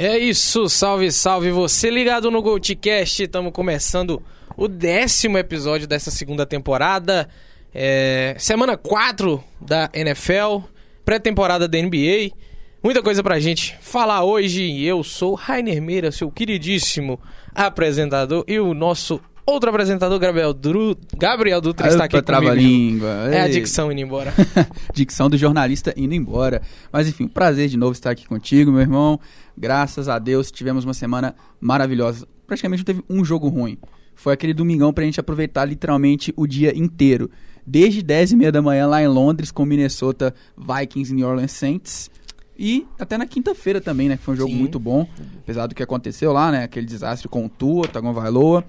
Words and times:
É 0.00 0.16
isso, 0.16 0.68
salve, 0.68 1.10
salve 1.10 1.50
você 1.50 1.90
ligado 1.90 2.30
no 2.30 2.40
GoldCast. 2.40 3.24
Estamos 3.24 3.52
começando 3.52 4.22
o 4.56 4.68
décimo 4.68 5.36
episódio 5.36 5.88
dessa 5.88 6.08
segunda 6.08 6.46
temporada. 6.46 7.28
É, 7.74 8.36
semana 8.38 8.76
4 8.76 9.42
da 9.60 9.90
NFL, 9.92 10.60
pré-temporada 11.04 11.66
da 11.66 11.82
NBA. 11.82 12.30
Muita 12.80 13.02
coisa 13.02 13.24
pra 13.24 13.40
gente 13.40 13.76
falar 13.80 14.22
hoje. 14.22 14.80
Eu 14.84 15.02
sou 15.02 15.34
Rainer 15.34 15.82
Meira, 15.82 16.12
seu 16.12 16.30
queridíssimo 16.30 17.20
apresentador, 17.52 18.44
e 18.46 18.60
o 18.60 18.72
nosso 18.74 19.20
outro 19.52 19.70
apresentador, 19.70 20.18
Gabriel, 20.18 20.52
Dru... 20.52 20.96
Gabriel 21.16 21.60
Dutra, 21.60 21.88
está 21.88 22.04
aqui 22.04 22.20
comigo. 22.20 22.54
língua. 22.54 23.08
É 23.30 23.42
a 23.42 23.48
dicção 23.48 23.90
indo 23.90 24.00
embora. 24.00 24.32
Dicção 24.94 25.28
do 25.30 25.36
jornalista 25.36 25.92
indo 25.96 26.14
embora. 26.14 26.62
Mas 26.92 27.08
enfim, 27.08 27.26
prazer 27.26 27.68
de 27.68 27.76
novo 27.76 27.92
estar 27.92 28.10
aqui 28.10 28.26
contigo, 28.26 28.70
meu 28.70 28.80
irmão. 28.80 29.18
Graças 29.56 30.08
a 30.08 30.18
Deus 30.18 30.50
tivemos 30.50 30.84
uma 30.84 30.94
semana 30.94 31.34
maravilhosa. 31.60 32.26
Praticamente 32.46 32.80
não 32.80 32.84
teve 32.84 33.02
um 33.08 33.24
jogo 33.24 33.48
ruim. 33.48 33.78
Foi 34.14 34.32
aquele 34.32 34.52
domingão 34.52 34.92
pra 34.92 35.04
gente 35.04 35.20
aproveitar 35.20 35.64
literalmente 35.64 36.32
o 36.36 36.46
dia 36.46 36.76
inteiro. 36.76 37.30
Desde 37.66 38.02
10 38.02 38.32
e 38.32 38.36
meia 38.36 38.50
da 38.50 38.62
manhã 38.62 38.86
lá 38.86 39.02
em 39.02 39.06
Londres 39.06 39.50
com 39.50 39.64
Minnesota 39.64 40.34
Vikings 40.56 41.12
e 41.12 41.14
New 41.14 41.28
Orleans 41.28 41.52
Saints. 41.52 42.10
E 42.58 42.84
até 42.98 43.16
na 43.16 43.24
quinta-feira 43.24 43.80
também, 43.80 44.08
né? 44.08 44.16
Que 44.16 44.24
foi 44.24 44.34
um 44.34 44.36
jogo 44.36 44.50
Sim. 44.50 44.58
muito 44.58 44.80
bom. 44.80 45.08
Apesar 45.42 45.68
do 45.68 45.74
que 45.76 45.82
aconteceu 45.82 46.32
lá, 46.32 46.50
né? 46.50 46.64
Aquele 46.64 46.86
desastre 46.86 47.28
com 47.28 47.46
o 47.46 47.48
Tua, 47.48 47.86
Tagovailoa. 47.86 48.64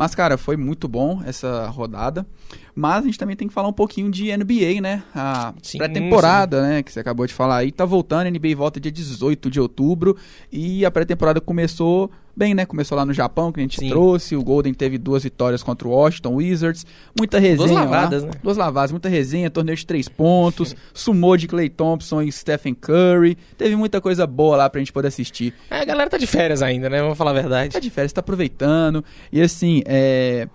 Mas, 0.00 0.14
cara, 0.14 0.38
foi 0.38 0.56
muito 0.56 0.88
bom 0.88 1.20
essa 1.26 1.66
rodada. 1.66 2.26
Mas 2.74 3.02
a 3.02 3.06
gente 3.06 3.18
também 3.18 3.36
tem 3.36 3.46
que 3.46 3.52
falar 3.52 3.68
um 3.68 3.72
pouquinho 3.72 4.10
de 4.10 4.34
NBA, 4.34 4.80
né? 4.80 5.02
A 5.14 5.52
pré-temporada, 5.76 6.62
né? 6.62 6.82
Que 6.82 6.90
você 6.90 7.00
acabou 7.00 7.26
de 7.26 7.34
falar 7.34 7.58
aí. 7.58 7.70
Tá 7.70 7.84
voltando, 7.84 8.26
a 8.26 8.30
NBA 8.30 8.56
volta 8.56 8.80
dia 8.80 8.90
18 8.90 9.50
de 9.50 9.60
outubro. 9.60 10.16
E 10.50 10.86
a 10.86 10.90
pré-temporada 10.90 11.38
começou 11.38 12.10
bem, 12.40 12.54
né? 12.54 12.64
Começou 12.64 12.96
lá 12.96 13.04
no 13.04 13.12
Japão, 13.12 13.52
que 13.52 13.60
a 13.60 13.62
gente 13.62 13.78
Sim. 13.78 13.90
trouxe. 13.90 14.34
O 14.34 14.42
Golden 14.42 14.72
teve 14.72 14.96
duas 14.96 15.22
vitórias 15.24 15.62
contra 15.62 15.86
o 15.86 15.90
Washington 15.90 16.36
Wizards. 16.36 16.86
Muita 17.18 17.38
resenha. 17.38 17.72
lá. 17.74 17.84
lavadas, 17.84 18.24
né? 18.24 18.30
Duas 18.42 18.56
lavadas, 18.56 18.90
muita 18.90 19.10
resenha, 19.10 19.50
torneio 19.50 19.76
de 19.76 19.86
três 19.86 20.08
pontos, 20.08 20.74
sumô 20.94 21.36
de 21.36 21.46
Clay 21.46 21.68
Thompson 21.68 22.22
e 22.22 22.32
Stephen 22.32 22.74
Curry. 22.74 23.36
Teve 23.58 23.76
muita 23.76 24.00
coisa 24.00 24.26
boa 24.26 24.56
lá 24.56 24.70
pra 24.70 24.78
gente 24.78 24.92
poder 24.92 25.08
assistir. 25.08 25.52
É, 25.68 25.80
a 25.80 25.84
galera 25.84 26.08
tá 26.08 26.16
de 26.16 26.26
férias 26.26 26.62
ainda, 26.62 26.88
né? 26.88 27.02
Vamos 27.02 27.18
falar 27.18 27.32
a 27.32 27.34
verdade. 27.34 27.74
Tá 27.74 27.80
de 27.80 27.90
férias, 27.90 28.12
tá 28.12 28.20
aproveitando. 28.20 29.04
E 29.30 29.42
assim, 29.42 29.82
é. 29.90 30.48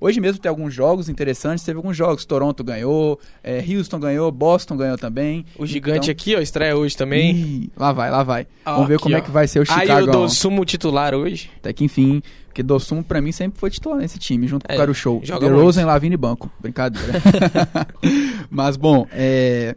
Hoje 0.00 0.20
mesmo 0.20 0.40
tem 0.40 0.48
alguns 0.48 0.74
jogos 0.74 1.08
interessantes, 1.08 1.64
teve 1.64 1.76
alguns 1.76 1.96
jogos. 1.96 2.24
Toronto 2.24 2.64
ganhou, 2.64 3.20
é, 3.42 3.64
Houston 3.68 4.00
ganhou, 4.00 4.32
Boston 4.32 4.76
ganhou 4.76 4.98
também. 4.98 5.44
O 5.56 5.64
gigante 5.64 6.10
Então- 6.10 6.12
aqui, 6.12 6.34
ó, 6.34 6.40
estreia 6.40 6.76
hoje 6.76 6.96
também. 6.96 7.30
Ih, 7.36 7.70
lá 7.76 7.92
vai, 7.92 8.10
lá 8.10 8.24
vai. 8.24 8.48
Vamos 8.64 8.88
ver 8.88 8.94
aqui, 8.94 9.02
como 9.04 9.14
ó. 9.14 9.18
é 9.18 9.20
que 9.20 9.30
vai 9.30 9.46
ser 9.46 9.60
o 9.60 9.62
Aí 9.62 9.66
Chicago. 9.82 10.00
eu 10.00 10.10
dou 10.10 10.28
sumo 10.28 10.64
titular 10.64 11.14
hoje. 11.14 11.50
Até 11.58 11.72
que 11.72 11.84
enfim, 11.84 12.20
porque 12.46 12.64
Dossum 12.64 13.00
pra 13.00 13.20
mim 13.20 13.30
sempre 13.30 13.60
foi 13.60 13.70
titular 13.70 13.96
nesse 13.98 14.18
time, 14.18 14.48
junto 14.48 14.66
com 14.66 14.72
É, 14.72 14.74
o 14.74 14.78
Caro 14.78 14.92
Show. 14.92 15.22
Rosen, 15.52 15.84
Lavine 15.84 16.14
e 16.14 16.18
Banco. 16.18 16.50
Brincadeira. 16.60 17.20
Mas 18.50 18.76
bom, 18.76 19.06
é. 19.12 19.76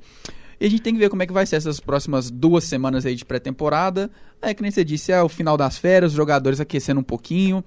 E 0.59 0.65
a 0.65 0.69
gente 0.69 0.81
tem 0.81 0.93
que 0.93 0.99
ver 0.99 1.09
como 1.09 1.21
é 1.21 1.27
que 1.27 1.33
vai 1.33 1.45
ser 1.45 1.57
essas 1.57 1.79
próximas 1.79 2.31
duas 2.31 2.63
semanas 2.63 3.05
aí 3.05 3.13
de 3.15 3.25
pré-temporada. 3.25 4.09
É 4.41 4.53
que 4.53 4.61
nem 4.61 4.71
você 4.71 4.83
disse, 4.83 5.11
é 5.11 5.21
o 5.21 5.29
final 5.29 5.57
das 5.57 5.77
férias, 5.77 6.11
os 6.13 6.17
jogadores 6.17 6.59
aquecendo 6.59 6.99
um 6.99 7.03
pouquinho. 7.03 7.63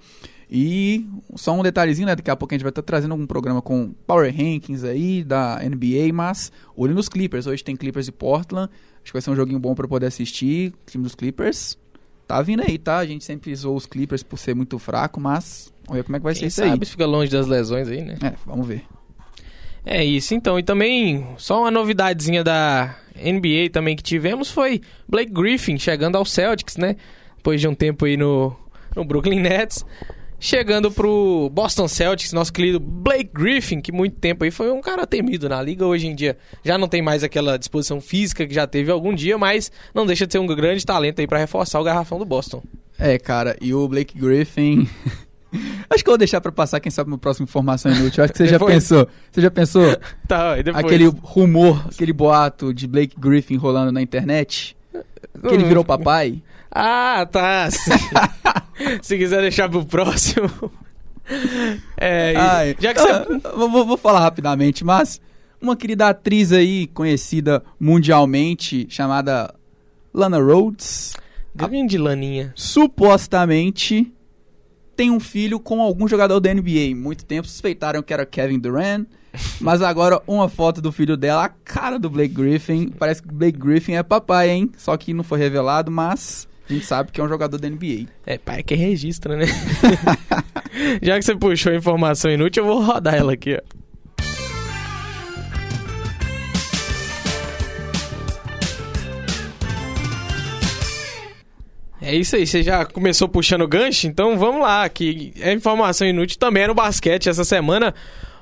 E 0.51 1.07
só 1.35 1.53
um 1.53 1.61
detalhezinho, 1.61 2.07
né? 2.07 2.15
Daqui 2.15 2.31
a 2.31 2.35
pouco 2.35 2.53
a 2.53 2.57
gente 2.57 2.63
vai 2.63 2.71
estar 2.71 2.81
trazendo 2.81 3.11
algum 3.11 3.27
programa 3.27 3.61
com 3.61 3.93
Power 4.07 4.35
Rankings 4.35 4.83
aí 4.83 5.23
da 5.23 5.59
NBA, 5.63 6.11
mas 6.11 6.51
olho 6.75 6.95
nos 6.95 7.07
Clippers. 7.07 7.45
Hoje 7.45 7.63
tem 7.63 7.75
Clippers 7.75 8.07
e 8.07 8.11
Portland. 8.11 8.69
Acho 8.95 9.05
que 9.05 9.13
vai 9.13 9.21
ser 9.21 9.29
um 9.29 9.35
joguinho 9.35 9.59
bom 9.59 9.75
pra 9.75 9.87
poder 9.87 10.07
assistir. 10.07 10.73
O 10.87 10.91
time 10.91 11.03
dos 11.03 11.13
Clippers 11.13 11.77
tá 12.27 12.41
vindo 12.41 12.63
aí, 12.63 12.79
tá? 12.79 12.97
A 12.97 13.05
gente 13.05 13.23
sempre 13.23 13.55
zoou 13.55 13.75
os 13.75 13.85
Clippers 13.85 14.23
por 14.23 14.37
ser 14.37 14.55
muito 14.55 14.79
fraco, 14.79 15.19
mas 15.19 15.71
vamos 15.85 15.97
ver 15.97 16.03
como 16.03 16.15
é 16.15 16.19
que 16.19 16.23
vai 16.23 16.33
ser 16.33 16.39
Quem 16.41 16.47
isso 16.47 16.63
aí. 16.63 16.69
sabe 16.69 16.85
fica 16.85 17.05
longe 17.05 17.31
das 17.31 17.45
lesões 17.45 17.87
aí, 17.87 18.01
né? 18.01 18.17
É, 18.23 18.33
vamos 18.45 18.67
ver. 18.67 18.83
É 19.85 20.03
isso, 20.03 20.33
então. 20.33 20.57
E 20.57 20.63
também, 20.63 21.27
só 21.37 21.61
uma 21.61 21.71
novidadezinha 21.71 22.43
da 22.43 22.95
NBA 23.15 23.69
também 23.71 23.95
que 23.95 24.03
tivemos 24.03 24.49
foi 24.49 24.81
Blake 25.07 25.31
Griffin 25.31 25.77
chegando 25.77 26.15
ao 26.15 26.25
Celtics, 26.25 26.75
né? 26.75 26.95
Depois 27.37 27.61
de 27.61 27.67
um 27.67 27.75
tempo 27.75 28.05
aí 28.05 28.17
no, 28.17 28.55
no 28.95 29.05
Brooklyn 29.05 29.39
Nets. 29.39 29.85
Chegando 30.39 30.89
pro 30.89 31.49
Boston 31.51 31.87
Celtics, 31.87 32.31
nosso 32.31 32.53
querido 32.53 32.79
Blake 32.79 33.29
Griffin, 33.33 33.81
que 33.81 33.91
muito 33.91 34.15
tempo 34.15 34.45
aí 34.45 34.51
foi 34.51 34.71
um 34.71 34.79
cara 34.79 35.05
temido 35.05 35.49
na 35.49 35.61
liga. 35.61 35.85
Hoje 35.85 36.07
em 36.07 36.15
dia 36.15 36.37
já 36.63 36.77
não 36.77 36.87
tem 36.87 37.01
mais 37.01 37.25
aquela 37.25 37.57
disposição 37.57 37.99
física 37.99 38.47
que 38.47 38.53
já 38.53 38.65
teve 38.65 38.89
algum 38.89 39.13
dia, 39.13 39.37
mas 39.37 39.69
não 39.93 40.05
deixa 40.05 40.25
de 40.25 40.31
ser 40.31 40.39
um 40.39 40.47
grande 40.47 40.85
talento 40.85 41.19
aí 41.19 41.27
pra 41.27 41.37
reforçar 41.37 41.79
o 41.81 41.83
garrafão 41.83 42.17
do 42.17 42.25
Boston. 42.25 42.63
É, 42.97 43.19
cara, 43.19 43.57
e 43.59 43.73
o 43.73 43.85
Blake 43.87 44.17
Griffin. 44.17 44.87
Acho 45.89 46.03
que 46.03 46.09
eu 46.09 46.13
vou 46.13 46.17
deixar 46.17 46.39
pra 46.39 46.51
passar, 46.51 46.79
quem 46.79 46.91
sabe, 46.91 47.09
no 47.09 47.17
próximo 47.17 47.43
Informação 47.43 47.91
Inútil. 47.91 48.23
Acho 48.23 48.31
que 48.31 48.37
você 48.37 48.47
já 48.47 48.59
pensou. 48.59 49.07
Você 49.31 49.41
já 49.41 49.51
pensou? 49.51 49.97
Tá, 50.27 50.59
e 50.59 50.63
depois... 50.63 50.85
Aquele 50.85 51.07
rumor, 51.23 51.87
aquele 51.91 52.13
boato 52.13 52.71
de 52.71 52.87
Blake 52.87 53.19
Griffin 53.19 53.57
rolando 53.57 53.91
na 53.91 53.99
internet? 53.99 54.77
Que 55.41 55.53
ele 55.55 55.63
virou 55.63 55.83
papai? 55.83 56.43
Ah, 56.71 57.25
tá. 57.31 57.69
Se, 57.71 57.89
se 59.01 59.17
quiser 59.17 59.41
deixar 59.41 59.69
pro 59.69 59.85
próximo. 59.85 60.49
É, 61.95 62.33
Ai, 62.35 62.75
já 62.79 62.91
que 62.91 62.99
você. 62.99 63.11
ah, 63.11 63.51
vou, 63.55 63.85
vou- 63.85 63.97
falar 63.97 64.19
rapidamente, 64.21 64.83
mas 64.83 65.21
uma 65.61 65.75
querida 65.75 66.07
atriz 66.09 66.51
aí, 66.51 66.87
conhecida 66.87 67.61
mundialmente, 67.79 68.87
chamada 68.89 69.53
Lana 70.11 70.39
Rhodes, 70.39 71.13
Grande 71.53 71.99
laninha. 71.99 72.51
supostamente 72.55 74.11
tem 74.95 75.11
um 75.11 75.19
filho 75.19 75.59
com 75.59 75.79
algum 75.83 76.07
jogador 76.07 76.39
da 76.39 76.51
NBA. 76.51 76.95
Muito 76.95 77.23
tempo 77.23 77.47
suspeitaram 77.47 78.01
que 78.01 78.11
era 78.11 78.25
Kevin 78.25 78.57
Durant, 78.57 79.05
mas 79.61 79.83
agora 79.83 80.19
uma 80.25 80.49
foto 80.49 80.81
do 80.81 80.91
filho 80.91 81.15
dela, 81.15 81.45
a 81.45 81.49
cara 81.49 81.99
do 81.99 82.09
Blake 82.09 82.33
Griffin, 82.33 82.89
parece 82.89 83.21
que 83.21 83.31
Blake 83.31 83.59
Griffin 83.59 83.93
é 83.93 84.01
papai, 84.01 84.49
hein? 84.49 84.71
Só 84.77 84.97
que 84.97 85.13
não 85.13 85.23
foi 85.23 85.37
revelado, 85.37 85.91
mas 85.91 86.47
a 86.69 86.73
gente 86.73 86.85
sabe 86.85 87.11
que 87.11 87.19
é 87.19 87.23
um 87.23 87.27
jogador 87.27 87.57
da 87.57 87.67
NBA. 87.67 88.05
É, 88.25 88.37
pai 88.37 88.61
que 88.61 88.75
registra, 88.75 89.35
né? 89.35 89.45
já 91.01 91.17
que 91.17 91.25
você 91.25 91.35
puxou 91.35 91.71
a 91.71 91.75
informação 91.75 92.29
inútil, 92.29 92.63
eu 92.63 92.67
vou 92.67 92.83
rodar 92.83 93.15
ela 93.15 93.33
aqui, 93.33 93.55
ó. 93.55 93.79
É 102.01 102.15
isso 102.15 102.35
aí, 102.35 102.45
você 102.45 102.63
já 102.63 102.85
começou 102.85 103.27
puxando 103.27 103.61
o 103.61 103.67
gancho, 103.67 104.07
então 104.07 104.37
vamos 104.37 104.61
lá, 104.61 104.87
que 104.87 105.33
é 105.39 105.51
informação 105.51 106.07
inútil 106.07 106.37
também 106.39 106.63
é 106.63 106.67
no 106.67 106.73
basquete 106.75 107.29
essa 107.29 107.43
semana. 107.43 107.93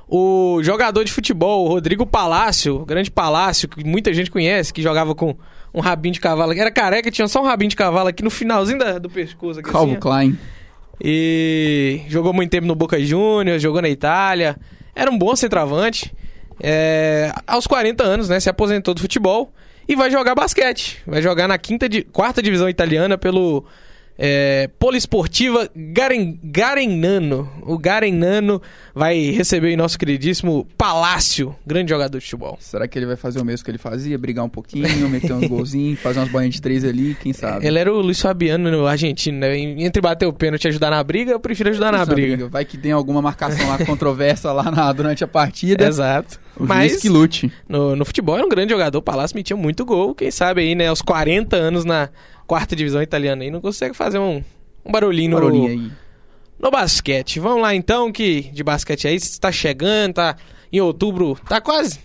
O 0.08 0.62
jogador 0.64 1.04
de 1.04 1.12
futebol, 1.12 1.68
Rodrigo 1.68 2.06
Palácio, 2.06 2.86
grande 2.86 3.10
Palácio, 3.10 3.68
que 3.68 3.84
muita 3.84 4.14
gente 4.14 4.30
conhece, 4.30 4.74
que 4.74 4.82
jogava 4.82 5.16
com 5.16 5.36
um 5.78 5.82
rabinho 5.82 6.14
de 6.14 6.20
cavalo, 6.20 6.52
era 6.54 6.72
careca, 6.72 7.10
tinha 7.12 7.28
só 7.28 7.42
um 7.42 7.46
rabinho 7.46 7.70
de 7.70 7.76
cavalo 7.76 8.10
aqui 8.10 8.24
no 8.24 8.30
finalzinho 8.30 8.80
da- 8.80 8.98
do 8.98 9.10
pescoço. 9.10 9.60
Aqui, 9.60 9.70
Calvo 9.72 9.92
assim. 9.92 10.00
Klein. 10.00 10.38
E 11.02 12.02
jogou 12.08 12.34
muito 12.34 12.50
tempo 12.50 12.66
no 12.66 12.76
Boca 12.76 13.00
Juniors, 13.00 13.62
jogou 13.62 13.82
na 13.82 13.90
Itália. 13.90 14.58
Era 14.96 15.12
um 15.12 15.18
bom 15.18 15.36
centroavante. 15.36 16.12
É, 16.62 17.32
aos 17.46 17.68
40 17.68 18.04
anos, 18.04 18.28
né? 18.30 18.40
Se 18.40 18.50
aposentou 18.50 18.94
do 18.96 19.02
futebol 19.02 19.54
e 19.88 19.96
vai 19.96 20.10
jogar 20.10 20.34
basquete. 20.34 20.98
Vai 21.06 21.22
jogar 21.22 21.48
na 21.48 21.58
quinta 21.58 21.88
di- 21.88 22.02
quarta 22.04 22.42
divisão 22.42 22.68
italiana 22.68 23.16
pelo 23.18 23.64
é, 24.18 24.70
Poliesportiva 24.80 25.70
Garen, 25.76 26.38
Garenano. 26.44 27.50
O 27.62 27.78
Garenano 27.78 28.62
vai 28.96 29.32
receber 29.32 29.74
o 29.74 29.78
nosso 29.78 29.98
queridíssimo 29.98 30.68
Palácio, 30.78 31.56
grande 31.66 31.90
jogador 31.90 32.18
de 32.18 32.24
futebol. 32.24 32.58
Será 32.60 32.88
que 32.88 32.98
ele 32.98 33.06
vai 33.06 33.16
fazer 33.16 33.40
o 33.40 33.46
mesmo 33.46 33.64
que 33.64 33.72
ele 33.72 33.78
fazia? 33.78 34.18
Brigar 34.18 34.44
um 34.46 34.50
pouquinho, 34.50 35.08
meter 35.10 35.34
uns 35.34 35.46
golzinhos, 35.50 36.00
fazer 36.00 36.20
umas 36.20 36.30
bolinhas 36.30 36.56
de 36.56 36.62
três 36.62 36.84
ali, 36.84 37.16
quem 37.22 37.34
sabe? 37.34 37.66
Ele 37.68 37.78
era 37.78 37.94
o 37.94 38.02
Luiz 38.02 38.20
Fabiano 38.22 38.72
no 38.72 38.88
argentino, 38.88 39.40
né? 39.40 39.58
Entre 39.58 40.02
bater 40.02 40.26
o 40.26 40.34
pênalti 40.34 40.66
e 40.66 40.68
ajudar 40.70 40.90
na 40.92 41.04
briga, 41.04 41.32
eu 41.32 41.40
prefiro 41.40 41.70
ajudar 41.70 41.92
na 41.92 42.02
Essa 42.02 42.14
briga. 42.14 42.48
Vai 42.48 42.66
que 42.66 42.78
tem 42.78 42.92
alguma 42.92 43.22
marcação 43.22 43.68
lá 43.70 43.78
controversa 43.86 44.52
lá 44.52 44.72
na- 44.72 44.92
durante 44.94 45.24
a 45.24 45.28
partida. 45.28 45.86
Exato. 45.88 46.40
O 46.60 46.66
Mas 46.66 47.00
que 47.02 47.08
lute. 47.10 47.52
no, 47.70 47.96
no 47.96 48.04
futebol 48.04 48.36
era 48.36 48.46
um 48.46 48.50
grande 48.50 48.72
jogador. 48.72 48.98
O 48.98 49.02
Palácio 49.02 49.36
metia 49.36 49.56
muito 49.56 49.86
gol. 49.86 50.16
Quem 50.16 50.32
sabe 50.32 50.62
aí, 50.62 50.74
né? 50.74 50.88
Aos 50.88 51.04
40 51.04 51.56
anos 51.56 51.86
na 51.86 52.10
quarta 52.48 52.76
divisão 52.76 53.02
italiana 53.02 53.44
aí, 53.44 53.52
não 53.52 53.62
consegue 53.62 53.94
fazer 53.96 54.18
um, 54.18 54.42
um 54.86 54.92
barulhinho, 54.92 55.32
no, 55.32 55.36
Barulhinho 55.38 55.68
aí. 55.70 55.92
no 56.60 56.72
basquete. 56.72 57.40
Vamos 57.40 57.62
lá 57.62 57.76
então, 57.76 58.12
que 58.12 58.44
de 58.54 58.64
basquete 58.64 59.08
aí 59.08 59.16
está 59.16 59.52
chegando, 59.52 60.14
tá 60.16 60.36
em 60.72 60.80
outubro, 60.82 61.38
tá 61.48 61.62
quase. 61.62 62.00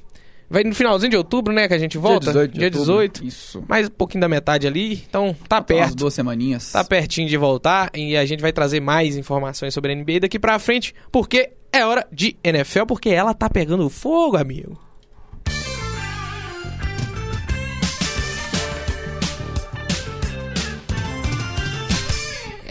Vai 0.50 0.64
no 0.64 0.74
finalzinho 0.74 1.10
de 1.10 1.16
outubro, 1.16 1.50
né? 1.50 1.66
Que 1.66 1.72
a 1.72 1.78
gente 1.78 1.96
volta. 1.96 2.30
Dia 2.30 2.32
18. 2.32 2.52
de 2.52 2.58
Dia 2.58 2.66
outubro. 2.68 2.84
18. 2.84 3.24
Isso. 3.24 3.64
Mais 3.66 3.86
um 3.86 3.90
pouquinho 3.90 4.20
da 4.20 4.28
metade 4.28 4.66
ali. 4.66 5.02
Então 5.08 5.34
tá 5.48 5.56
Umas 5.56 5.66
perto. 5.66 5.94
duas 5.94 6.12
semaninhas. 6.12 6.70
Tá 6.72 6.84
pertinho 6.84 7.26
de 7.26 7.38
voltar 7.38 7.90
e 7.94 8.14
a 8.18 8.26
gente 8.26 8.40
vai 8.42 8.52
trazer 8.52 8.78
mais 8.78 9.16
informações 9.16 9.72
sobre 9.72 9.92
a 9.92 9.96
NBA 9.96 10.20
daqui 10.20 10.38
pra 10.38 10.58
frente, 10.58 10.94
porque 11.10 11.52
é 11.72 11.86
hora 11.86 12.06
de 12.12 12.36
NFL, 12.44 12.84
porque 12.86 13.08
ela 13.08 13.32
tá 13.32 13.48
pegando 13.48 13.88
fogo, 13.88 14.36
amigo. 14.36 14.78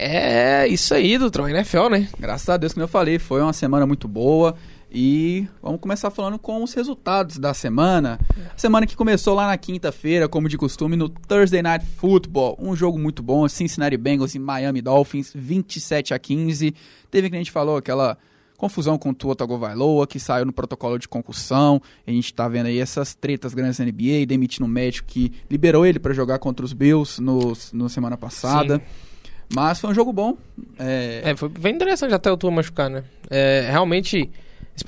É 0.04 0.66
isso 0.66 0.92
aí, 0.94 1.16
Dutron, 1.16 1.48
NFL, 1.48 1.88
né? 1.88 2.08
Graças 2.18 2.48
a 2.48 2.56
Deus, 2.56 2.72
como 2.72 2.82
eu 2.82 2.88
falei, 2.88 3.20
foi 3.20 3.40
uma 3.40 3.52
semana 3.52 3.86
muito 3.86 4.08
boa. 4.08 4.56
E 4.90 5.46
vamos 5.62 5.80
começar 5.80 6.10
falando 6.10 6.40
com 6.40 6.60
os 6.62 6.74
resultados 6.74 7.38
da 7.38 7.54
semana. 7.54 8.18
Semana 8.56 8.84
que 8.84 8.96
começou 8.96 9.32
lá 9.32 9.46
na 9.46 9.56
quinta-feira, 9.56 10.28
como 10.28 10.48
de 10.48 10.58
costume, 10.58 10.96
no 10.96 11.08
Thursday 11.08 11.62
Night 11.62 11.86
Football. 11.86 12.58
Um 12.60 12.74
jogo 12.74 12.98
muito 12.98 13.22
bom, 13.22 13.48
Cincinnati 13.48 13.96
Bengals 13.96 14.34
e 14.34 14.40
Miami 14.40 14.82
Dolphins, 14.82 15.30
27 15.32 16.12
a 16.12 16.18
15. 16.18 16.74
Teve 17.08 17.30
que 17.30 17.36
a 17.36 17.38
gente 17.38 17.52
falou 17.52 17.76
aquela 17.76 18.18
confusão 18.58 18.98
com 18.98 19.10
o 19.10 19.14
Tua 19.14 19.36
Tagovailoa, 19.36 20.06
que 20.06 20.18
saiu 20.18 20.44
no 20.44 20.52
protocolo 20.52 20.98
de 20.98 21.08
concussão. 21.08 21.80
A 22.04 22.10
gente 22.10 22.34
tá 22.34 22.48
vendo 22.48 22.66
aí 22.66 22.78
essas 22.78 23.14
tretas 23.14 23.54
grandes 23.54 23.78
na 23.78 23.84
NBA, 23.84 24.26
demitindo 24.26 24.66
um 24.66 24.68
médico 24.68 25.06
que 25.08 25.32
liberou 25.48 25.86
ele 25.86 26.00
para 26.00 26.12
jogar 26.12 26.40
contra 26.40 26.66
os 26.66 26.72
Bills 26.72 27.22
no, 27.22 27.52
no 27.72 27.88
semana 27.88 28.16
passada. 28.16 28.78
Sim. 28.78 29.11
Mas 29.54 29.80
foi 29.80 29.90
um 29.90 29.94
jogo 29.94 30.12
bom. 30.12 30.36
É, 30.78 31.22
é 31.24 31.36
foi 31.36 31.48
bem 31.48 31.74
interessante 31.74 32.14
até 32.14 32.30
o 32.30 32.36
Tua 32.36 32.50
machucar, 32.50 32.88
né? 32.88 33.04
É, 33.30 33.68
realmente 33.70 34.30
esse 34.74 34.84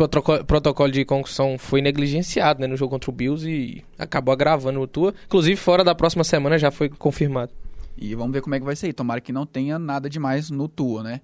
protocolo 0.46 0.90
de 0.90 1.04
concussão 1.04 1.58
foi 1.58 1.82
negligenciado 1.82 2.60
né, 2.60 2.66
no 2.66 2.76
jogo 2.76 2.90
contra 2.90 3.10
o 3.10 3.12
Bills 3.12 3.48
e 3.48 3.84
acabou 3.98 4.32
agravando 4.32 4.80
o 4.80 4.86
Tua. 4.86 5.14
Inclusive, 5.26 5.56
fora 5.56 5.84
da 5.84 5.94
próxima 5.94 6.24
semana 6.24 6.58
já 6.58 6.70
foi 6.70 6.88
confirmado. 6.88 7.52
E 7.96 8.14
vamos 8.14 8.32
ver 8.32 8.40
como 8.40 8.54
é 8.54 8.58
que 8.58 8.64
vai 8.64 8.74
ser. 8.74 8.92
Tomara 8.92 9.20
que 9.20 9.32
não 9.32 9.44
tenha 9.44 9.78
nada 9.78 10.08
demais 10.08 10.50
no 10.50 10.68
Tua, 10.68 11.02
né? 11.02 11.20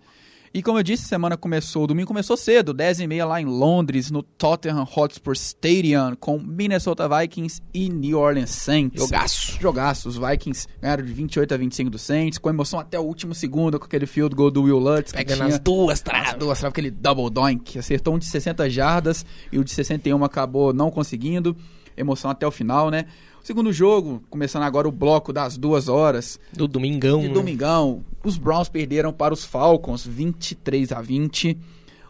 E 0.53 0.65
como 0.65 0.81
eu 0.81 0.83
disse, 0.83 1.05
semana 1.05 1.37
começou, 1.37 1.87
domingo 1.87 2.09
começou 2.09 2.37
cedo, 2.37 2.75
10h30 2.75 3.25
lá 3.25 3.41
em 3.41 3.45
Londres, 3.45 4.11
no 4.11 4.21
Tottenham 4.21 4.85
Hotspur 4.85 5.33
Stadium, 5.35 6.17
com 6.19 6.41
Minnesota 6.41 7.09
Vikings 7.09 7.63
e 7.73 7.89
New 7.89 8.19
Orleans 8.19 8.51
Saints. 8.51 9.01
Jogaço. 9.01 9.59
Jogaço. 9.61 10.09
Os 10.09 10.19
Vikings 10.19 10.67
ganharam 10.83 11.05
de 11.05 11.13
28 11.13 11.55
a 11.55 11.57
25 11.57 11.91
do 11.91 11.99
Saints, 12.01 12.37
com 12.37 12.49
emoção 12.49 12.81
até 12.81 12.99
o 12.99 13.03
último 13.05 13.33
segundo, 13.33 13.79
com 13.79 13.85
aquele 13.85 14.07
field 14.07 14.35
goal 14.35 14.51
do 14.51 14.65
Will 14.65 14.81
Lutz. 14.81 15.13
Pegando 15.13 15.45
as 15.45 15.61
duas 15.61 16.01
traves. 16.01 16.31
As 16.31 16.35
duas 16.35 16.59
traves, 16.59 16.73
aquele 16.73 16.91
double 16.91 17.31
doink, 17.31 17.79
acertou 17.79 18.17
um 18.17 18.19
de 18.19 18.27
60 18.27 18.69
jardas 18.69 19.25
e 19.53 19.59
o 19.59 19.63
de 19.63 19.71
61 19.71 20.25
acabou 20.25 20.73
não 20.73 20.91
conseguindo. 20.91 21.57
Emoção 21.97 22.29
até 22.29 22.45
o 22.45 22.51
final, 22.51 22.91
né? 22.91 23.07
Segundo 23.43 23.73
jogo, 23.73 24.23
começando 24.29 24.65
agora 24.65 24.87
o 24.87 24.93
bloco 24.93 25.33
das 25.33 25.57
duas 25.57 25.89
horas. 25.89 26.39
Do 26.53 26.69
domingão. 26.69 27.21
De 27.21 27.29
né? 27.29 27.35
domingão. 27.35 28.05
Os 28.23 28.37
Browns 28.37 28.69
perderam 28.69 29.13
para 29.13 29.33
os 29.33 29.45
Falcons 29.45 30.07
23 30.07 30.93
a 30.93 31.01
20. 31.01 31.57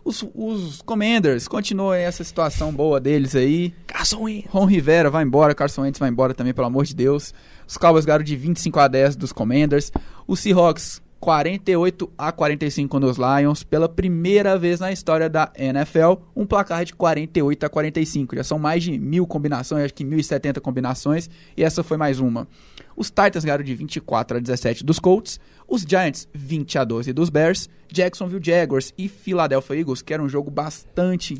Os, 0.05 0.25
os 0.35 0.83
Commanders 0.83 1.47
continuam 1.47 1.93
essa 1.93 2.25
situação 2.25 2.73
boa 2.73 2.99
deles 2.99 3.37
aí. 3.37 3.73
Carson 3.87 4.23
Wentz. 4.23 4.49
Ron 4.51 4.65
Rivera 4.65 5.11
vai 5.11 5.23
embora, 5.23 5.55
Carson 5.55 5.83
Wentz 5.83 5.99
vai 5.99 6.09
embora 6.09 6.35
também, 6.35 6.53
pelo 6.53 6.67
amor 6.67 6.85
de 6.85 6.95
Deus. 6.95 7.33
Os 7.67 7.77
Cowboys 7.77 8.05
ganharam 8.05 8.25
de 8.25 8.35
25 8.35 8.81
a 8.81 8.89
10 8.89 9.17
dos 9.17 9.33
Commanders. 9.33 9.93
Os 10.27 10.41
Seahawks 10.41 11.01
48 11.21 12.11
a 12.17 12.33
45 12.33 12.99
nos 12.99 13.19
Lions, 13.19 13.63
pela 13.63 13.89
primeira 13.89 14.59
vez 14.59 14.81
na 14.81 14.91
história 14.91 15.29
da 15.29 15.53
NFL, 15.55 16.15
um 16.35 16.47
placar 16.47 16.83
de 16.85 16.95
48 16.95 17.67
a 17.67 17.69
45. 17.69 18.37
Já 18.37 18.43
são 18.43 18.59
mais 18.59 18.83
de 18.83 18.99
mil 18.99 19.27
combinações, 19.27 19.85
acho 19.85 19.95
que 19.95 20.03
1.070 20.03 20.61
combinações, 20.61 21.29
e 21.55 21.63
essa 21.63 21.83
foi 21.83 21.99
mais 21.99 22.21
uma. 22.21 22.49
Os 22.97 23.09
Titans 23.09 23.45
ganharam 23.45 23.63
de 23.63 23.75
24 23.75 24.39
a 24.39 24.41
17 24.41 24.83
dos 24.83 24.99
Colts, 24.99 25.39
os 25.69 25.83
Giants 25.83 26.27
20 26.33 26.79
a 26.79 26.85
12 26.85 27.13
dos 27.13 27.29
Bears, 27.29 27.69
Jacksonville 27.93 28.43
Jaguars 28.43 28.95
e 28.97 29.07
Philadelphia 29.07 29.79
Eagles, 29.79 30.01
que 30.01 30.15
era 30.15 30.23
um 30.23 30.29
jogo 30.29 30.51
bastante 30.51 31.39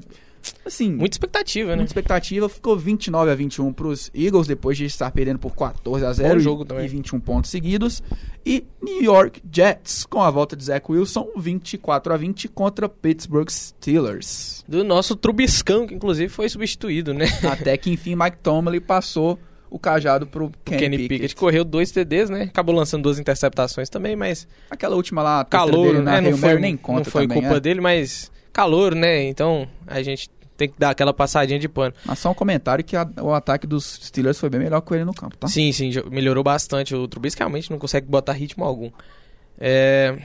assim, 0.65 0.93
muita 0.93 1.15
expectativa, 1.15 1.71
né? 1.71 1.77
Muita 1.77 1.91
expectativa. 1.91 2.49
Ficou 2.49 2.77
29 2.77 3.31
a 3.31 3.35
21 3.35 3.73
para 3.73 3.87
os 3.87 4.11
Eagles 4.15 4.47
depois 4.47 4.77
de 4.77 4.85
estar 4.85 5.11
perdendo 5.11 5.39
por 5.39 5.55
14 5.55 6.05
a 6.05 6.13
0 6.13 6.35
Bom 6.35 6.41
jogo 6.41 6.65
também. 6.65 6.85
e 6.85 6.89
21 6.89 7.21
pontos 7.21 7.51
seguidos. 7.51 8.03
E 8.45 8.65
New 8.83 9.03
York 9.03 9.43
Jets 9.53 10.05
com 10.05 10.23
a 10.23 10.31
volta 10.31 10.57
de 10.57 10.65
Zach 10.65 10.85
Wilson 10.91 11.29
24 11.37 12.13
a 12.13 12.17
20 12.17 12.49
contra 12.49 12.89
Pittsburgh 12.89 13.51
Steelers. 13.51 14.65
Do 14.67 14.83
nosso 14.83 15.15
Trubiscão, 15.17 15.87
que 15.87 15.95
inclusive 15.95 16.29
foi 16.29 16.49
substituído, 16.49 17.13
né? 17.13 17.27
Até 17.51 17.77
que 17.77 17.91
enfim 17.91 18.15
Mike 18.15 18.39
Tomlin 18.43 18.81
passou 18.81 19.39
o 19.71 19.79
cajado 19.79 20.27
pro 20.27 20.51
Kenny, 20.65 20.81
Kenny 20.81 20.97
Pickett. 20.97 21.09
Pickett. 21.09 21.37
Correu 21.37 21.65
dois 21.65 21.93
TDs, 21.93 22.29
né? 22.29 22.43
Acabou 22.43 22.75
lançando 22.75 23.05
duas 23.05 23.19
interceptações 23.19 23.89
também, 23.89 24.17
mas... 24.17 24.49
Aquela 24.69 24.97
última 24.97 25.23
lá, 25.23 25.45
calor, 25.45 26.03
né? 26.03 26.21
Não 26.21 26.37
foi, 26.37 26.59
nem 26.59 26.77
conta 26.77 26.99
Não 26.99 27.05
foi 27.05 27.23
também, 27.23 27.41
culpa 27.41 27.57
é? 27.57 27.61
dele, 27.61 27.81
mas 27.81 28.33
calor, 28.53 28.95
né? 28.95 29.25
Então 29.25 29.67
a 29.87 30.03
gente 30.03 30.31
tem 30.61 30.69
que 30.69 30.79
dar 30.79 30.91
aquela 30.91 31.15
passadinha 31.15 31.59
de 31.59 31.69
pano. 31.69 31.95
Mas 32.05 32.19
só 32.19 32.31
um 32.31 32.35
comentário 32.35 32.85
que 32.85 32.95
a, 32.95 33.09
o 33.23 33.33
ataque 33.33 33.67
dos 33.67 33.99
Steelers 34.03 34.39
foi 34.39 34.51
bem 34.51 34.61
melhor 34.61 34.83
com 34.83 34.95
ele 34.95 35.05
no 35.05 35.15
campo, 35.15 35.37
tá? 35.39 35.49
Sim, 35.49 35.73
sim, 35.73 35.91
melhorou 36.11 36.45
bastante. 36.45 36.95
O 36.95 37.09
Trubisky 37.09 37.39
realmente 37.41 37.71
não 37.71 37.79
consegue 37.79 38.07
botar 38.07 38.33
ritmo 38.33 38.65
algum. 38.65 38.91
É... 39.59 40.19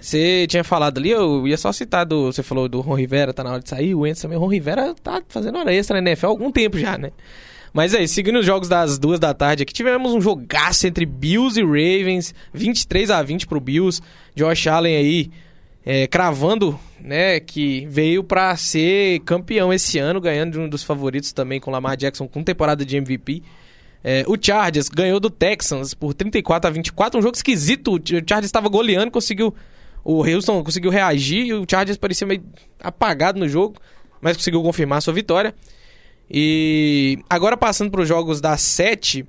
Você 0.00 0.46
tinha 0.48 0.62
falado 0.62 0.98
ali, 0.98 1.10
eu 1.10 1.46
ia 1.46 1.56
só 1.56 1.72
citar 1.72 2.04
do. 2.04 2.26
Você 2.32 2.42
falou 2.42 2.68
do 2.68 2.80
Ron 2.80 2.94
Rivera, 2.94 3.32
tá 3.32 3.42
na 3.42 3.52
hora 3.52 3.62
de 3.62 3.68
sair. 3.68 3.94
O 3.94 4.00
Wentz 4.00 4.20
também. 4.20 4.36
O 4.36 4.40
Ron 4.40 4.48
Rivera 4.48 4.94
tá 4.94 5.22
fazendo 5.28 5.58
hora 5.58 5.72
extra 5.72 6.00
na 6.00 6.10
NFL 6.10 6.26
há 6.26 6.30
algum 6.30 6.52
tempo 6.52 6.78
já, 6.78 6.96
né? 6.96 7.10
Mas 7.72 7.94
aí, 7.94 8.08
seguindo 8.08 8.38
os 8.38 8.46
jogos 8.46 8.68
das 8.68 8.98
duas 8.98 9.20
da 9.20 9.34
tarde 9.34 9.62
aqui, 9.62 9.72
tivemos 9.72 10.12
um 10.12 10.20
jogaço 10.20 10.86
entre 10.86 11.04
Bills 11.04 11.60
e 11.60 11.64
Ravens, 11.64 12.34
23 12.52 13.10
a 13.10 13.22
20 13.22 13.46
pro 13.46 13.60
Bills. 13.60 14.00
Josh 14.34 14.66
Allen 14.66 14.96
aí 14.96 15.30
é, 15.90 16.06
cravando, 16.06 16.78
né, 17.00 17.40
que 17.40 17.86
veio 17.86 18.22
para 18.22 18.54
ser 18.58 19.20
campeão 19.20 19.72
esse 19.72 19.98
ano, 19.98 20.20
ganhando 20.20 20.52
de 20.52 20.58
um 20.58 20.68
dos 20.68 20.84
favoritos 20.84 21.32
também 21.32 21.58
com 21.58 21.70
Lamar 21.70 21.96
Jackson 21.96 22.28
com 22.28 22.44
temporada 22.44 22.84
de 22.84 22.94
MVP. 22.98 23.42
É, 24.04 24.22
o 24.28 24.36
Chargers 24.38 24.90
ganhou 24.90 25.18
do 25.18 25.30
Texans 25.30 25.94
por 25.94 26.12
34 26.12 26.68
a 26.68 26.70
24, 26.70 27.18
um 27.18 27.22
jogo 27.22 27.34
esquisito. 27.34 27.94
O 27.94 27.98
Chargers 28.04 28.44
estava 28.44 28.68
goleando, 28.68 29.10
conseguiu. 29.10 29.54
O 30.04 30.22
Houston 30.22 30.62
conseguiu 30.62 30.90
reagir 30.90 31.46
e 31.46 31.54
o 31.54 31.64
Chargers 31.68 31.96
parecia 31.96 32.26
meio 32.26 32.44
apagado 32.78 33.40
no 33.40 33.48
jogo, 33.48 33.76
mas 34.20 34.36
conseguiu 34.36 34.62
confirmar 34.62 35.00
sua 35.00 35.14
vitória. 35.14 35.54
E 36.30 37.18
agora 37.30 37.56
passando 37.56 37.90
para 37.90 38.02
os 38.02 38.08
jogos 38.08 38.42
das 38.42 38.60
7, 38.60 39.24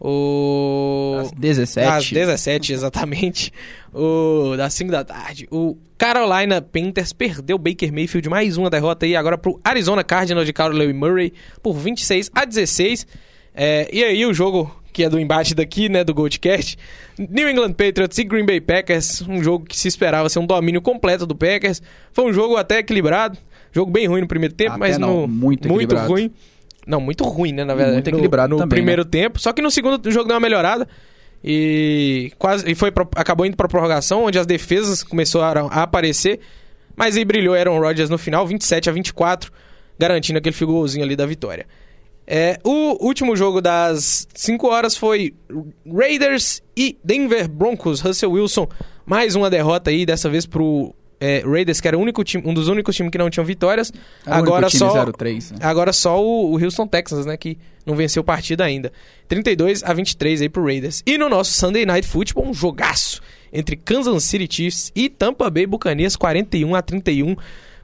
o... 0.00 1.16
Das 1.18 1.32
17. 1.32 1.86
Das 1.86 2.10
17, 2.10 2.72
exatamente. 2.72 3.52
o... 3.92 4.54
Das 4.56 4.72
5 4.74 4.90
da 4.90 5.04
tarde. 5.04 5.46
O 5.50 5.76
Carolina 5.98 6.62
Panthers 6.62 7.12
perdeu 7.12 7.56
o 7.56 7.58
Baker 7.58 7.92
Mayfield 7.92 8.28
mais 8.30 8.56
uma 8.56 8.70
derrota 8.70 9.04
aí 9.04 9.14
agora 9.14 9.36
pro 9.36 9.60
Arizona 9.62 10.02
Cardinals 10.02 10.46
de 10.46 10.52
Carolina 10.52 10.92
Murray 10.94 11.32
por 11.62 11.74
26 11.74 12.30
a 12.34 12.46
16. 12.46 13.06
É, 13.54 13.90
e 13.92 14.02
aí 14.02 14.24
o 14.24 14.32
jogo 14.32 14.74
que 14.92 15.04
é 15.04 15.08
do 15.08 15.20
embate 15.20 15.54
daqui, 15.54 15.88
né, 15.88 16.02
do 16.02 16.12
Goldcast, 16.12 16.76
New 17.18 17.48
England 17.48 17.72
Patriots 17.74 18.18
e 18.18 18.24
Green 18.24 18.44
Bay 18.44 18.60
Packers, 18.60 19.22
um 19.22 19.42
jogo 19.42 19.64
que 19.64 19.78
se 19.78 19.88
esperava 19.88 20.28
ser 20.28 20.38
um 20.40 20.46
domínio 20.46 20.82
completo 20.82 21.26
do 21.26 21.34
Packers. 21.34 21.80
Foi 22.12 22.24
um 22.24 22.32
jogo 22.32 22.56
até 22.56 22.78
equilibrado, 22.78 23.38
jogo 23.72 23.90
bem 23.90 24.06
ruim 24.06 24.22
no 24.22 24.26
primeiro 24.26 24.54
tempo, 24.54 24.72
até 24.72 24.78
mas 24.80 24.98
não, 24.98 25.22
no 25.22 25.28
muito, 25.28 25.68
muito 25.68 25.96
ruim. 25.96 26.32
Não, 26.86 27.00
muito 27.00 27.24
ruim, 27.24 27.52
né, 27.52 27.64
na 27.64 27.74
verdade. 27.74 27.94
Muito 27.94 28.08
equilibrado 28.08 28.54
no, 28.54 28.62
no 28.62 28.68
primeiro 28.68 29.04
né? 29.04 29.10
tempo. 29.10 29.38
Só 29.38 29.52
que 29.52 29.62
no 29.62 29.70
segundo 29.70 30.04
o 30.06 30.10
jogo 30.10 30.26
deu 30.26 30.34
uma 30.34 30.40
melhorada. 30.40 30.88
E 31.42 32.32
quase 32.38 32.70
e 32.70 32.74
foi 32.74 32.90
pro, 32.90 33.08
acabou 33.16 33.46
indo 33.46 33.56
para 33.56 33.66
prorrogação, 33.68 34.24
onde 34.24 34.38
as 34.38 34.46
defesas 34.46 35.02
começaram 35.02 35.68
a 35.70 35.82
aparecer. 35.82 36.40
Mas 36.94 37.16
aí 37.16 37.24
brilhou 37.24 37.54
Aaron 37.54 37.78
Rodgers 37.78 38.10
no 38.10 38.18
final, 38.18 38.46
27 38.46 38.90
a 38.90 38.92
24, 38.92 39.50
garantindo 39.98 40.38
aquele 40.38 40.54
figurzinho 40.54 41.04
ali 41.04 41.16
da 41.16 41.24
vitória. 41.24 41.66
É, 42.26 42.58
o 42.62 43.04
último 43.04 43.34
jogo 43.34 43.60
das 43.60 44.28
5 44.34 44.66
horas 44.68 44.96
foi 44.96 45.34
Raiders 45.84 46.62
e 46.76 46.96
Denver 47.02 47.48
Broncos. 47.48 48.00
Russell 48.00 48.32
Wilson, 48.32 48.68
mais 49.04 49.34
uma 49.34 49.50
derrota 49.50 49.90
aí, 49.90 50.06
dessa 50.06 50.28
vez 50.28 50.46
pro 50.46 50.94
é, 51.20 51.42
Raiders, 51.44 51.80
que 51.80 51.86
era 51.86 51.98
o 51.98 52.00
único 52.00 52.24
time, 52.24 52.42
um 52.46 52.54
dos 52.54 52.66
únicos 52.66 52.96
times 52.96 53.12
que 53.12 53.18
não 53.18 53.28
tinham 53.28 53.44
vitórias. 53.44 53.92
Era 54.26 54.36
agora 54.36 54.70
só 54.70 55.04
03, 55.12 55.52
né? 55.52 55.58
Agora 55.60 55.92
só 55.92 56.20
o, 56.20 56.52
o 56.52 56.64
Houston 56.64 56.86
Texans, 56.86 57.26
né, 57.26 57.36
que 57.36 57.58
não 57.84 57.94
venceu 57.94 58.24
partida 58.24 58.64
ainda. 58.64 58.90
32 59.28 59.84
a 59.84 59.92
23 59.92 60.40
aí 60.40 60.48
pro 60.48 60.64
Raiders. 60.64 61.02
E 61.06 61.18
no 61.18 61.28
nosso 61.28 61.52
Sunday 61.52 61.84
Night 61.84 62.08
Football, 62.08 62.48
um 62.48 62.54
jogaço 62.54 63.20
entre 63.52 63.76
Kansas 63.76 64.24
City 64.24 64.48
Chiefs 64.50 64.90
e 64.94 65.08
Tampa 65.08 65.50
Bay 65.50 65.66
Buccaneers, 65.66 66.16
41 66.16 66.74
a 66.74 66.82
31 66.82 67.36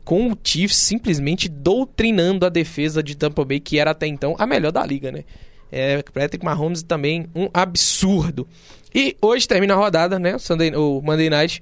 com 0.05 0.31
o 0.31 0.39
Chiefs 0.43 0.77
simplesmente 0.77 1.49
doutrinando 1.49 2.47
a 2.47 2.49
defesa 2.49 3.03
de 3.03 3.17
Tampa 3.17 3.45
Bay, 3.45 3.59
que 3.59 3.77
era 3.77 3.91
até 3.91 4.07
então 4.07 4.37
a 4.39 4.47
melhor 4.47 4.71
da 4.71 4.87
liga, 4.87 5.11
né? 5.11 5.25
É, 5.71 6.01
Patrick 6.01 6.45
Mahomes 6.45 6.85
também 6.85 7.27
um 7.35 7.49
absurdo. 7.53 8.47
E 8.95 9.17
hoje 9.21 9.49
termina 9.49 9.75
a 9.75 9.77
rodada, 9.77 10.17
né? 10.17 10.39
Sunday, 10.39 10.75
o 10.77 11.03
Monday 11.03 11.29
Night 11.29 11.61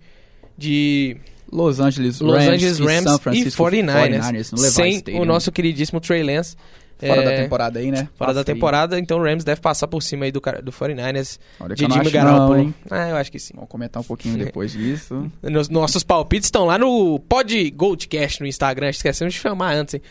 de 0.58 1.16
Los 1.54 1.78
Angeles 1.78 2.20
Los 2.20 2.36
Rams, 2.36 2.48
Angeles 2.48 2.78
Rams 2.80 3.00
e, 3.00 3.04
San 3.04 3.18
Francisco 3.18 3.68
e 3.68 3.82
49ers, 3.82 4.20
49ers 4.20 4.56
sem 4.58 4.96
Stadium. 4.96 5.22
o 5.22 5.24
nosso 5.24 5.52
queridíssimo 5.52 6.00
Trey 6.00 6.22
Lance. 6.22 6.56
Fora 6.98 7.22
é, 7.22 7.24
da 7.24 7.42
temporada 7.42 7.78
aí, 7.78 7.90
né? 7.90 8.08
Fora 8.16 8.28
Passa 8.28 8.34
da 8.34 8.44
temporada, 8.44 8.96
aí. 8.96 9.02
então 9.02 9.18
o 9.18 9.22
Rams 9.22 9.44
deve 9.44 9.60
passar 9.60 9.88
por 9.88 10.02
cima 10.02 10.24
aí 10.24 10.32
do, 10.32 10.40
do 10.40 10.72
49ers 10.72 11.38
Olha 11.60 11.74
de 11.74 11.82
Jimmy 11.82 12.10
Garoppolo. 12.10 12.74
Ah, 12.90 13.08
eu 13.10 13.16
acho 13.16 13.32
que 13.32 13.38
sim. 13.38 13.52
Vamos 13.54 13.68
comentar 13.68 14.00
um 14.00 14.04
pouquinho 14.04 14.38
depois 14.38 14.72
disso. 14.74 15.30
Nos, 15.42 15.68
nossos 15.68 16.02
palpites 16.04 16.46
estão 16.46 16.64
lá 16.64 16.78
no 16.78 17.18
Pod 17.20 17.70
Goldcast 17.70 18.40
no 18.40 18.46
Instagram, 18.46 18.90
esquecemos 18.90 19.34
de 19.34 19.40
chamar 19.40 19.74
antes, 19.74 19.94
hein? 19.94 20.02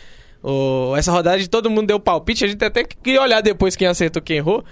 Essa 0.98 1.12
rodada 1.12 1.40
de 1.40 1.50
todo 1.50 1.70
mundo 1.70 1.88
deu 1.88 2.00
palpite, 2.00 2.44
a 2.44 2.48
gente 2.48 2.64
até 2.64 2.84
que 2.84 3.18
olhar 3.18 3.42
depois 3.42 3.78
quem 3.78 3.88
acertou 3.88 4.22
quem 4.22 4.38
errou, 4.38 4.64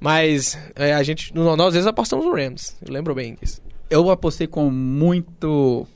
mas 0.00 0.58
é, 0.74 0.92
a 0.92 1.02
gente, 1.04 1.32
nós 1.32 1.58
às 1.60 1.74
vezes 1.74 1.86
apostamos 1.86 2.26
no 2.26 2.34
Rams, 2.34 2.76
eu 2.84 2.92
lembro 2.92 3.14
bem 3.14 3.36
disso. 3.40 3.62
Eu 3.88 4.10
apostei 4.10 4.48
com 4.48 4.68
muito 4.70 5.86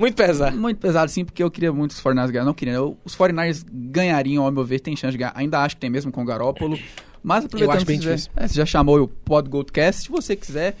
Muito 0.00 0.14
pesado. 0.16 0.56
muito 0.56 0.78
pesado, 0.78 1.10
sim, 1.10 1.24
porque 1.24 1.42
eu 1.42 1.50
queria 1.50 1.72
muito 1.72 1.90
os 1.90 2.00
49ers 2.02 2.30
ganhar. 2.30 2.44
Não 2.44 2.54
queria, 2.54 2.74
eu, 2.74 2.96
os 3.04 3.14
49ers 3.14 3.64
ganhariam, 3.70 4.44
ao 4.44 4.50
meu 4.50 4.64
ver, 4.64 4.80
tem 4.80 4.96
chance 4.96 5.12
de 5.12 5.18
ganhar. 5.18 5.32
Ainda 5.36 5.60
acho 5.60 5.76
que 5.76 5.80
tem 5.80 5.90
mesmo 5.90 6.10
com 6.10 6.22
o 6.22 6.24
Garópolo. 6.24 6.78
Mas 7.22 7.44
aproveitando 7.44 7.76
acho 7.76 7.86
bem 7.86 7.98
que 7.98 8.04
você, 8.04 8.10
difícil. 8.14 8.32
é, 8.34 8.48
você 8.48 8.54
já 8.54 8.64
chamou 8.66 8.98
o 9.02 9.06
Pod 9.06 9.48
Goldcast, 9.48 10.02
se 10.04 10.08
você 10.08 10.34
quiser. 10.34 10.74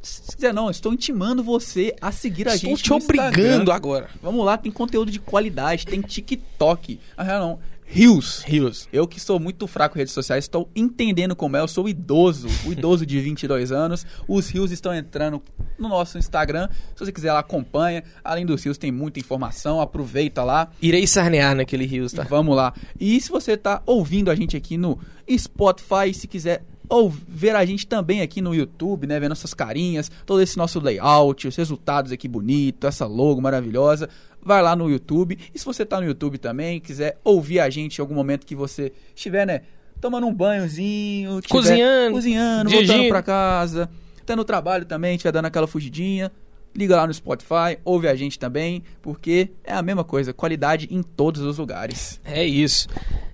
Se 0.00 0.34
quiser 0.34 0.52
não, 0.52 0.68
estou 0.68 0.92
intimando 0.92 1.44
você 1.44 1.94
a 2.00 2.10
seguir 2.10 2.48
a 2.48 2.54
Estou 2.54 2.70
gente 2.70 2.82
te 2.82 2.90
no 2.90 2.96
Instagram. 2.96 3.28
obrigando 3.28 3.70
agora. 3.70 4.08
Vamos 4.20 4.44
lá, 4.44 4.56
tem 4.56 4.72
conteúdo 4.72 5.12
de 5.12 5.20
qualidade, 5.20 5.86
tem 5.86 6.00
TikTok. 6.00 6.98
Ah, 7.16 7.38
não, 7.38 7.60
Rios. 7.94 8.42
Rios. 8.46 8.88
Eu 8.90 9.06
que 9.06 9.20
sou 9.20 9.38
muito 9.38 9.66
fraco 9.66 9.96
em 9.96 10.00
redes 10.00 10.14
sociais, 10.14 10.44
estou 10.44 10.66
entendendo 10.74 11.36
como 11.36 11.58
é. 11.58 11.60
Eu 11.60 11.68
sou 11.68 11.86
idoso, 11.86 12.48
o 12.66 12.72
idoso 12.72 13.04
de 13.04 13.20
22 13.20 13.70
anos. 13.70 14.06
Os 14.26 14.48
rios 14.48 14.72
estão 14.72 14.94
entrando 14.94 15.42
no 15.78 15.90
nosso 15.90 16.16
Instagram. 16.16 16.70
Se 16.96 17.04
você 17.04 17.12
quiser 17.12 17.34
lá, 17.34 17.40
acompanha. 17.40 18.02
Além 18.24 18.46
dos 18.46 18.64
rios, 18.64 18.78
tem 18.78 18.90
muita 18.90 19.20
informação. 19.20 19.78
Aproveita 19.78 20.42
lá. 20.42 20.70
Irei 20.80 21.06
sarnear 21.06 21.54
naquele 21.54 21.84
Rios, 21.84 22.14
E 22.14 22.16
tá? 22.16 22.22
vamos 22.22 22.56
lá. 22.56 22.72
E 22.98 23.20
se 23.20 23.30
você 23.30 23.58
tá 23.58 23.82
ouvindo 23.84 24.30
a 24.30 24.34
gente 24.34 24.56
aqui 24.56 24.78
no 24.78 24.98
Spotify, 25.30 26.14
se 26.14 26.26
quiser 26.26 26.64
ou 26.92 27.08
ver 27.08 27.56
a 27.56 27.64
gente 27.64 27.86
também 27.86 28.20
aqui 28.20 28.42
no 28.42 28.54
YouTube, 28.54 29.06
né, 29.06 29.18
vendo 29.18 29.30
nossas 29.30 29.54
carinhas, 29.54 30.10
todo 30.26 30.42
esse 30.42 30.58
nosso 30.58 30.78
layout, 30.78 31.48
os 31.48 31.56
resultados 31.56 32.12
aqui 32.12 32.28
bonito, 32.28 32.86
essa 32.86 33.06
logo 33.06 33.40
maravilhosa, 33.40 34.10
vai 34.42 34.60
lá 34.60 34.76
no 34.76 34.90
YouTube. 34.90 35.38
E 35.54 35.58
se 35.58 35.64
você 35.64 35.86
tá 35.86 35.98
no 35.98 36.06
YouTube 36.06 36.36
também, 36.36 36.78
quiser 36.78 37.18
ouvir 37.24 37.60
a 37.60 37.70
gente 37.70 37.96
em 37.96 38.02
algum 38.02 38.14
momento 38.14 38.44
que 38.44 38.54
você 38.54 38.92
estiver, 39.16 39.46
né, 39.46 39.62
tomando 40.02 40.26
um 40.26 40.34
banhozinho, 40.34 41.40
Cozinhando, 41.48 42.12
cozinhando, 42.12 42.68
dirigindo. 42.68 42.92
voltando 42.92 43.08
pra 43.08 43.22
casa, 43.22 43.88
tá 44.26 44.36
no 44.36 44.44
trabalho 44.44 44.84
também, 44.84 45.12
estiver 45.14 45.32
dando 45.32 45.46
aquela 45.46 45.66
fugidinha, 45.66 46.30
liga 46.76 46.94
lá 46.94 47.06
no 47.06 47.14
Spotify, 47.14 47.78
ouve 47.86 48.06
a 48.06 48.14
gente 48.14 48.38
também, 48.38 48.82
porque 49.00 49.48
é 49.64 49.72
a 49.72 49.80
mesma 49.80 50.04
coisa, 50.04 50.34
qualidade 50.34 50.88
em 50.90 51.02
todos 51.02 51.40
os 51.40 51.56
lugares. 51.56 52.20
É 52.22 52.44
isso. 52.44 52.86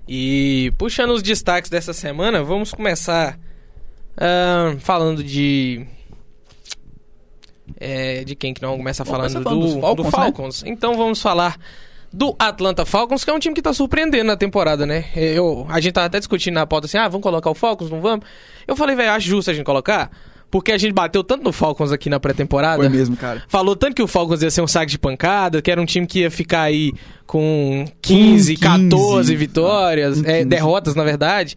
E 0.06 0.72
puxando 0.78 1.10
os 1.10 1.24
destaques 1.24 1.68
dessa 1.68 1.92
semana, 1.92 2.44
vamos 2.44 2.72
começar 2.72 3.36
ah, 4.18 4.76
falando 4.80 5.22
de. 5.22 5.86
É, 7.78 8.24
de 8.24 8.34
quem 8.34 8.54
que 8.54 8.62
não 8.62 8.76
começa 8.76 9.04
falando, 9.04 9.42
falando 9.42 9.60
do, 9.60 9.80
Falcons, 9.80 9.96
do 9.96 10.02
né? 10.04 10.10
Falcons. 10.10 10.62
Então 10.64 10.96
vamos 10.96 11.20
falar 11.20 11.56
do 12.12 12.34
Atlanta 12.38 12.86
Falcons, 12.86 13.24
que 13.24 13.30
é 13.30 13.34
um 13.34 13.38
time 13.38 13.54
que 13.54 13.62
tá 13.62 13.72
surpreendendo 13.72 14.24
na 14.24 14.36
temporada, 14.36 14.86
né? 14.86 15.04
Eu, 15.14 15.66
a 15.68 15.78
gente 15.78 15.92
tava 15.92 16.06
até 16.06 16.18
discutindo 16.18 16.54
na 16.54 16.66
pauta 16.66 16.86
assim: 16.86 16.96
ah, 16.96 17.06
vamos 17.08 17.22
colocar 17.22 17.50
o 17.50 17.54
Falcons, 17.54 17.90
não 17.90 18.00
vamos? 18.00 18.26
Eu 18.66 18.74
falei, 18.74 18.96
velho, 18.96 19.10
acho 19.10 19.28
justo 19.28 19.50
a 19.50 19.54
gente 19.54 19.64
colocar, 19.64 20.10
porque 20.50 20.72
a 20.72 20.78
gente 20.78 20.92
bateu 20.92 21.22
tanto 21.22 21.44
no 21.44 21.52
Falcons 21.52 21.92
aqui 21.92 22.08
na 22.08 22.18
pré-temporada. 22.18 22.78
Foi 22.78 22.88
mesmo, 22.88 23.16
cara. 23.16 23.44
Falou 23.48 23.76
tanto 23.76 23.94
que 23.94 24.02
o 24.02 24.08
Falcons 24.08 24.42
ia 24.42 24.50
ser 24.50 24.62
um 24.62 24.66
saco 24.66 24.86
de 24.86 24.98
pancada, 24.98 25.60
que 25.60 25.70
era 25.70 25.80
um 25.80 25.86
time 25.86 26.06
que 26.06 26.20
ia 26.20 26.30
ficar 26.30 26.62
aí 26.62 26.92
com 27.26 27.84
15, 28.00 28.56
15, 28.56 28.56
14 28.56 29.36
vitórias, 29.36 30.18
um 30.18 30.24
é, 30.24 30.38
15. 30.38 30.44
derrotas, 30.46 30.94
na 30.94 31.04
verdade. 31.04 31.56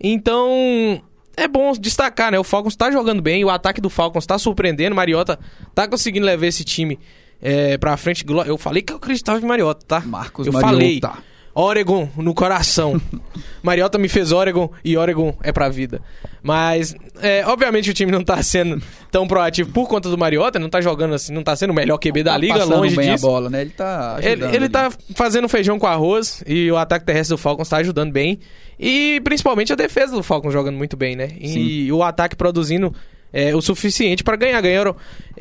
Então, 0.00 1.00
é 1.36 1.48
bom 1.48 1.72
destacar, 1.72 2.30
né? 2.32 2.38
O 2.38 2.44
Falcons 2.44 2.76
tá 2.76 2.90
jogando 2.90 3.20
bem, 3.22 3.44
o 3.44 3.50
ataque 3.50 3.80
do 3.80 3.90
Falcons 3.90 4.26
tá 4.26 4.38
surpreendendo, 4.38 4.94
Mariota 4.94 5.38
tá 5.74 5.88
conseguindo 5.88 6.26
levar 6.26 6.46
esse 6.46 6.64
time 6.64 6.98
é, 7.40 7.76
pra 7.76 7.96
frente. 7.96 8.24
Eu 8.46 8.56
falei 8.56 8.82
que 8.82 8.92
eu 8.92 8.96
acreditava 8.96 9.38
em 9.38 9.44
Mariota, 9.46 9.84
tá? 9.86 10.00
Marcos 10.00 10.46
eu 10.46 10.52
Mariota. 10.52 11.08
falei. 11.08 11.24
Oregon 11.54 12.08
no 12.16 12.34
coração. 12.34 13.00
Mariota 13.62 13.96
me 13.98 14.08
fez 14.08 14.32
Oregon 14.32 14.70
e 14.84 14.96
Oregon 14.96 15.34
é 15.42 15.52
pra 15.52 15.68
vida. 15.68 16.00
Mas, 16.42 16.94
é, 17.22 17.46
obviamente, 17.46 17.88
o 17.90 17.94
time 17.94 18.12
não 18.12 18.22
tá 18.22 18.42
sendo 18.42 18.82
tão 19.10 19.26
proativo 19.26 19.70
por 19.70 19.88
conta 19.88 20.10
do 20.10 20.18
Mariota, 20.18 20.58
não 20.58 20.68
tá 20.68 20.80
jogando 20.80 21.14
assim, 21.14 21.32
não 21.32 21.42
tá 21.42 21.56
sendo 21.56 21.70
o 21.70 21.74
melhor 21.74 21.96
QB 21.96 22.22
da 22.22 22.32
Tá 22.32 22.38
liga, 22.38 22.54
passando 22.54 22.76
longe 22.76 22.96
bem 22.96 23.12
disso. 23.12 23.26
a 23.26 23.30
bola, 23.30 23.48
né? 23.48 23.62
Ele 23.62 23.70
tá 23.70 24.16
Ele, 24.18 24.28
ajudando 24.28 24.54
ele 24.54 24.68
tá 24.68 24.92
fazendo 25.14 25.48
feijão 25.48 25.78
com 25.78 25.86
arroz 25.86 26.42
e 26.46 26.70
o 26.70 26.76
ataque 26.76 27.06
terrestre 27.06 27.34
do 27.34 27.38
Falcons 27.38 27.68
tá 27.68 27.78
ajudando 27.78 28.12
bem. 28.12 28.40
E 28.78 29.20
principalmente 29.24 29.72
a 29.72 29.76
defesa 29.76 30.12
do 30.14 30.22
Falcons 30.22 30.52
jogando 30.52 30.76
muito 30.76 30.96
bem, 30.96 31.16
né? 31.16 31.30
E 31.40 31.90
o 31.92 32.02
ataque 32.02 32.34
produzindo 32.36 32.92
é, 33.32 33.54
o 33.54 33.62
suficiente 33.62 34.22
pra 34.22 34.36
ganhar. 34.36 34.60
Ganharam. 34.60 34.94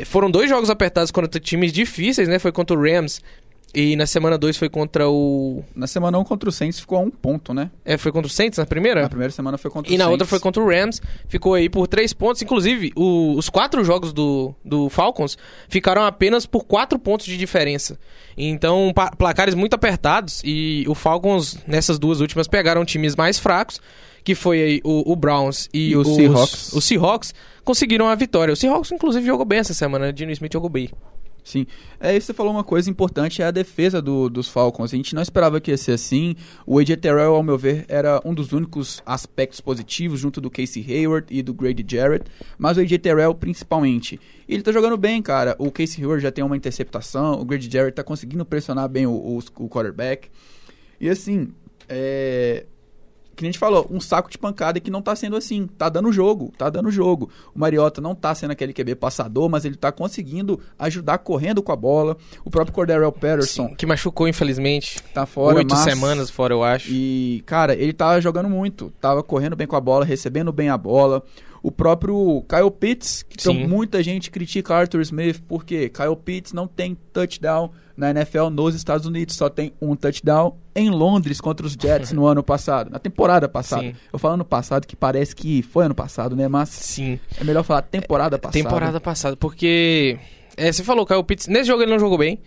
Foram 0.05 0.32
dois 0.32 0.50
jogos 0.50 0.70
apertados 0.70 1.12
contra 1.12 1.39
times 1.39 1.74
difíceis, 1.74 2.27
né? 2.29 2.39
Foi 2.39 2.51
contra 2.51 2.77
o 2.77 2.82
Rams 2.82 3.22
e 3.74 3.96
na 3.96 4.06
semana 4.06 4.38
2 4.38 4.56
foi 4.58 4.70
contra 4.70 5.10
o. 5.10 5.63
Na 5.75 5.88
semana 5.88 6.18
1 6.20 6.24
contra 6.24 6.48
o 6.48 6.51
Saints 6.51 6.80
ficou 6.80 6.98
a 6.98 7.01
um 7.01 7.10
ponto, 7.10 7.53
né? 7.53 7.72
É, 7.84 7.98
foi 7.98 8.12
contra 8.12 8.27
o 8.27 8.30
Saints 8.30 8.60
na 8.60 8.65
primeira? 8.65 9.01
Na 9.01 9.10
primeira 9.10 9.32
semana 9.32 9.58
foi 9.58 9.72
contra 9.72 9.92
E 9.92 9.96
o 9.96 9.98
na 9.98 10.03
Saints. 10.06 10.12
outra 10.12 10.27
foi 10.27 10.39
contra 10.39 10.62
o 10.62 10.68
Rams, 10.70 11.01
ficou 11.27 11.53
aí 11.56 11.70
por 11.70 11.88
três 11.88 12.13
pontos. 12.13 12.42
Inclusive, 12.42 12.92
o- 12.96 13.34
os 13.36 13.50
quatro 13.50 13.84
jogos 13.84 14.13
do, 14.13 14.53
do 14.63 14.89
Falcons 14.89 15.38
ficaram 15.68 16.03
apenas 16.06 16.46
por 16.46 16.65
quatro 16.65 17.00
pontos 17.00 17.25
de 17.25 17.38
diferença. 17.38 17.98
Então, 18.38 18.92
placares 19.18 19.56
muito 19.56 19.74
apertados. 19.74 20.42
E 20.44 20.86
o 20.88 20.94
Falcons, 20.96 21.58
nessas 21.68 21.98
duas 21.98 22.20
últimas, 22.22 22.48
pegaram 22.48 22.84
times 22.86 23.15
mais 23.15 23.39
fracos, 23.39 23.80
que 24.24 24.36
foi 24.36 24.62
aí 24.62 24.82
o, 24.84 25.12
o 25.12 25.15
Browns 25.15 25.68
e, 25.74 25.89
E 25.89 25.96
o 25.98 26.01
os, 26.01 26.15
Seahawks. 26.15 26.74
Os 26.74 26.86
Seahawks 26.86 27.34
conseguiram 27.63 28.08
a 28.08 28.15
vitória. 28.15 28.53
O 28.53 28.56
Seahawks, 28.56 28.92
inclusive, 28.92 29.25
jogou 29.25 29.46
bem 29.46 29.60
essa 29.60 29.74
semana. 29.74 30.06
né? 30.08 30.12
Dino 30.12 30.32
Smith 30.32 30.53
jogou 30.53 30.70
bem. 30.70 30.89
Sim. 31.44 31.68
É, 32.00 32.18
você 32.18 32.34
falou 32.34 32.54
uma 32.54 32.64
coisa 32.64 32.90
importante, 32.90 33.42
é 33.42 33.46
a 33.46 33.52
defesa 33.52 34.02
do- 34.02 34.30
dos 34.30 34.48
Falcons. 34.48 34.94
A 34.94 34.96
gente 34.96 35.14
não 35.14 35.22
esperava 35.22 35.60
que 35.60 35.72
ia 35.72 35.78
ser 35.78 35.92
assim. 35.92 36.36
O 36.66 36.80
AJ 36.80 36.96
Terrell, 36.98 37.36
ao 37.36 37.44
meu 37.44 37.58
ver, 37.58 37.84
era 37.90 38.22
um 38.24 38.34
dos 38.34 38.54
únicos 38.54 39.04
aspectos 39.06 39.60
positivos, 39.60 40.22
junto 40.22 40.40
do 40.40 40.50
Casey 40.50 40.86
Hayward 40.88 41.28
e 41.30 41.42
do 41.44 41.54
Grady 41.54 41.86
Jarrett. 41.86 42.26
Mas 42.58 42.78
o 42.78 42.80
AJ 42.80 42.98
Terrell, 43.00 43.36
principalmente. 43.36 44.20
Ele 44.48 44.62
tá 44.64 44.72
jogando 44.72 44.96
bem, 44.96 45.22
cara. 45.22 45.54
O 45.60 45.70
Casey 45.70 46.02
Hayward 46.02 46.24
já 46.24 46.32
tem 46.32 46.44
uma 46.46 46.56
interceptação, 46.56 47.34
o 47.42 47.44
Grady 47.44 47.70
Jarrett 47.70 47.96
tá 47.96 48.04
conseguindo 48.06 48.46
pressionar 48.46 48.88
bem 48.88 49.06
o, 49.06 49.12
o, 49.12 49.40
o 49.58 49.70
quarterback. 49.70 50.30
E 51.00 51.10
assim, 51.10 51.50
é... 51.90 52.66
Que 53.36 53.46
a 53.46 53.48
gente 53.48 53.60
falou, 53.60 53.88
um 53.90 54.00
saco 54.00 54.30
de 54.30 54.38
pancada 54.38 54.80
que 54.80 54.92
não 54.92 55.02
tá 55.02 55.16
sendo 55.16 55.36
assim. 55.36 55.68
Tá 55.78 55.90
dando 55.90 56.12
jogo, 56.12 56.52
tá 56.58 56.70
dando 56.70 56.92
jogo. 56.92 57.30
O 57.54 57.60
Mariota 57.60 58.00
não 58.00 58.13
tá 58.13 58.34
sendo 58.36 58.52
aquele 58.52 58.74
QB 58.74 58.96
passador, 58.96 59.50
mas 59.50 59.66
ele 59.66 59.75
tá 59.75 59.92
conseguindo 59.92 60.60
ajudar 60.78 61.18
correndo 61.20 61.62
com 61.63 61.72
a 61.72 61.75
bola. 61.75 62.18
O 62.46 62.50
próprio 62.50 62.74
Cordarrelle 62.74 63.12
Patterson 63.12 63.70
Sim, 63.70 63.75
que 63.75 63.86
machucou, 63.86 64.28
infelizmente. 64.28 65.02
tá 65.13 65.25
fora, 65.25 65.58
Oito 65.58 65.74
mas... 65.74 65.84
semanas 65.84 66.30
fora, 66.30 66.54
eu 66.54 66.63
acho. 66.63 66.90
E, 66.92 67.44
cara, 67.46 67.75
ele 67.75 67.94
tava 67.94 68.22
jogando 68.22 68.50
muito. 68.50 68.92
Tava 69.02 69.24
correndo 69.24 69.56
bem 69.56 69.68
com 69.68 69.75
a 69.75 69.82
bola, 69.82 70.06
recebendo 70.06 70.52
bem 70.52 70.70
a 70.70 70.78
bola. 70.78 71.24
O 71.62 71.72
próprio 71.72 72.44
Kyle 72.48 72.70
Pitts, 72.70 73.24
que 73.24 73.38
então 73.40 73.54
muita 73.54 74.04
gente 74.04 74.30
critica 74.30 74.75
Arthur 74.75 75.00
Smith, 75.02 75.42
porque 75.48 75.88
Kyle 75.88 76.16
Pitts 76.16 76.52
não 76.52 76.68
tem 76.68 76.98
touchdown 77.13 77.72
na 77.96 78.12
NFL 78.12 78.50
nos 78.50 78.76
Estados 78.76 79.06
Unidos. 79.06 79.36
Só 79.36 79.50
tem 79.50 79.74
um 79.82 79.96
touchdown 79.96 80.56
em 80.76 80.90
Londres 80.90 81.40
contra 81.40 81.66
os 81.66 81.74
Jets 81.74 82.12
no 82.14 82.26
ano 82.26 82.44
passado. 82.44 82.90
Na 82.90 83.00
temporada 83.00 83.48
passada. 83.48 83.84
Sim. 83.84 83.96
Eu 84.12 84.20
falo 84.20 84.36
ano 84.36 84.46
passado, 84.46 84.88
que 84.88 84.96
parece 84.96 85.36
que 85.36 85.62
foi 85.62 85.86
ano 85.86 85.96
passado, 85.96 86.36
né? 86.36 86.48
Mas 86.48 86.70
Sim. 86.70 87.20
é 87.40 87.44
melhor 87.44 87.64
falar 87.64 87.82
temporada 87.84 88.38
passada. 88.38 88.64
Temporada 88.64 89.00
passada, 89.00 89.38
porque. 89.38 90.18
É, 90.56 90.72
você 90.72 90.84
falou, 90.84 91.06
Kyle 91.06 91.24
Pitts. 91.24 91.48
Nesse 91.48 91.66
jogo 91.66 91.82
ele 91.82 91.92
não 91.92 92.00
jogou 92.00 92.18
bem. 92.18 92.40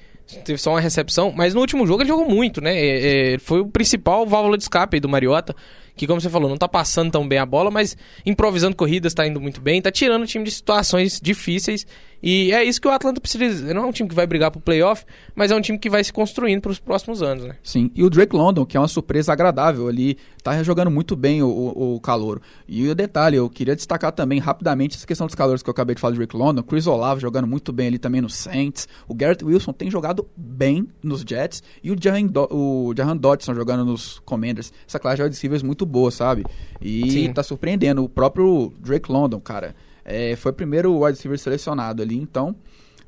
Teve 0.44 0.58
só 0.58 0.70
uma 0.70 0.80
recepção, 0.80 1.32
mas 1.34 1.54
no 1.54 1.60
último 1.60 1.86
jogo 1.86 2.02
ele 2.02 2.08
jogou 2.08 2.28
muito, 2.28 2.60
né? 2.60 2.76
É, 2.76 3.34
é, 3.34 3.38
foi 3.38 3.60
o 3.60 3.66
principal 3.66 4.26
válvula 4.26 4.56
de 4.56 4.64
escape 4.64 4.96
aí 4.96 5.00
do 5.00 5.08
Mariota. 5.08 5.54
Que, 5.94 6.06
como 6.06 6.20
você 6.20 6.28
falou, 6.28 6.50
não 6.50 6.58
tá 6.58 6.68
passando 6.68 7.10
tão 7.10 7.26
bem 7.26 7.38
a 7.38 7.46
bola, 7.46 7.70
mas 7.70 7.96
improvisando 8.26 8.76
corridas 8.76 9.14
tá 9.14 9.26
indo 9.26 9.40
muito 9.40 9.62
bem, 9.62 9.80
tá 9.80 9.90
tirando 9.90 10.24
o 10.24 10.26
time 10.26 10.44
de 10.44 10.50
situações 10.50 11.18
difíceis. 11.22 11.86
E 12.26 12.52
é 12.52 12.64
isso 12.64 12.80
que 12.80 12.88
o 12.88 12.90
Atlanta 12.90 13.20
precisa. 13.20 13.72
Não 13.72 13.84
é 13.84 13.86
um 13.86 13.92
time 13.92 14.08
que 14.08 14.14
vai 14.14 14.26
brigar 14.26 14.50
pro 14.50 14.60
playoff, 14.60 15.04
mas 15.32 15.52
é 15.52 15.54
um 15.54 15.60
time 15.60 15.78
que 15.78 15.88
vai 15.88 16.02
se 16.02 16.12
construindo 16.12 16.60
pros 16.60 16.80
próximos 16.80 17.22
anos, 17.22 17.44
né? 17.44 17.54
Sim, 17.62 17.88
e 17.94 18.02
o 18.02 18.10
Drake 18.10 18.34
London, 18.34 18.66
que 18.66 18.76
é 18.76 18.80
uma 18.80 18.88
surpresa 18.88 19.32
agradável 19.32 19.86
ali, 19.86 20.18
tá 20.42 20.60
jogando 20.64 20.90
muito 20.90 21.14
bem 21.14 21.40
o, 21.40 21.46
o, 21.46 21.94
o 21.94 22.00
calouro. 22.00 22.42
E 22.66 22.88
o 22.88 22.96
detalhe, 22.96 23.36
eu 23.36 23.48
queria 23.48 23.76
destacar 23.76 24.10
também 24.10 24.40
rapidamente 24.40 24.96
essa 24.96 25.06
questão 25.06 25.28
dos 25.28 25.36
calores 25.36 25.62
que 25.62 25.70
eu 25.70 25.70
acabei 25.70 25.94
de 25.94 26.00
falar 26.00 26.14
do 26.14 26.16
Drake 26.16 26.36
London, 26.36 26.64
Chris 26.64 26.88
Olave 26.88 27.20
jogando 27.20 27.46
muito 27.46 27.72
bem 27.72 27.86
ali 27.86 27.98
também 27.98 28.20
no 28.20 28.28
Saints, 28.28 28.88
o 29.06 29.14
Garrett 29.14 29.44
Wilson 29.44 29.72
tem 29.72 29.88
jogado 29.88 30.28
bem 30.36 30.88
nos 31.04 31.20
Jets, 31.20 31.62
e 31.80 31.92
o 31.92 31.96
Jahan, 31.96 32.26
Do 32.26 32.48
o 32.50 32.92
Jahan 32.96 33.16
Dodson 33.16 33.54
jogando 33.54 33.84
nos 33.84 34.18
Commanders. 34.24 34.72
Essa 34.84 34.98
classe 34.98 35.22
de 35.22 35.28
receivers 35.28 35.62
muito 35.62 35.86
boa, 35.86 36.10
sabe? 36.10 36.44
E 36.80 37.08
Sim. 37.08 37.32
tá 37.32 37.44
surpreendendo. 37.44 38.02
O 38.02 38.08
próprio 38.08 38.72
Drake 38.80 39.12
London, 39.12 39.38
cara, 39.38 39.76
é, 40.06 40.34
foi 40.36 40.52
o 40.52 40.54
primeiro 40.54 40.94
wide 41.02 41.16
receiver 41.18 41.38
selecionado 41.38 42.00
ali, 42.02 42.16
então 42.16 42.54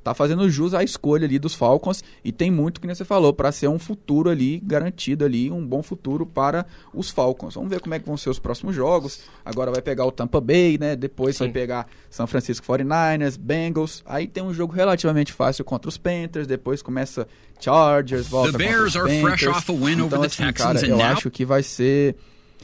tá 0.02 0.14
fazendo 0.14 0.48
jus 0.48 0.72
à 0.72 0.82
escolha 0.82 1.26
ali 1.26 1.38
dos 1.38 1.54
Falcons 1.54 2.02
e 2.24 2.32
tem 2.32 2.50
muito 2.50 2.80
que 2.80 2.86
você 2.86 3.04
falou 3.04 3.30
para 3.32 3.52
ser 3.52 3.68
um 3.68 3.78
futuro 3.78 4.30
ali 4.30 4.58
garantido 4.60 5.22
ali, 5.24 5.50
um 5.50 5.66
bom 5.66 5.82
futuro 5.82 6.24
para 6.24 6.64
os 6.94 7.10
Falcons. 7.10 7.54
Vamos 7.56 7.68
ver 7.68 7.80
como 7.80 7.92
é 7.94 7.98
que 7.98 8.06
vão 8.06 8.16
ser 8.16 8.30
os 8.30 8.38
próximos 8.38 8.74
jogos. 8.74 9.20
Agora 9.44 9.70
vai 9.70 9.82
pegar 9.82 10.06
o 10.06 10.12
Tampa 10.12 10.40
Bay, 10.40 10.78
né? 10.78 10.96
Depois 10.96 11.36
Sim. 11.36 11.44
vai 11.44 11.52
pegar 11.52 11.86
São 12.08 12.26
Francisco 12.26 12.64
49ers, 12.66 13.36
Bengals. 13.38 14.02
Aí 14.06 14.26
tem 14.26 14.42
um 14.42 14.54
jogo 14.54 14.72
relativamente 14.72 15.30
fácil 15.32 15.62
contra 15.64 15.90
os 15.90 15.98
Panthers, 15.98 16.46
depois 16.46 16.80
começa 16.80 17.28
Chargers, 17.60 18.28
volta 18.28 18.52
The 18.56 18.64
contra 18.64 18.84
os 18.86 18.92
Bears 18.94 18.96
are 18.96 19.20
fresh 19.20 19.44
Panthers. 19.44 19.56
off 19.58 19.70
a 19.70 19.74
win 19.74 20.00
over 20.00 20.06
então, 20.06 20.20
the 20.20 20.26
assim, 20.26 20.42
Texans 20.44 20.54
cara, 20.74 20.86
and 20.86 20.88
eu 20.90 20.96
now- 20.96 21.06
acho 21.08 21.30
que 21.30 21.44
vai 21.44 21.62
ser 21.62 22.16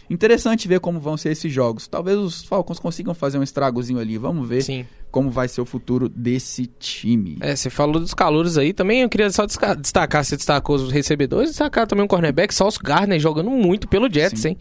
Interessante 0.09 0.69
ver 0.69 0.81
como 0.81 1.01
vão 1.01 1.17
ser 1.17 1.31
esses 1.31 1.53
jogos. 1.53 1.87
Talvez 1.89 2.19
os 2.19 2.45
Falcons 2.45 2.79
consigam 2.79 3.15
fazer 3.15 3.39
um 3.39 3.43
estragozinho 3.43 3.99
ali. 3.99 4.19
Vamos 4.19 4.49
ver 4.49 4.63
Sim. 4.63 4.87
como 5.11 5.31
vai 5.31 5.49
ser 5.49 5.61
o 5.61 5.65
futuro 5.65 6.09
desse 6.09 6.67
time. 6.79 7.39
É, 7.41 7.57
você 7.57 7.71
falou 7.71 8.01
dos 8.01 8.15
calouros 8.15 8.59
aí, 8.59 8.73
também 8.73 9.01
eu 9.01 9.09
queria 9.09 9.31
só 9.31 9.47
destacar, 9.47 10.25
você 10.25 10.37
destacou 10.37 10.77
os 10.77 10.93
recebedores, 10.93 11.51
destacar 11.51 11.87
também 11.87 12.05
o 12.05 12.09
cornerback, 12.09 12.55
Sauce 12.55 12.79
Gardner 12.83 13.19
jogando 13.19 13.51
muito 13.51 13.89
pelo 13.89 14.13
Jets, 14.13 14.43
Sim. 14.43 14.49
hein? 14.49 14.59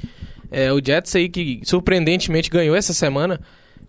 É, 0.52 0.72
o 0.72 0.80
Jets 0.84 1.16
aí 1.16 1.28
que 1.30 1.62
surpreendentemente 1.64 2.50
ganhou 2.50 2.76
essa 2.76 2.94
semana, 2.94 3.42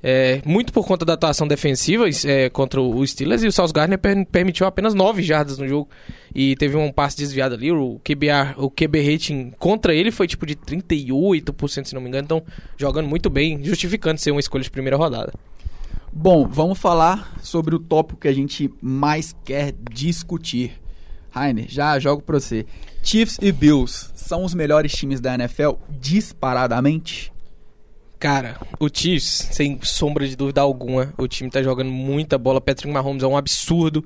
é, 0.07 0.43
muito 0.45 0.71
por 0.71 0.87
conta 0.87 1.03
da 1.03 1.15
atuação 1.15 1.49
defensiva 1.49 2.05
é, 2.27 2.51
contra 2.51 2.79
o 2.79 3.07
Steelers, 3.07 3.43
e 3.43 3.47
o 3.47 3.53
Sauce 3.53 3.73
Gardner 3.73 3.99
per- 3.99 4.27
permitiu 4.27 4.67
apenas 4.67 4.93
9 4.93 5.23
jardas 5.23 5.57
no 5.57 5.67
jogo, 5.67 5.89
e 6.35 6.55
teve 6.57 6.77
um 6.77 6.93
passe 6.93 7.17
desviado 7.17 7.55
ali, 7.55 7.73
o 7.73 7.99
QBR, 8.05 8.55
o 8.59 8.71
QB 8.71 9.13
rating 9.13 9.53
contra 9.59 9.95
ele 9.95 10.11
foi 10.11 10.27
tipo 10.27 10.45
de 10.45 10.55
38%, 10.55 11.87
se 11.87 11.95
não 11.95 12.03
me 12.03 12.09
engano, 12.09 12.25
então 12.27 12.43
jogando 12.77 13.09
muito 13.09 13.31
bem, 13.31 13.65
justificando 13.65 14.21
ser 14.21 14.31
uma 14.31 14.41
escolha 14.41 14.63
de 14.63 14.71
primeira 14.71 14.97
rodada. 14.99 15.33
Bom, 16.13 16.47
vamos 16.47 16.79
falar 16.79 17.35
sobre 17.43 17.75
o 17.75 17.79
tópico 17.79 18.21
que 18.21 18.29
a 18.29 18.33
gente 18.33 18.71
mais 18.81 19.35
quer 19.45 19.75
discutir. 19.91 20.73
Rainer, 21.31 21.67
já 21.69 21.99
jogo 21.99 22.23
pra 22.23 22.39
você. 22.39 22.65
Chiefs 23.03 23.39
e 23.43 23.51
Bills 23.51 24.11
são 24.15 24.45
os 24.45 24.55
melhores 24.55 24.93
times 24.93 25.21
da 25.21 25.35
NFL 25.35 25.71
disparadamente? 25.91 27.33
Cara, 28.19 28.59
o 28.81 28.89
Chiefs, 28.93 29.49
sem 29.53 29.79
sombra 29.83 30.27
de 30.27 30.37
dúvida 30.37 30.61
alguma, 30.61 31.13
o 31.19 31.29
time 31.29 31.51
tá 31.51 31.63
jogando 31.63 31.91
muita 31.91 32.39
bola. 32.39 32.61
Patrick 32.61 32.91
Mahomes 32.91 33.23
é 33.23 33.27
um 33.27 33.37
absurdo. 33.37 34.05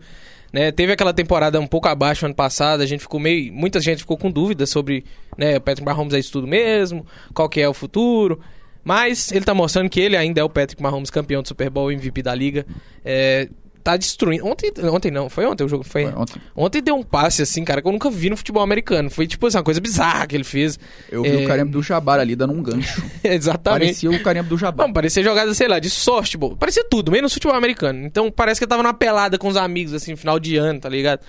Né? 0.53 0.73
Teve 0.73 0.93
aquela 0.93 1.13
temporada 1.13 1.61
um 1.61 1.67
pouco 1.67 1.89
abaixo 1.89 2.25
ano 2.25 2.35
passado, 2.35 2.83
a 2.83 2.87
gente 2.87 3.01
ficou 3.01 3.21
meio. 3.21 3.53
Muita 3.53 3.81
gente 3.81 3.99
ficou 3.99 4.17
com 4.17 4.31
dúvidas 4.31 4.71
sobre 4.71 5.05
né, 5.37 5.59
Patrick 5.61 5.85
Mahomes 5.85 6.15
é 6.15 6.19
isso 6.19 6.33
tudo 6.33 6.47
mesmo, 6.47 7.07
qual 7.35 7.49
que 7.49 7.61
é 7.61 7.69
o 7.69 7.75
futuro. 7.75 8.41
Mas 8.83 9.31
ele 9.33 9.45
tá 9.45 9.53
mostrando 9.53 9.91
que 9.91 10.01
ele 10.01 10.17
ainda 10.17 10.41
é 10.41 10.45
o 10.45 10.49
Patrick 10.49 10.83
Mahomes, 10.83 11.11
campeão 11.11 11.43
do 11.43 11.49
Super 11.49 11.69
Bowl, 11.69 11.93
MVP 11.93 12.23
da 12.23 12.35
liga. 12.35 12.65
É, 13.05 13.49
tá 13.93 13.97
destruindo. 13.97 14.47
Ontem, 14.47 14.71
ontem 14.93 15.11
não, 15.11 15.31
foi 15.31 15.47
ontem 15.47 15.65
o 15.65 15.69
jogo? 15.69 15.83
Foi, 15.85 16.05
Foi 16.05 16.15
ontem. 16.15 16.43
Ontem 16.55 16.83
deu 16.83 16.95
um 16.97 17.03
passe 17.03 17.41
assim, 17.43 17.65
cara, 17.65 17.81
que 17.81 17.89
eu 17.89 17.93
nunca 17.93 18.11
vi 18.11 18.29
no 18.29 18.37
futebol 18.37 18.63
americano. 18.63 19.09
Foi 19.09 19.27
tipo 19.27 19.47
assim, 19.47 19.57
uma 19.57 19.65
coisa 19.65 19.81
bizarra 19.81 20.27
que 20.27 20.37
ele 20.37 20.45
fez. 20.45 20.79
Eu 21.11 21.23
vi 21.23 21.31
É, 21.31 21.45
o 21.45 21.47
carimbo 21.49 21.71
do 21.73 21.83
Jabbar 21.83 22.21
ali 22.21 22.37
dando 22.37 22.53
um 22.53 22.63
gancho. 22.63 23.03
Exatamente. 23.25 23.87
Parecia 23.87 24.11
o 24.11 24.23
carimbo 24.23 24.49
do 24.51 24.59
Jabbar. 24.59 24.87
Não, 24.87 24.93
parecia 24.93 25.23
jogada, 25.23 25.53
sei 25.55 25.69
lá, 25.69 25.79
de 25.79 25.89
softball. 25.89 26.57
Parecia 26.57 26.85
tudo, 26.85 27.11
menos 27.11 27.33
futebol 27.33 27.57
americano. 27.57 28.05
Então 28.05 28.31
parece 28.31 28.61
que 28.61 28.65
eu 28.65 28.69
tava 28.69 28.83
numa 28.83 28.95
pelada 28.95 29.39
com 29.39 29.49
os 29.49 29.57
amigos, 29.57 29.95
assim, 29.95 30.15
final 30.17 30.39
de 30.39 30.57
ano, 30.57 30.79
tá 30.81 30.89
ligado? 30.89 31.21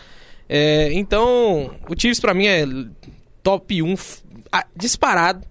É, 0.47 0.89
então, 0.93 1.71
o 1.87 1.95
Chiefs 1.97 2.19
pra 2.19 2.33
mim 2.33 2.47
é 2.47 2.65
top 3.43 3.81
1 3.81 3.93
f- 3.93 4.21
ah, 4.51 4.65
disparado. 4.75 5.45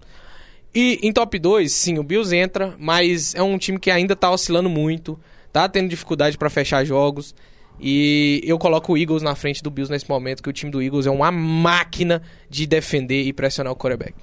E 0.75 0.99
em 1.01 1.11
top 1.11 1.39
2, 1.39 1.71
sim, 1.71 1.97
o 1.97 2.03
Bills 2.03 2.35
entra, 2.35 2.75
mas 2.77 3.33
é 3.33 3.41
um 3.41 3.57
time 3.57 3.79
que 3.79 3.89
ainda 3.89 4.15
tá 4.15 4.29
oscilando 4.29 4.69
muito, 4.69 5.19
tá 5.51 5.67
tendo 5.67 5.89
dificuldade 5.89 6.37
pra 6.37 6.49
fechar 6.49 6.83
jogos. 6.83 7.33
E 7.79 8.41
eu 8.43 8.59
coloco 8.59 8.93
o 8.93 8.97
Eagles 8.97 9.23
na 9.23 9.35
frente 9.35 9.63
do 9.63 9.71
Bills 9.71 9.91
nesse 9.91 10.09
momento, 10.09 10.43
que 10.43 10.49
o 10.49 10.53
time 10.53 10.71
do 10.71 10.81
Eagles 10.81 11.05
é 11.05 11.11
uma 11.11 11.31
máquina 11.31 12.21
de 12.49 12.67
defender 12.67 13.23
e 13.23 13.31
pressionar 13.31 13.71
o 13.71 13.75
quarterback. 13.75 14.13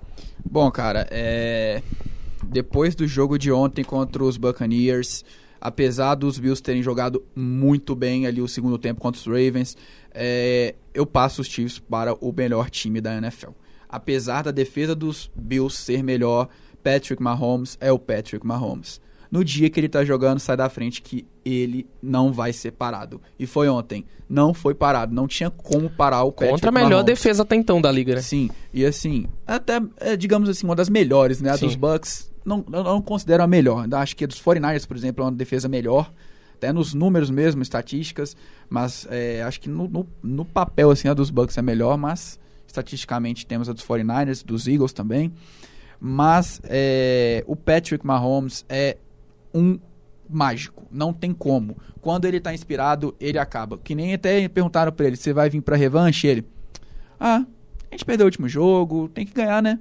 Bom, 0.44 0.70
cara, 0.70 1.06
é... 1.10 1.82
depois 2.44 2.94
do 2.94 3.06
jogo 3.06 3.38
de 3.38 3.50
ontem 3.50 3.82
contra 3.82 4.22
os 4.22 4.36
Buccaneers, 4.36 5.24
apesar 5.60 6.14
dos 6.14 6.38
Bills 6.38 6.62
terem 6.62 6.82
jogado 6.82 7.24
muito 7.34 7.94
bem 7.94 8.26
ali 8.26 8.42
o 8.42 8.48
segundo 8.48 8.78
tempo 8.78 9.00
contra 9.00 9.18
os 9.18 9.26
Ravens, 9.26 9.76
é, 10.12 10.74
eu 10.94 11.06
passo 11.06 11.40
os 11.40 11.48
Chiefs 11.48 11.78
para 11.78 12.14
o 12.14 12.32
melhor 12.32 12.68
time 12.70 13.00
da 13.00 13.16
NFL. 13.16 13.50
Apesar 13.88 14.42
da 14.42 14.50
defesa 14.50 14.94
dos 14.94 15.30
Bills 15.34 15.76
ser 15.76 16.02
melhor, 16.02 16.48
Patrick 16.82 17.22
Mahomes 17.22 17.76
é 17.80 17.90
o 17.90 17.98
Patrick 17.98 18.46
Mahomes. 18.46 19.00
No 19.30 19.44
dia 19.44 19.68
que 19.68 19.78
ele 19.80 19.88
tá 19.88 20.04
jogando, 20.04 20.38
sai 20.38 20.56
da 20.56 20.68
frente 20.68 21.02
que 21.02 21.26
ele 21.44 21.86
não 22.02 22.32
vai 22.32 22.52
ser 22.52 22.72
parado. 22.72 23.20
E 23.38 23.46
foi 23.46 23.68
ontem. 23.68 24.04
Não 24.28 24.52
foi 24.54 24.74
parado. 24.74 25.14
Não 25.14 25.26
tinha 25.26 25.50
como 25.50 25.88
parar 25.90 26.22
o 26.24 26.32
Patrick 26.32 26.52
Contra 26.52 26.68
a 26.70 26.72
melhor 26.72 26.90
Mahomes. 26.90 27.06
defesa 27.06 27.42
até 27.42 27.56
então 27.56 27.80
da 27.80 27.90
liga, 27.90 28.14
né? 28.14 28.20
Sim, 28.20 28.50
e 28.72 28.84
assim, 28.84 29.26
até, 29.46 29.80
é, 30.00 30.16
digamos 30.16 30.48
assim, 30.48 30.66
uma 30.66 30.74
das 30.74 30.88
melhores, 30.88 31.40
né? 31.40 31.50
A 31.50 31.56
Sim. 31.56 31.66
dos 31.66 31.76
Bucks, 31.76 32.32
não, 32.44 32.64
eu 32.72 32.84
não 32.84 33.02
considero 33.02 33.42
a 33.42 33.46
melhor. 33.46 33.86
Acho 33.94 34.16
que 34.16 34.24
a 34.24 34.26
dos 34.26 34.40
49ers, 34.40 34.86
por 34.86 34.96
exemplo, 34.96 35.22
é 35.22 35.26
uma 35.26 35.32
defesa 35.32 35.68
melhor. 35.68 36.12
Até 36.54 36.72
nos 36.72 36.94
números 36.94 37.28
mesmo, 37.30 37.62
estatísticas. 37.62 38.36
Mas 38.68 39.06
é, 39.10 39.42
acho 39.42 39.60
que 39.60 39.68
no, 39.68 39.88
no, 39.88 40.06
no 40.22 40.44
papel, 40.44 40.90
assim, 40.90 41.08
a 41.08 41.14
dos 41.14 41.30
Bucks 41.30 41.58
é 41.58 41.62
melhor. 41.62 41.98
Mas, 41.98 42.38
estatisticamente, 42.66 43.46
temos 43.46 43.68
a 43.68 43.72
dos 43.72 43.84
49ers, 43.84 44.44
dos 44.44 44.66
Eagles 44.66 44.92
também. 44.92 45.32
Mas 46.00 46.60
é, 46.64 47.42
o 47.46 47.56
Patrick 47.56 48.06
Mahomes 48.06 48.64
é 48.68 48.96
um 49.52 49.78
mágico, 50.28 50.86
não 50.90 51.12
tem 51.12 51.32
como. 51.32 51.76
Quando 52.00 52.24
ele 52.24 52.40
tá 52.40 52.52
inspirado, 52.52 53.14
ele 53.20 53.38
acaba. 53.38 53.78
Que 53.78 53.94
nem 53.94 54.14
até 54.14 54.48
perguntaram 54.48 54.92
pra 54.92 55.06
ele, 55.06 55.16
você 55.16 55.32
vai 55.32 55.48
vir 55.48 55.60
pra 55.60 55.76
revanche? 55.76 56.26
Ele, 56.26 56.44
ah, 57.18 57.44
a 57.90 57.94
gente 57.94 58.04
perdeu 58.04 58.24
o 58.24 58.28
último 58.28 58.48
jogo, 58.48 59.08
tem 59.08 59.24
que 59.24 59.32
ganhar, 59.32 59.62
né? 59.62 59.78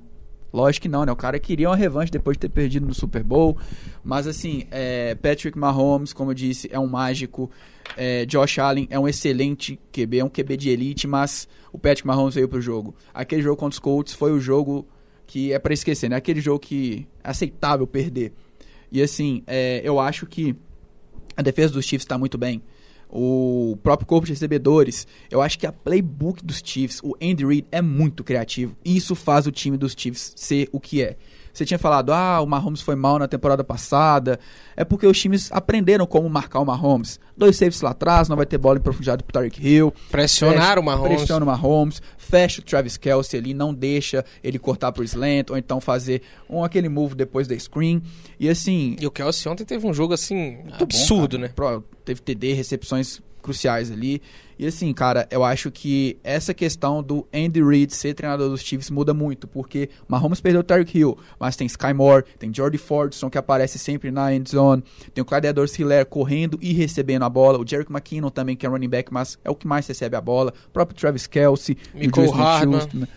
Lógico 0.55 0.83
que 0.83 0.89
não, 0.89 1.03
né? 1.03 1.11
O 1.11 1.17
cara 1.17 1.37
queria 1.37 1.69
uma 1.69 1.75
revanche 1.75 2.09
depois 2.09 2.37
de 2.37 2.41
ter 2.41 2.49
perdido 2.49 2.85
no 2.85 2.93
Super 2.93 3.21
Bowl. 3.21 3.57
Mas 4.01 4.25
assim, 4.25 4.63
é, 4.71 5.13
Patrick 5.15 5.57
Mahomes, 5.57 6.13
como 6.13 6.31
eu 6.31 6.33
disse, 6.33 6.69
é 6.71 6.79
um 6.79 6.87
mágico. 6.87 7.51
É, 7.97 8.25
Josh 8.25 8.57
Allen 8.59 8.87
é 8.89 8.97
um 8.97 9.05
excelente 9.05 9.77
QB, 9.91 10.19
é 10.19 10.23
um 10.23 10.29
QB 10.29 10.55
de 10.55 10.69
elite, 10.69 11.07
mas 11.07 11.45
o 11.73 11.77
Patrick 11.77 12.07
Mahomes 12.07 12.35
veio 12.35 12.47
pro 12.47 12.61
jogo. 12.61 12.95
Aquele 13.13 13.41
jogo 13.41 13.57
contra 13.57 13.73
os 13.73 13.79
Colts 13.79 14.13
foi 14.13 14.31
o 14.31 14.39
jogo 14.39 14.87
que 15.27 15.51
é 15.51 15.59
pra 15.59 15.73
esquecer, 15.73 16.09
né? 16.09 16.15
Aquele 16.15 16.39
jogo 16.39 16.59
que 16.59 17.05
é 17.21 17.29
aceitável 17.29 17.85
perder. 17.85 18.31
E 18.95 19.01
assim, 19.01 19.43
é, 19.45 19.81
eu 19.83 19.99
acho 19.99 20.25
que 20.25 20.55
a 21.35 21.41
defesa 21.41 21.73
dos 21.73 21.83
Chiefs 21.83 22.05
está 22.05 22.17
muito 22.17 22.37
bem. 22.37 22.63
O 23.09 23.77
próprio 23.83 24.07
corpo 24.07 24.25
de 24.25 24.31
recebedores, 24.31 25.05
eu 25.29 25.41
acho 25.41 25.59
que 25.59 25.67
a 25.67 25.71
playbook 25.73 26.41
dos 26.41 26.61
Chiefs, 26.63 27.01
o 27.03 27.13
Andy 27.21 27.45
Reid 27.45 27.67
é 27.73 27.81
muito 27.81 28.23
criativo. 28.23 28.73
E 28.85 28.95
isso 28.95 29.13
faz 29.13 29.47
o 29.47 29.51
time 29.51 29.75
dos 29.75 29.93
Chiefs 29.97 30.31
ser 30.37 30.69
o 30.71 30.79
que 30.79 31.01
é. 31.01 31.17
Você 31.55 31.63
tinha 31.65 31.79
falado, 31.79 32.11
ah, 32.11 32.41
o 32.41 32.45
Mahomes 32.45 32.81
foi 32.81 32.95
mal 32.95 33.17
na 33.17 33.29
temporada 33.29 33.63
passada. 33.63 34.37
É 34.75 34.83
porque 34.83 35.07
os 35.07 35.17
times 35.17 35.49
aprenderam 35.53 36.05
como 36.05 36.29
marcar 36.29 36.59
o 36.59 36.65
Mahomes. 36.65 37.17
Dois 37.37 37.55
safes 37.55 37.79
lá 37.79 37.91
atrás, 37.91 38.27
não 38.27 38.35
vai 38.35 38.45
ter 38.45 38.57
bola 38.57 38.77
em 38.77 38.81
profundidade 38.81 39.23
pro 39.23 39.31
Tyreek 39.31 39.65
Hill. 39.65 39.93
Pressionaram 40.11 40.81
o 40.81 40.85
Mahomes. 40.85 41.15
Pressiona 41.19 41.45
o 41.45 41.47
Mahomes, 41.47 42.01
fecha 42.17 42.59
o 42.59 42.63
Travis 42.63 42.97
Kelsey 42.97 43.39
ali, 43.39 43.53
não 43.53 43.73
deixa 43.73 44.25
ele 44.43 44.59
cortar 44.59 44.91
pro 44.91 45.01
slant, 45.05 45.49
ou 45.49 45.57
então 45.57 45.79
fazer 45.79 46.21
um, 46.49 46.61
aquele 46.61 46.89
move 46.89 47.15
depois 47.15 47.47
da 47.47 47.57
screen. 47.57 48.01
E 48.37 48.49
assim, 48.49 48.97
E 48.99 49.07
o 49.07 49.11
Kelsey 49.11 49.49
ontem 49.49 49.63
teve 49.63 49.87
um 49.87 49.93
jogo 49.93 50.13
assim 50.13 50.57
bom, 50.77 50.83
absurdo, 50.83 51.37
cara. 51.37 51.47
né? 51.47 51.53
Pro- 51.55 51.81
teve 52.03 52.19
TD, 52.21 52.51
recepções 52.51 53.21
cruciais 53.45 53.91
ali. 53.91 54.21
E 54.57 54.65
assim, 54.65 54.91
cara, 54.93 55.27
eu 55.29 55.43
acho 55.43 55.69
que 55.69 56.17
essa 56.23 56.53
questão 56.53 57.03
do 57.03 57.27
Andy 57.33 57.61
Reid 57.61 57.93
ser 57.93 58.13
treinador 58.13 58.49
dos 58.49 58.61
Chiefs 58.61 58.89
muda 58.89 59.13
muito, 59.13 59.47
porque 59.47 59.89
Mahomes 60.07 60.41
perdeu 60.41 60.61
o 60.61 60.63
Tyreek 60.63 60.97
Hill, 60.97 61.17
mas 61.39 61.55
tem 61.55 61.67
Sky 61.67 61.93
Moore, 61.93 62.23
tem 62.39 62.53
Jordy 62.53 62.77
Fordson 62.77 63.29
que 63.29 63.37
aparece 63.37 63.77
sempre 63.77 64.11
na 64.11 64.33
end 64.33 64.49
zone, 64.49 64.83
tem 65.13 65.21
o 65.21 65.25
Clyde 65.25 65.47
Edwards-Helaire 65.47 66.05
correndo 66.05 66.57
e 66.61 66.71
recebendo 66.73 67.23
a 67.23 67.29
bola, 67.29 67.59
o 67.59 67.67
Jerick 67.67 67.91
McKinnon 67.91 68.29
também 68.29 68.55
que 68.55 68.65
é 68.65 68.69
running 68.69 68.89
back, 68.89 69.13
mas 69.13 69.37
é 69.43 69.49
o 69.49 69.55
que 69.55 69.67
mais 69.67 69.85
recebe 69.85 70.15
a 70.15 70.21
bola, 70.21 70.53
o 70.67 70.69
próprio 70.71 70.97
Travis 70.97 71.27
Kelsey, 71.27 71.77
o 71.93 72.31
Hardman. 72.31 72.79
Smith-Schuster, 72.79 73.09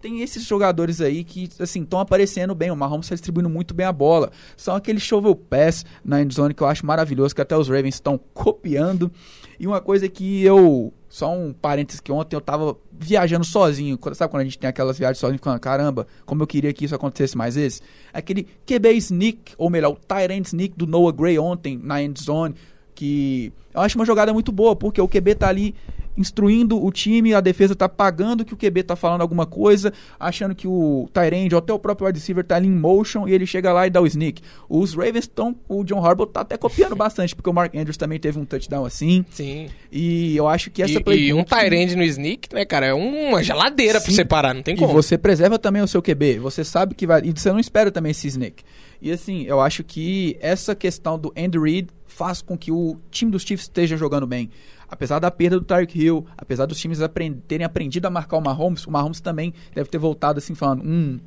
tem 0.00 0.22
esses 0.22 0.44
jogadores 0.44 1.00
aí 1.00 1.24
que, 1.24 1.48
assim, 1.58 1.82
estão 1.82 1.98
aparecendo 1.98 2.54
bem. 2.54 2.70
O 2.70 2.76
Mahomes 2.76 3.06
está 3.06 3.16
distribuindo 3.16 3.48
muito 3.48 3.74
bem 3.74 3.86
a 3.86 3.92
bola. 3.92 4.30
São 4.56 4.76
aqueles 4.76 5.02
shovel 5.02 5.34
pass 5.34 5.84
na 6.04 6.22
endzone 6.22 6.54
que 6.54 6.62
eu 6.62 6.66
acho 6.68 6.86
maravilhoso, 6.86 7.34
que 7.34 7.40
até 7.40 7.56
os 7.56 7.68
Ravens 7.68 7.96
estão 7.96 8.20
copiando. 8.32 9.10
E 9.58 9.66
uma 9.66 9.80
coisa 9.80 10.08
que 10.08 10.42
eu... 10.42 10.92
Só 11.08 11.32
um 11.32 11.52
parênteses 11.52 12.00
que 12.00 12.10
ontem 12.12 12.36
eu 12.36 12.40
tava 12.40 12.76
viajando 12.92 13.44
sozinho. 13.44 13.98
Sabe 14.12 14.30
quando 14.30 14.42
a 14.42 14.44
gente 14.44 14.58
tem 14.58 14.68
aquelas 14.68 14.98
viagens 14.98 15.18
sozinho, 15.18 15.38
ficando, 15.38 15.58
caramba, 15.60 16.06
como 16.26 16.42
eu 16.42 16.46
queria 16.46 16.72
que 16.72 16.84
isso 16.84 16.94
acontecesse 16.94 17.36
mais 17.36 17.54
vezes? 17.54 17.80
Aquele 18.12 18.46
QB 18.66 18.92
sneak, 18.94 19.54
ou 19.56 19.70
melhor, 19.70 19.92
o 19.92 19.96
Tyrant 19.96 20.44
sneak 20.46 20.76
do 20.76 20.86
Noah 20.86 21.16
Gray 21.16 21.38
ontem 21.38 21.80
na 21.82 22.02
endzone, 22.02 22.54
que 22.94 23.52
eu 23.72 23.80
acho 23.80 23.96
uma 23.96 24.04
jogada 24.04 24.32
muito 24.32 24.50
boa, 24.50 24.74
porque 24.74 25.00
o 25.00 25.08
QB 25.08 25.36
tá 25.36 25.48
ali 25.48 25.74
instruindo 26.16 26.82
o 26.82 26.90
time, 26.90 27.34
a 27.34 27.40
defesa 27.40 27.74
tá 27.74 27.88
pagando 27.88 28.44
que 28.44 28.54
o 28.54 28.56
QB 28.56 28.82
tá 28.84 28.96
falando 28.96 29.20
alguma 29.20 29.46
coisa, 29.46 29.92
achando 30.18 30.54
que 30.54 30.66
o 30.66 31.08
Tyrande 31.12 31.54
ou 31.54 31.58
até 31.58 31.72
o 31.72 31.78
próprio 31.78 32.06
wide 32.06 32.18
receiver 32.18 32.44
tá 32.44 32.56
ali 32.56 32.66
em 32.68 32.70
motion 32.74 33.28
e 33.28 33.32
ele 33.32 33.46
chega 33.46 33.72
lá 33.72 33.86
e 33.86 33.90
dá 33.90 34.00
o 34.00 34.06
sneak. 34.06 34.40
Os 34.68 34.94
Ravens 34.94 35.24
estão, 35.24 35.54
o 35.68 35.84
John 35.84 36.04
Harbaugh 36.04 36.26
tá 36.26 36.40
até 36.40 36.56
copiando 36.56 36.94
bastante, 36.96 37.34
porque 37.34 37.50
o 37.50 37.52
Mark 37.52 37.74
Andrews 37.74 37.96
também 37.96 38.18
teve 38.18 38.38
um 38.38 38.44
touchdown 38.44 38.84
assim, 38.84 39.24
Sim. 39.30 39.68
e 39.92 40.36
eu 40.36 40.46
acho 40.48 40.70
que 40.70 40.82
essa 40.82 40.94
E, 40.94 40.96
e 40.96 41.02
playbook- 41.04 41.40
um 41.40 41.44
Tyrande 41.44 41.96
no 41.96 42.02
sneak, 42.02 42.54
né, 42.54 42.64
cara? 42.64 42.86
É 42.86 42.94
uma 42.94 43.42
geladeira 43.42 44.00
pra 44.00 44.10
Sim. 44.10 44.16
separar, 44.16 44.54
não 44.54 44.62
tem 44.62 44.74
E 44.74 44.78
como. 44.78 44.92
você 44.92 45.18
preserva 45.18 45.58
também 45.58 45.82
o 45.82 45.88
seu 45.88 46.02
QB. 46.02 46.38
Você 46.38 46.64
sabe 46.64 46.94
que 46.94 47.06
vai. 47.06 47.20
E 47.24 47.32
você 47.32 47.50
não 47.50 47.58
espera 47.60 47.90
também 47.90 48.10
esse 48.10 48.26
snake. 48.28 48.64
E 49.00 49.10
assim, 49.12 49.42
eu 49.42 49.60
acho 49.60 49.84
que 49.84 50.36
essa 50.40 50.74
questão 50.74 51.18
do 51.18 51.32
Andy 51.36 51.58
Reid 51.58 51.88
faz 52.06 52.40
com 52.40 52.56
que 52.56 52.72
o 52.72 52.96
time 53.10 53.30
dos 53.30 53.42
Chiefs 53.42 53.64
esteja 53.66 53.96
jogando 53.96 54.26
bem. 54.26 54.48
Apesar 54.88 55.18
da 55.18 55.30
perda 55.30 55.58
do 55.58 55.64
Tyreek 55.64 55.98
Hill, 56.00 56.26
apesar 56.36 56.66
dos 56.66 56.78
times 56.78 57.00
apren- 57.00 57.42
terem 57.48 57.64
aprendido 57.64 58.06
a 58.06 58.10
marcar 58.10 58.36
o 58.36 58.40
Mahomes, 58.40 58.86
o 58.86 58.90
Mahomes 58.90 59.20
também 59.20 59.52
deve 59.74 59.88
ter 59.90 59.98
voltado 59.98 60.38
assim 60.38 60.54
falando: 60.54 60.82
hum, 60.84 61.18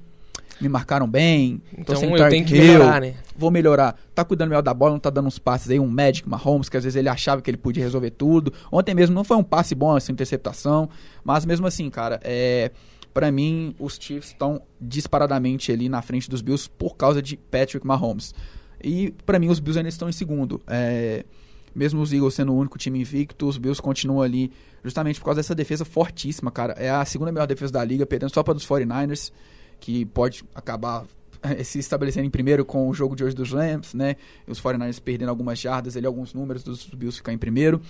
me 0.61 0.69
marcaram 0.69 1.07
bem. 1.07 1.61
Então 1.77 1.95
sem 1.95 2.09
eu 2.11 2.29
tenho 2.29 2.45
que 2.45 2.55
Hill, 2.55 2.63
melhorar, 2.63 3.01
né? 3.01 3.13
Vou 3.37 3.51
melhorar. 3.51 3.95
Tá 4.15 4.23
cuidando 4.25 4.49
melhor 4.49 4.61
da 4.61 4.73
bola, 4.73 4.91
não 4.91 4.99
tá 4.99 5.09
dando 5.09 5.27
uns 5.27 5.39
passes 5.39 5.69
aí, 5.69 5.79
um 5.79 5.87
Magic, 5.87 6.27
Mahomes, 6.27 6.69
que 6.69 6.77
às 6.77 6.83
vezes 6.83 6.95
ele 6.95 7.09
achava 7.09 7.41
que 7.41 7.49
ele 7.49 7.57
podia 7.57 7.83
resolver 7.83 8.11
tudo. 8.11 8.53
Ontem 8.71 8.93
mesmo 8.95 9.13
não 9.15 9.23
foi 9.23 9.37
um 9.37 9.43
passe 9.43 9.73
bom, 9.75 9.95
essa 9.95 10.11
interceptação. 10.11 10.89
Mas 11.23 11.45
mesmo 11.45 11.67
assim, 11.67 11.89
cara, 11.89 12.19
é. 12.23 12.71
Pra 13.11 13.31
mim, 13.31 13.73
os 13.79 13.97
Chiefs 13.99 14.27
estão 14.29 14.61
disparadamente 14.79 15.71
ali 15.71 15.89
na 15.89 16.01
frente 16.01 16.29
dos 16.29 16.41
Bills 16.41 16.69
por 16.69 16.95
causa 16.95 17.21
de 17.21 17.35
Patrick 17.35 17.85
Mahomes. 17.85 18.35
E 18.83 19.11
pra 19.25 19.39
mim, 19.39 19.49
os 19.49 19.59
Bills 19.59 19.79
ainda 19.79 19.89
estão 19.89 20.07
em 20.07 20.11
segundo. 20.11 20.61
É, 20.67 21.25
mesmo 21.73 22.01
os 22.01 22.11
Eagles 22.13 22.33
sendo 22.33 22.53
o 22.53 22.57
único 22.57 22.77
time 22.77 22.99
invicto, 22.99 23.47
os 23.47 23.57
Bills 23.57 23.81
continuam 23.81 24.21
ali 24.21 24.51
justamente 24.83 25.19
por 25.19 25.25
causa 25.25 25.39
dessa 25.39 25.55
defesa 25.55 25.85
fortíssima, 25.85 26.51
cara. 26.51 26.73
É 26.73 26.89
a 26.89 27.03
segunda 27.05 27.31
melhor 27.31 27.47
defesa 27.47 27.73
da 27.73 27.83
liga, 27.83 28.05
perdendo 28.05 28.33
só 28.33 28.43
para 28.43 28.55
os 28.55 28.67
49ers, 28.67 29.31
que 29.79 30.05
pode 30.05 30.43
acabar 30.53 31.05
eh, 31.41 31.63
se 31.63 31.79
estabelecendo 31.79 32.25
em 32.25 32.29
primeiro 32.29 32.65
com 32.65 32.87
o 32.89 32.93
jogo 32.93 33.15
de 33.15 33.23
hoje 33.23 33.35
dos 33.35 33.51
Rams, 33.51 33.93
né? 33.93 34.15
Os 34.47 34.61
49ers 34.61 35.01
perdendo 35.01 35.29
algumas 35.29 35.59
jardas, 35.59 35.95
ali, 35.95 36.05
alguns 36.05 36.33
números 36.33 36.63
dos 36.63 36.85
Bills 36.87 37.17
ficar 37.17 37.33
em 37.33 37.37
primeiro. 37.37 37.81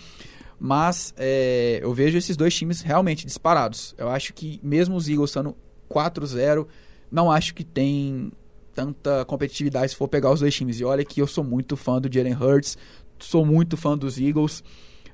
Mas 0.60 1.14
é, 1.18 1.80
eu 1.82 1.94
vejo 1.94 2.18
esses 2.18 2.36
dois 2.36 2.54
times 2.54 2.82
realmente 2.82 3.26
disparados. 3.26 3.96
Eu 3.98 4.10
acho 4.10 4.34
que 4.34 4.60
mesmo 4.62 4.96
os 4.96 5.08
Eagles 5.08 5.30
estando 5.30 5.56
4-0, 5.90 6.68
não 7.10 7.32
acho 7.32 7.54
que 7.54 7.64
tem 7.64 8.32
tanta 8.74 9.26
competitividade 9.26 9.92
se 9.92 9.98
for 9.98 10.08
pegar 10.08 10.32
os 10.32 10.42
dois 10.42 10.54
times. 10.54 10.80
E 10.80 10.84
olha 10.84 11.04
que 11.04 11.22
eu 11.22 11.28
sou 11.28 11.44
muito 11.44 11.76
fã 11.76 12.00
do 12.00 12.12
Jalen 12.12 12.36
Hurts, 12.36 12.78
sou 13.20 13.46
muito 13.46 13.78
fã 13.78 13.98
dos 13.98 14.20
Eagles, 14.20 14.64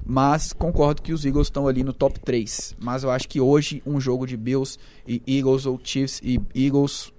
mas 0.05 0.53
concordo 0.53 1.01
que 1.01 1.13
os 1.13 1.25
Eagles 1.25 1.47
estão 1.47 1.67
ali 1.67 1.83
no 1.83 1.93
top 1.93 2.19
3. 2.19 2.75
Mas 2.79 3.03
eu 3.03 3.11
acho 3.11 3.27
que 3.27 3.41
hoje 3.41 3.81
um 3.85 3.99
jogo 3.99 4.25
de 4.25 4.37
Bills 4.37 4.77
e 5.07 5.21
Eagles 5.27 5.65
ou 5.65 5.79
Chiefs 5.83 6.21
e 6.23 6.39
Eagles 6.53 7.11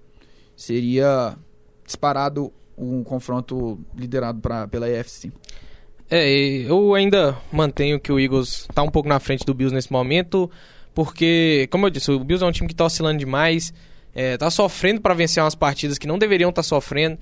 seria 0.57 1.37
disparado 1.85 2.53
um 2.77 3.03
confronto 3.03 3.79
liderado 3.97 4.41
pra, 4.41 4.69
pela 4.69 4.87
AFC. 4.87 5.33
É, 6.11 6.29
eu 6.29 6.95
ainda 6.95 7.37
mantenho 7.53 7.99
que 7.99 8.13
o 8.13 8.21
Eagles 8.21 8.67
está 8.71 8.83
um 8.83 8.91
pouco 8.91 9.09
na 9.09 9.19
frente 9.19 9.45
do 9.45 9.53
Bills 9.53 9.75
nesse 9.75 9.91
momento, 9.91 10.51
porque, 10.95 11.69
como 11.71 11.87
eu 11.87 11.91
disse, 11.91 12.11
o 12.11 12.23
Bills 12.23 12.45
é 12.45 12.47
um 12.47 12.53
time 12.53 12.69
que 12.69 12.75
está 12.75 12.85
oscilando 12.85 13.19
demais, 13.19 13.75
está 14.15 14.51
sofrendo 14.51 15.01
para 15.01 15.15
vencer 15.15 15.43
umas 15.43 15.55
partidas 15.55 15.99
que 15.99 16.07
não 16.07 16.19
deveriam 16.19 16.51
estar 16.51 16.63
tá 16.63 16.69
sofrendo. 16.69 17.19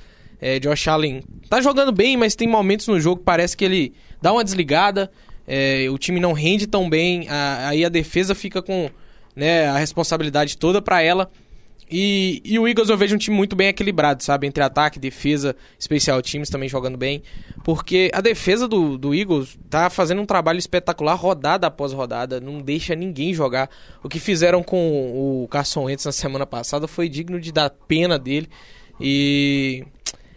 É, 0.47 0.59
Josh 0.59 0.89
Allen 0.89 1.23
tá 1.49 1.63
jogando 1.63 1.91
bem, 1.91 2.19
mas 2.19 2.35
tem 2.35 2.47
momentos 2.47 2.87
no 2.87 3.01
jogo 3.01 3.17
que 3.17 3.25
parece 3.25 3.57
que 3.57 3.65
ele 3.65 3.95
dá 4.21 4.31
uma 4.31 4.45
desligada, 4.45 5.11
é, 5.49 5.87
o 5.89 5.97
time 5.97 6.21
não 6.21 6.35
rende 6.35 6.67
tão 6.67 6.87
bem, 6.91 7.27
a, 7.31 7.69
aí 7.69 7.83
a 7.83 7.89
defesa 7.89 8.35
fica 8.35 8.61
com 8.61 8.91
né, 9.35 9.67
a 9.69 9.79
responsabilidade 9.79 10.59
toda 10.59 10.83
para 10.83 11.01
ela. 11.01 11.31
E, 11.91 12.43
e, 12.45 12.59
o 12.59 12.69
Eagles 12.69 12.91
eu 12.91 12.97
vejo 12.99 13.15
um 13.15 13.19
time 13.19 13.35
muito 13.35 13.57
bem 13.57 13.69
equilibrado, 13.69 14.23
sabe? 14.23 14.47
Entre 14.47 14.63
ataque, 14.63 14.99
defesa, 14.99 15.57
especial 15.79 16.21
times 16.21 16.51
também 16.51 16.69
jogando 16.69 16.99
bem. 16.99 17.23
Porque 17.63 18.11
a 18.13 18.21
defesa 18.21 18.69
do, 18.69 18.99
do 18.99 19.15
Eagles 19.15 19.59
tá 19.71 19.89
fazendo 19.89 20.21
um 20.21 20.27
trabalho 20.27 20.59
espetacular, 20.59 21.15
rodada 21.15 21.69
após 21.69 21.95
rodada, 21.95 22.39
não 22.39 22.59
deixa 22.59 22.95
ninguém 22.95 23.33
jogar. 23.33 23.71
O 24.03 24.11
que 24.11 24.21
fizeram 24.21 24.63
com 24.63 25.43
o 25.43 25.49
Carson 25.49 25.85
Wentz 25.85 26.05
na 26.05 26.13
semana 26.13 26.45
passada 26.45 26.87
foi 26.87 27.09
digno 27.09 27.41
de 27.41 27.51
dar 27.51 27.71
pena 27.71 28.19
dele. 28.19 28.51
E. 29.01 29.85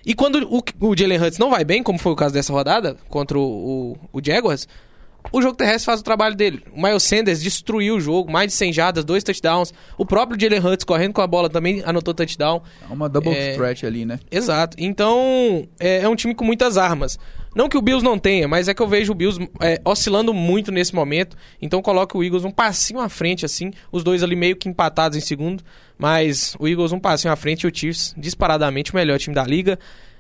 E 0.08 0.16
quando 0.16 0.48
o, 0.50 0.64
o 0.88 0.96
Jalen 0.98 1.20
Hurts 1.20 1.38
não 1.38 1.50
vai 1.50 1.66
bem, 1.66 1.84
como 1.84 2.00
foi 2.00 2.14
o 2.14 2.16
caso 2.16 2.34
dessa 2.34 2.54
rodada, 2.54 2.96
contra 3.10 3.38
o, 3.38 3.42
o, 3.42 3.98
o 4.14 4.22
Jaguars, 4.24 4.66
o 5.32 5.42
jogo 5.42 5.56
terrestre 5.56 5.86
faz 5.86 6.00
o 6.00 6.04
trabalho 6.04 6.36
dele. 6.36 6.64
O 6.74 6.82
Miles 6.82 7.04
Sanders 7.04 7.42
destruiu 7.42 7.96
o 7.96 8.00
jogo, 8.00 8.32
mais 8.32 8.48
de 8.48 8.54
100 8.54 8.74
jardas, 8.74 9.06
dois 9.06 9.24
touchdowns. 9.24 9.74
O 9.98 10.06
próprio 10.06 10.40
Jalen 10.40 10.60
Hurts 10.60 10.84
correndo 10.84 11.14
com 11.14 11.22
a 11.22 11.28
bola 11.28 11.50
também 11.50 11.82
anotou 11.86 12.14
touchdown. 12.14 12.62
É 12.90 12.94
uma 12.94 13.10
double 13.10 13.34
é... 13.34 13.56
threat 13.56 13.86
ali, 13.86 14.06
né? 14.06 14.20
Exato. 14.32 14.78
Então, 14.80 15.68
é, 15.80 16.02
é, 16.02 16.10
um 16.10 16.16
time 16.16 16.34
com 16.34 16.46
muitas 16.46 16.78
armas. 16.78 17.20
Não 17.56 17.68
que 17.68 17.78
o 17.78 17.82
Bills 17.82 18.04
não 18.04 18.20
tenha, 18.20 18.48
mas 18.48 18.68
é 18.68 18.74
que 18.74 18.82
eu 18.82 18.88
vejo 18.88 19.12
o 19.12 19.16
Bills 19.16 19.40
é, 19.62 19.82
oscilando 19.84 20.34
muito 20.34 20.72
nesse 20.72 20.94
momento. 20.94 21.36
Então, 21.62 21.82
coloco 21.82 22.20
o 22.20 22.24
Eagles 22.24 22.44
um 22.44 22.52
passinho 22.52 23.00
à 23.00 23.10
frente, 23.10 23.46
assim. 23.46 23.72
Os 23.92 24.04
dois 24.04 24.22
ali 24.22 24.36
meio 24.36 24.56
que 24.56 24.70
empatados 24.70 25.18
em 25.18 25.22
segundo. 25.22 25.64
Mas 25.98 26.56
o 26.60 26.68
Eagles 26.68 26.92
um 26.92 27.00
passinho 27.00 27.34
à 27.34 27.36
frente 27.36 27.64
e 27.64 27.68
o 27.68 27.72
Chiefs 27.74 28.14
disparadamente 28.16 28.92
o 28.92 28.96
melhor 28.96 29.18
time 29.18 29.36
da 29.36 29.44
liga. 29.44 29.80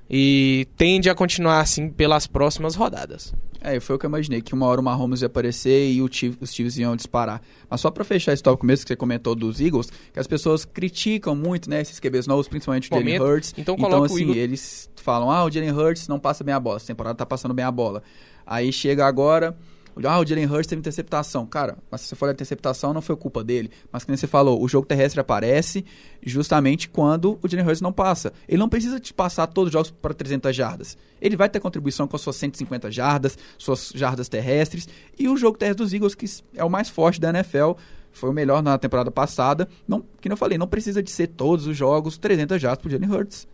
E 0.09 0.67
tende 0.77 1.09
a 1.09 1.15
continuar 1.15 1.59
assim 1.59 1.89
pelas 1.89 2.25
próximas 2.25 2.75
rodadas. 2.75 3.33
É, 3.61 3.79
foi 3.79 3.95
o 3.95 3.99
que 3.99 4.05
eu 4.05 4.09
imaginei, 4.09 4.41
que 4.41 4.53
uma 4.53 4.65
hora 4.65 4.79
o 4.79 4.83
Mahomes 4.83 5.21
ia 5.21 5.27
aparecer 5.27 5.91
e 5.91 6.01
o 6.01 6.07
Chiefs, 6.11 6.37
os 6.41 6.53
Chiefs 6.53 6.77
iam 6.77 6.95
disparar. 6.95 7.41
Mas 7.69 7.81
só 7.81 7.89
para 7.89 8.03
fechar 8.03 8.33
esse 8.33 8.43
tópico 8.43 8.65
mesmo 8.65 8.85
que 8.85 8.89
você 8.89 8.95
comentou 8.95 9.35
dos 9.35 9.59
Eagles, 9.59 9.89
que 10.13 10.19
as 10.19 10.27
pessoas 10.27 10.65
criticam 10.65 11.35
muito, 11.35 11.69
né, 11.69 11.81
esses 11.81 11.99
QBs 11.99 12.27
novos, 12.27 12.47
principalmente 12.47 12.89
o 12.91 12.95
Jalen 12.95 13.19
Hurts. 13.19 13.53
Então, 13.57 13.75
então 13.77 14.03
assim, 14.03 14.31
eles 14.31 14.89
falam, 14.95 15.31
ah, 15.31 15.43
o 15.45 15.51
Jalen 15.51 15.71
Hurts 15.71 16.07
não 16.07 16.19
passa 16.19 16.43
bem 16.43 16.53
a 16.53 16.59
bola, 16.59 16.77
essa 16.77 16.87
temporada 16.87 17.15
tá 17.15 17.25
passando 17.25 17.53
bem 17.53 17.65
a 17.65 17.71
bola. 17.71 18.03
Aí 18.45 18.71
chega 18.71 19.05
agora, 19.05 19.57
ah, 20.05 20.19
o 20.19 20.25
Jalen 20.25 20.45
Hurts 20.45 20.67
teve 20.67 20.79
interceptação. 20.79 21.45
Cara, 21.45 21.77
mas 21.89 22.01
se 22.01 22.07
você 22.07 22.15
for 22.15 22.29
a 22.29 22.31
interceptação, 22.31 22.93
não 22.93 23.01
foi 23.01 23.15
culpa 23.15 23.43
dele. 23.43 23.71
Mas 23.91 24.03
como 24.03 24.17
você 24.17 24.27
falou, 24.27 24.61
o 24.61 24.67
jogo 24.67 24.85
terrestre 24.85 25.19
aparece 25.19 25.85
justamente 26.23 26.89
quando 26.89 27.39
o 27.41 27.47
Jalen 27.47 27.65
Hurts 27.65 27.81
não 27.81 27.91
passa. 27.91 28.33
Ele 28.47 28.59
não 28.59 28.69
precisa 28.69 28.99
te 28.99 29.13
passar 29.13 29.47
todos 29.47 29.69
os 29.69 29.73
jogos 29.73 29.91
para 29.91 30.13
300 30.13 30.55
jardas. 30.55 30.97
Ele 31.21 31.35
vai 31.35 31.49
ter 31.49 31.59
contribuição 31.59 32.07
com 32.07 32.15
as 32.15 32.21
suas 32.21 32.35
150 32.35 32.91
jardas, 32.91 33.37
suas 33.57 33.91
jardas 33.95 34.27
terrestres. 34.27 34.87
E 35.17 35.27
o 35.27 35.37
jogo 35.37 35.57
terrestre 35.57 35.83
dos 35.83 35.93
Eagles, 35.93 36.15
que 36.15 36.25
é 36.55 36.63
o 36.63 36.69
mais 36.69 36.89
forte 36.89 37.19
da 37.19 37.29
NFL, 37.29 37.71
foi 38.11 38.29
o 38.29 38.33
melhor 38.33 38.61
na 38.61 38.77
temporada 38.77 39.09
passada. 39.09 39.67
Não, 39.87 40.03
que 40.21 40.31
eu 40.31 40.37
falei, 40.37 40.57
não 40.57 40.67
precisa 40.67 41.01
de 41.01 41.09
ser 41.09 41.27
todos 41.27 41.65
os 41.65 41.77
jogos 41.77 42.17
300 42.17 42.61
jardas 42.61 42.79
para 42.81 42.89
o 42.89 42.91
Jalen 42.91 43.11
Hurts 43.11 43.47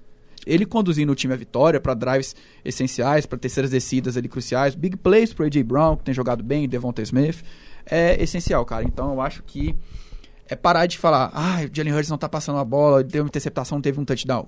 ele 0.45 0.65
conduzindo 0.65 1.11
o 1.11 1.15
time 1.15 1.33
à 1.33 1.37
vitória 1.37 1.79
para 1.79 1.93
drives 1.93 2.35
essenciais, 2.63 3.25
para 3.25 3.37
terceiras 3.37 3.71
descidas 3.71 4.17
ali 4.17 4.27
cruciais, 4.27 4.75
big 4.75 4.97
plays 4.97 5.33
pro 5.33 5.45
AJ 5.45 5.63
Brown, 5.63 5.97
que 5.97 6.03
tem 6.03 6.13
jogado 6.13 6.43
bem, 6.43 6.67
Devonta 6.67 7.01
Smith, 7.01 7.43
é 7.85 8.21
essencial, 8.21 8.65
cara. 8.65 8.83
Então 8.83 9.13
eu 9.13 9.21
acho 9.21 9.43
que 9.43 9.75
é 10.47 10.55
parar 10.55 10.85
de 10.85 10.97
falar, 10.97 11.31
ah, 11.33 11.59
o 11.63 11.75
Jalen 11.75 11.93
Hurts 11.93 12.09
não 12.09 12.17
tá 12.17 12.27
passando 12.27 12.59
a 12.59 12.65
bola, 12.65 13.03
deu 13.03 13.23
uma 13.23 13.27
interceptação, 13.27 13.81
teve 13.81 13.99
um 13.99 14.05
touchdown. 14.05 14.47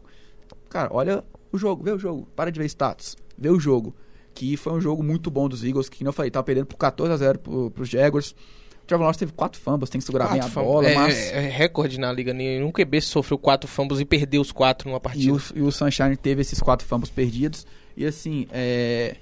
Cara, 0.70 0.90
olha 0.92 1.24
o 1.52 1.58
jogo, 1.58 1.84
vê 1.84 1.92
o 1.92 2.00
jogo, 2.00 2.28
para 2.36 2.52
de 2.52 2.60
ver 2.60 2.66
status, 2.66 3.16
vê 3.38 3.50
o 3.50 3.60
jogo. 3.60 3.96
Que 4.34 4.58
foi 4.58 4.74
um 4.74 4.82
jogo 4.82 5.02
muito 5.02 5.32
bom 5.32 5.48
dos 5.48 5.64
Eagles, 5.64 5.88
que, 5.88 6.06
eu 6.06 6.12
falei, 6.12 6.30
tava 6.30 6.44
perdendo 6.44 6.66
por 6.66 6.76
14 6.76 7.14
a 7.14 7.16
0 7.16 7.40
pro, 7.40 7.72
pros 7.72 7.88
Jaguars. 7.88 8.36
O 8.86 8.88
Trevor 8.88 9.06
Lawrence 9.06 9.18
teve 9.18 9.32
quatro 9.32 9.60
fumbles, 9.60 9.90
tem 9.90 9.98
que 9.98 10.06
segurar 10.06 10.28
quatro 10.28 10.42
bem 10.42 10.64
a 10.64 10.64
bola, 10.64 10.88
é, 10.88 10.94
mas... 10.94 11.32
É, 11.32 11.40
recorde 11.40 12.00
na 12.00 12.14
liga, 12.14 12.32
nenhum 12.32 12.72
QB 12.72 13.02
sofreu 13.02 13.36
quatro 13.36 13.68
fumbles 13.68 14.00
e 14.00 14.06
perdeu 14.06 14.40
os 14.40 14.52
quatro 14.52 14.88
numa 14.88 15.00
partida. 15.00 15.26
E 15.26 15.32
o, 15.32 15.42
e 15.56 15.62
o 15.64 15.72
Sunshine 15.72 16.16
teve 16.16 16.42
esses 16.42 16.60
quatro 16.60 16.86
fumbles 16.86 17.10
perdidos. 17.10 17.66
E 17.98 18.06
assim, 18.06 18.46
é... 18.52 19.16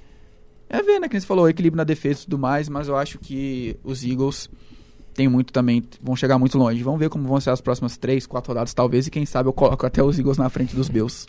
É 0.69 0.81
ver, 0.81 0.99
né, 0.99 1.07
que 1.07 1.17
você 1.17 1.25
falou, 1.25 1.47
equilíbrio 1.47 1.77
na 1.77 1.85
defesa 1.85 2.21
e 2.21 2.23
tudo 2.25 2.37
mais, 2.37 2.67
mas 2.67 2.89
eu 2.89 2.97
acho 2.97 3.17
que 3.19 3.77
os 3.85 4.03
Eagles 4.03 4.49
tem 5.13 5.29
muito 5.29 5.53
também, 5.53 5.81
vão 6.01 6.15
chegar 6.15 6.37
muito 6.37 6.57
longe. 6.57 6.83
Vamos 6.83 6.99
ver 6.99 7.07
como 7.07 7.25
vão 7.25 7.39
ser 7.39 7.51
as 7.51 7.61
próximas 7.61 7.95
três, 7.95 8.27
quatro 8.27 8.49
rodadas, 8.49 8.73
talvez, 8.73 9.07
e 9.07 9.11
quem 9.11 9.25
sabe 9.25 9.47
eu 9.47 9.53
coloco 9.53 9.85
até 9.85 10.03
os 10.03 10.19
Eagles 10.19 10.37
na 10.37 10.49
frente 10.49 10.75
dos 10.75 10.89
Bills. 10.89 11.25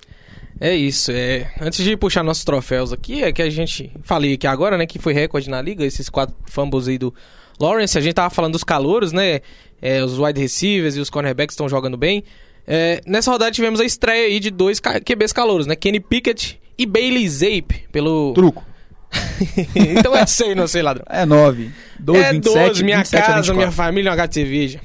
É 0.60 0.74
isso, 0.74 1.12
é. 1.12 1.52
Antes 1.60 1.84
de 1.84 1.96
puxar 1.96 2.24
nossos 2.24 2.42
troféus 2.42 2.92
aqui, 2.92 3.22
é 3.22 3.32
que 3.32 3.42
a 3.42 3.50
gente 3.50 3.92
falei 4.02 4.34
aqui 4.34 4.46
agora, 4.46 4.76
né, 4.76 4.86
que 4.86 4.98
foi 4.98 5.12
recorde 5.12 5.48
na 5.48 5.62
liga, 5.62 5.84
esses 5.84 6.08
quatro 6.08 6.34
fumbles 6.46 6.88
aí 6.88 6.98
do 6.98 7.14
Lawrence, 7.60 7.96
a 7.96 8.00
gente 8.00 8.14
tava 8.14 8.30
falando 8.30 8.52
dos 8.52 8.64
calouros, 8.64 9.12
né? 9.12 9.40
É, 9.80 10.02
os 10.02 10.18
wide 10.18 10.40
receivers 10.40 10.96
e 10.96 11.00
os 11.00 11.10
cornerbacks 11.10 11.54
estão 11.54 11.68
jogando 11.68 11.96
bem. 11.96 12.24
É, 12.66 13.00
nessa 13.06 13.30
rodada 13.30 13.50
tivemos 13.50 13.80
a 13.80 13.84
estreia 13.84 14.26
aí 14.26 14.40
de 14.40 14.50
dois 14.50 14.80
QBs 14.80 15.32
calouros, 15.32 15.66
né? 15.66 15.76
Kenny 15.76 16.00
Pickett 16.00 16.58
e 16.78 16.86
Bailey 16.86 17.28
Zape 17.28 17.86
pelo... 17.92 18.32
Truco. 18.34 18.64
então 19.76 20.16
é 20.16 20.26
6, 20.26 20.56
não 20.56 20.66
sei, 20.66 20.82
ladrão. 20.82 21.04
É 21.08 21.24
9. 21.24 21.70
12, 22.00 22.20
é 22.20 22.32
27, 22.32 22.66
12, 22.66 22.84
minha 22.84 22.98
27 22.98 23.26
casa, 23.26 23.54
minha 23.54 23.70
família, 23.70 24.10
um 24.10 24.14
HTV. 24.14 24.80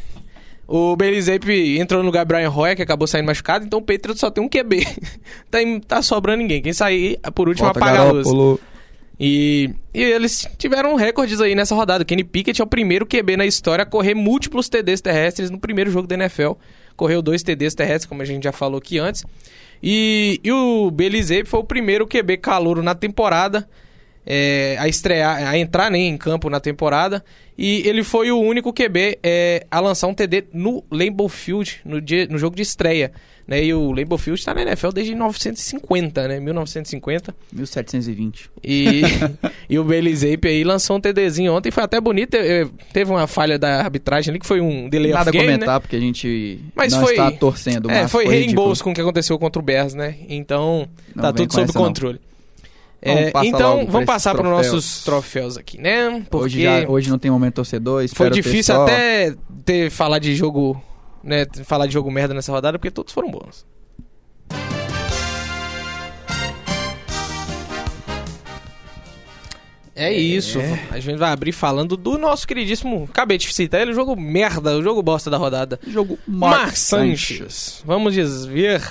O 0.68 0.96
Bailey 0.96 1.22
Zape 1.22 1.80
entrou 1.80 2.02
no 2.04 2.06
lugar 2.06 2.26
do 2.26 2.28
Brian 2.28 2.50
Roy, 2.50 2.76
que 2.76 2.84
acabou 2.84 3.08
saindo 3.08 3.26
machucado, 3.26 3.66
então 3.66 3.80
o 3.80 3.82
Patriots 3.82 4.20
só 4.20 4.30
tem 4.30 4.44
um 4.44 4.48
QB. 4.48 4.86
tá, 5.50 5.58
tá 5.88 6.02
sobrando 6.02 6.44
ninguém. 6.44 6.62
Quem 6.62 6.74
sair 6.74 7.20
por 7.34 7.48
último 7.50 7.66
Volta 7.66 7.80
apaga 7.80 8.02
a 8.02 8.12
luz. 8.12 8.28
E, 9.20 9.72
e, 9.94 10.02
eles 10.02 10.48
tiveram 10.58 10.96
recordes 10.96 11.42
aí 11.42 11.54
nessa 11.54 11.76
rodada. 11.76 12.06
Kenny 12.06 12.24
Pickett 12.24 12.62
é 12.62 12.64
o 12.64 12.68
primeiro 12.68 13.06
QB 13.06 13.36
na 13.36 13.46
história 13.46 13.84
a 13.84 13.86
correr 13.86 14.14
múltiplos 14.14 14.70
TDs 14.70 15.02
terrestres 15.02 15.50
no 15.50 15.60
primeiro 15.60 15.92
jogo 15.92 16.08
da 16.08 16.16
NFL. 16.16 16.54
Correu 16.96 17.22
dois 17.22 17.44
TDs 17.44 17.76
terrestres, 17.76 18.06
como 18.06 18.22
a 18.22 18.26
gente 18.26 18.44
já 18.44 18.52
falou 18.52 18.78
aqui 18.78 18.98
antes. 18.98 19.26
E, 19.84 20.40
e 20.44 20.52
o 20.52 20.90
Belize 20.90 21.44
foi 21.46 21.60
o 21.60 21.64
primeiro 21.64 22.08
QB 22.08 22.38
calouro 22.38 22.82
na 22.82 22.96
temporada 22.96 23.68
é, 24.26 24.78
a 24.80 24.88
estrear, 24.88 25.48
a 25.48 25.58
entrar 25.58 25.90
né, 25.90 25.98
em 25.98 26.18
campo 26.18 26.50
na 26.50 26.60
temporada. 26.60 27.24
E 27.62 27.86
ele 27.86 28.06
foi 28.06 28.32
o 28.32 28.40
único 28.40 28.72
QB 28.72 29.20
é, 29.22 29.68
a 29.70 29.82
lançar 29.82 30.08
um 30.08 30.14
TD 30.14 30.46
no 30.54 30.82
Lambeau 30.90 31.28
Field, 31.28 31.82
no, 31.84 32.00
dia, 32.00 32.26
no 32.26 32.38
jogo 32.38 32.56
de 32.56 32.62
estreia. 32.62 33.12
Né? 33.46 33.66
E 33.66 33.74
o 33.74 33.92
Lambeau 33.92 34.18
Field 34.18 34.40
está 34.40 34.54
na 34.54 34.62
NFL 34.62 34.92
desde 34.94 35.12
1950, 35.14 36.26
né? 36.30 36.40
1950. 36.40 37.36
1720. 37.52 38.50
E, 38.64 39.02
e 39.70 39.78
o 39.78 39.84
Bailey 39.84 40.16
Zape 40.16 40.48
aí 40.48 40.64
lançou 40.64 40.96
um 40.96 41.02
TDzinho 41.02 41.52
ontem, 41.54 41.70
foi 41.70 41.84
até 41.84 42.00
bonito. 42.00 42.38
Teve 42.94 43.12
uma 43.12 43.28
falha 43.28 43.60
da 43.60 43.80
arbitragem 43.82 44.32
ali, 44.32 44.40
que 44.40 44.48
foi 44.48 44.62
um 44.62 44.88
delay 44.88 45.12
Nada 45.12 45.30
of 45.30 45.38
game, 45.38 45.52
comentar, 45.52 45.76
né? 45.76 45.80
porque 45.82 45.98
a 45.98 46.00
gente 46.00 46.60
Mas 46.74 46.94
não 46.94 47.02
foi- 47.02 47.12
está 47.12 47.30
torcendo. 47.30 47.92
É, 47.92 48.04
mas 48.04 48.12
foi 48.12 48.24
ridículo. 48.24 48.46
reembolso 48.46 48.84
com 48.86 48.92
o 48.92 48.94
que 48.94 49.02
aconteceu 49.02 49.38
contra 49.38 49.62
o 49.62 49.66
Bears, 49.66 49.94
né? 49.94 50.16
Então, 50.30 50.88
Não 51.14 51.24
tá 51.24 51.34
tudo 51.34 51.52
sob 51.52 51.66
essa, 51.66 51.78
não. 51.78 52.29
Vamos 53.06 53.22
É, 53.24 53.32
então, 53.46 53.70
logo 53.76 53.84
pra 53.84 53.92
vamos 53.94 54.06
passar 54.06 54.36
para 54.36 54.44
os 54.44 54.50
nossos 54.50 55.04
troféus 55.04 55.58
aqui, 55.58 55.80
né? 55.80 56.22
Porque 56.30 56.46
Hoje, 56.46 56.62
já, 56.64 56.90
hoje 56.90 57.10
não 57.10 57.18
tem 57.18 57.32
momento 57.32 57.56
torcedor. 57.56 58.06
foi 58.10 58.30
ter 58.30 58.34
difícil 58.34 58.76
só- 58.76 58.84
até 58.84 59.34
ter 59.64 59.90
falar 59.90 60.20
de 60.20 60.36
jogo, 60.36 60.82
né? 61.24 61.46
Falar 61.64 61.88
de 61.88 61.94
jogo 61.94 62.12
merda 62.12 62.34
nessa 62.34 62.52
rodada, 62.52 62.78
porque 62.78 62.92
todos 62.92 63.14
foram 63.14 63.32
bons. 63.32 63.66
É 69.96 70.14
isso. 70.14 70.60
A 70.92 71.00
gente 71.00 71.18
vai 71.18 71.32
abrir 71.32 71.52
falando 71.52 71.98
do 71.98 72.18
nosso 72.18 72.48
queridíssimo. 72.48 73.06
Acabei 73.10 73.38
de 73.38 73.54
citar 73.54 73.82
ele, 73.82 73.92
o 73.92 73.96
jogo 73.96 74.16
merda, 74.16 74.78
o 74.78 74.82
jogo 74.82 75.02
bosta 75.04 75.30
da 75.30 75.36
rodada. 75.38 75.78
Jogo 75.86 76.18
Mark, 76.26 76.58
Mark 76.62 76.78
Sanches. 76.78 77.84
Vamos 77.86 78.16
ver. 78.46 78.82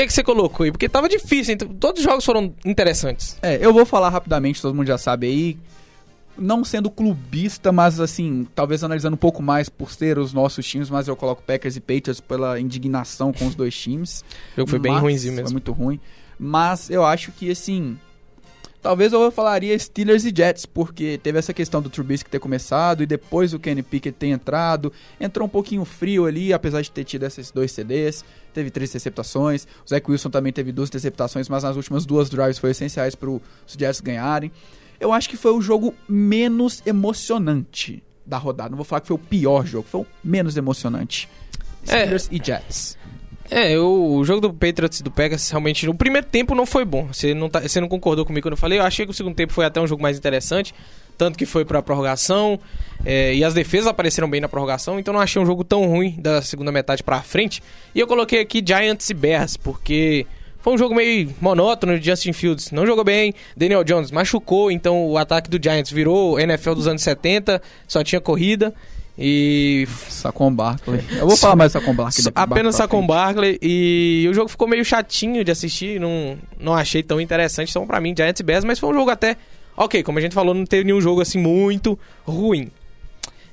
O 0.00 0.02
que, 0.02 0.06
que 0.06 0.14
você 0.14 0.22
colocou 0.22 0.64
aí? 0.64 0.70
Porque 0.72 0.88
tava 0.88 1.10
difícil, 1.10 1.52
então, 1.52 1.68
todos 1.68 2.00
os 2.00 2.04
jogos 2.04 2.24
foram 2.24 2.54
interessantes. 2.64 3.36
É, 3.42 3.58
eu 3.60 3.70
vou 3.70 3.84
falar 3.84 4.08
rapidamente, 4.08 4.62
todo 4.62 4.74
mundo 4.74 4.86
já 4.86 4.96
sabe 4.96 5.26
aí. 5.26 5.58
Não 6.38 6.64
sendo 6.64 6.90
clubista, 6.90 7.70
mas 7.70 8.00
assim, 8.00 8.46
talvez 8.54 8.82
analisando 8.82 9.12
um 9.14 9.18
pouco 9.18 9.42
mais 9.42 9.68
por 9.68 9.92
ser 9.92 10.18
os 10.18 10.32
nossos 10.32 10.66
times, 10.66 10.88
mas 10.88 11.06
eu 11.06 11.14
coloco 11.14 11.42
Packers 11.42 11.76
e 11.76 11.80
Patriots 11.80 12.18
pela 12.18 12.58
indignação 12.58 13.30
com 13.30 13.46
os 13.46 13.54
dois 13.54 13.76
times. 13.76 14.24
O 14.56 14.60
jogo 14.60 14.70
foi 14.70 14.78
bem 14.78 14.96
ruimzinho 14.96 15.34
Foi 15.34 15.42
mesmo. 15.42 15.52
muito 15.54 15.70
ruim. 15.72 16.00
Mas 16.38 16.88
eu 16.88 17.04
acho 17.04 17.30
que, 17.32 17.50
assim. 17.50 17.98
Talvez 18.82 19.12
eu 19.12 19.30
falaria 19.30 19.78
Steelers 19.78 20.24
e 20.24 20.32
Jets, 20.34 20.64
porque 20.64 21.20
teve 21.22 21.38
essa 21.38 21.52
questão 21.52 21.82
do 21.82 21.90
Trubisky 21.90 22.30
ter 22.30 22.38
começado 22.38 23.02
e 23.02 23.06
depois 23.06 23.52
o 23.52 23.58
Kenny 23.58 23.82
Pickett 23.82 24.16
ter 24.16 24.28
entrado. 24.28 24.90
Entrou 25.20 25.46
um 25.46 25.50
pouquinho 25.50 25.84
frio 25.84 26.24
ali, 26.24 26.52
apesar 26.52 26.80
de 26.80 26.90
ter 26.90 27.04
tido 27.04 27.24
esses 27.24 27.50
dois 27.50 27.72
CDs. 27.72 28.24
Teve 28.54 28.70
três 28.70 28.90
interceptações. 28.90 29.66
O 29.84 29.88
Zach 29.88 30.10
Wilson 30.10 30.30
também 30.30 30.52
teve 30.52 30.72
duas 30.72 30.88
interceptações, 30.88 31.46
mas 31.48 31.62
nas 31.62 31.76
últimas 31.76 32.06
duas 32.06 32.30
drives 32.30 32.58
foi 32.58 32.70
essenciais 32.70 33.14
para 33.14 33.28
os 33.28 33.42
Jets 33.78 34.00
ganharem. 34.00 34.50
Eu 34.98 35.12
acho 35.12 35.28
que 35.28 35.36
foi 35.36 35.52
o 35.52 35.60
jogo 35.60 35.94
menos 36.08 36.82
emocionante 36.86 38.02
da 38.24 38.38
rodada. 38.38 38.70
Não 38.70 38.76
vou 38.76 38.84
falar 38.84 39.00
que 39.00 39.08
foi 39.08 39.16
o 39.16 39.18
pior 39.18 39.66
jogo, 39.66 39.86
foi 39.88 40.00
o 40.00 40.06
menos 40.24 40.56
emocionante. 40.56 41.28
É. 41.86 41.86
Steelers 41.86 42.28
e 42.30 42.42
Jets. 42.42 42.98
É, 43.50 43.72
eu- 43.72 44.04
o 44.14 44.24
jogo 44.24 44.40
do 44.40 44.52
Patriots 44.54 45.00
e 45.00 45.02
do 45.02 45.10
Pegasus 45.10 45.50
realmente 45.50 45.84
no 45.84 45.94
primeiro 45.94 46.26
tempo 46.26 46.54
não 46.54 46.64
foi 46.64 46.84
bom. 46.84 47.08
Você 47.12 47.34
não, 47.34 47.48
tá- 47.50 47.60
você 47.60 47.80
não 47.80 47.88
concordou 47.88 48.24
comigo 48.24 48.44
quando 48.44 48.52
eu 48.52 48.56
falei? 48.58 48.78
Eu 48.78 48.84
achei 48.84 49.04
que 49.04 49.10
o 49.10 49.14
segundo 49.14 49.34
tempo 49.34 49.52
foi 49.52 49.64
até 49.64 49.80
um 49.80 49.86
jogo 49.88 50.00
mais 50.00 50.16
interessante, 50.16 50.72
tanto 51.18 51.36
que 51.36 51.44
foi 51.44 51.64
pra 51.64 51.82
prorrogação 51.82 52.60
é, 53.04 53.34
e 53.34 53.42
as 53.42 53.52
defesas 53.52 53.88
apareceram 53.88 54.30
bem 54.30 54.40
na 54.40 54.48
prorrogação, 54.48 55.00
então 55.00 55.12
não 55.12 55.20
achei 55.20 55.42
um 55.42 55.46
jogo 55.46 55.64
tão 55.64 55.84
ruim 55.86 56.14
da 56.18 56.40
segunda 56.42 56.70
metade 56.70 57.02
pra 57.02 57.20
frente. 57.22 57.60
E 57.94 57.98
eu 57.98 58.06
coloquei 58.06 58.40
aqui 58.40 58.62
Giants 58.64 59.10
e 59.10 59.14
Bears, 59.14 59.56
porque 59.56 60.26
foi 60.60 60.74
um 60.74 60.78
jogo 60.78 60.94
meio 60.94 61.34
monótono. 61.40 62.00
Justin 62.00 62.32
Fields 62.32 62.70
não 62.70 62.86
jogou 62.86 63.02
bem, 63.02 63.34
Daniel 63.56 63.82
Jones 63.82 64.12
machucou, 64.12 64.70
então 64.70 65.08
o 65.08 65.18
ataque 65.18 65.50
do 65.50 65.58
Giants 65.60 65.90
virou 65.90 66.38
NFL 66.38 66.74
dos 66.74 66.86
anos 66.86 67.02
70, 67.02 67.60
só 67.88 68.04
tinha 68.04 68.20
corrida. 68.20 68.72
E 69.22 69.86
Saquon 70.08 70.50
Barkley. 70.50 71.04
Eu 71.20 71.28
vou 71.28 71.36
falar 71.36 71.54
mais 71.54 71.72
do 71.72 71.78
Saquon 71.78 71.94
Barkley. 71.94 72.24
depois, 72.24 72.42
apenas 72.42 72.74
frente. 72.76 73.06
Barkley 73.06 73.58
e 73.60 74.26
o 74.30 74.32
jogo 74.32 74.48
ficou 74.48 74.66
meio 74.66 74.82
chatinho 74.84 75.44
de 75.44 75.50
assistir, 75.50 76.00
não, 76.00 76.38
não 76.58 76.72
achei 76.74 77.02
tão 77.02 77.20
interessante. 77.20 77.68
Então, 77.68 77.86
pra 77.86 78.00
mim, 78.00 78.14
Giants 78.16 78.40
e 78.40 78.42
Bears, 78.42 78.64
mas 78.64 78.78
foi 78.78 78.88
um 78.88 78.94
jogo 78.94 79.10
até 79.10 79.36
ok. 79.76 80.02
Como 80.02 80.18
a 80.18 80.22
gente 80.22 80.34
falou, 80.34 80.54
não 80.54 80.64
teve 80.64 80.84
nenhum 80.84 81.00
jogo 81.02 81.20
assim 81.20 81.38
muito 81.38 81.98
ruim. 82.24 82.70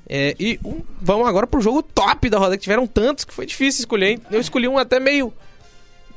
É, 0.10 0.34
e 0.40 0.58
um- 0.64 0.82
vamos 1.02 1.28
agora 1.28 1.46
pro 1.46 1.60
jogo 1.60 1.84
top 1.84 2.30
da 2.30 2.38
roda, 2.40 2.56
que 2.56 2.64
tiveram 2.64 2.88
tantos 2.88 3.26
que 3.26 3.34
foi 3.34 3.46
difícil 3.46 3.82
escolher. 3.82 4.12
hein? 4.12 4.22
Eu 4.32 4.40
escolhi 4.40 4.70
um 4.70 4.78
até 4.78 5.02
meio. 5.02 5.34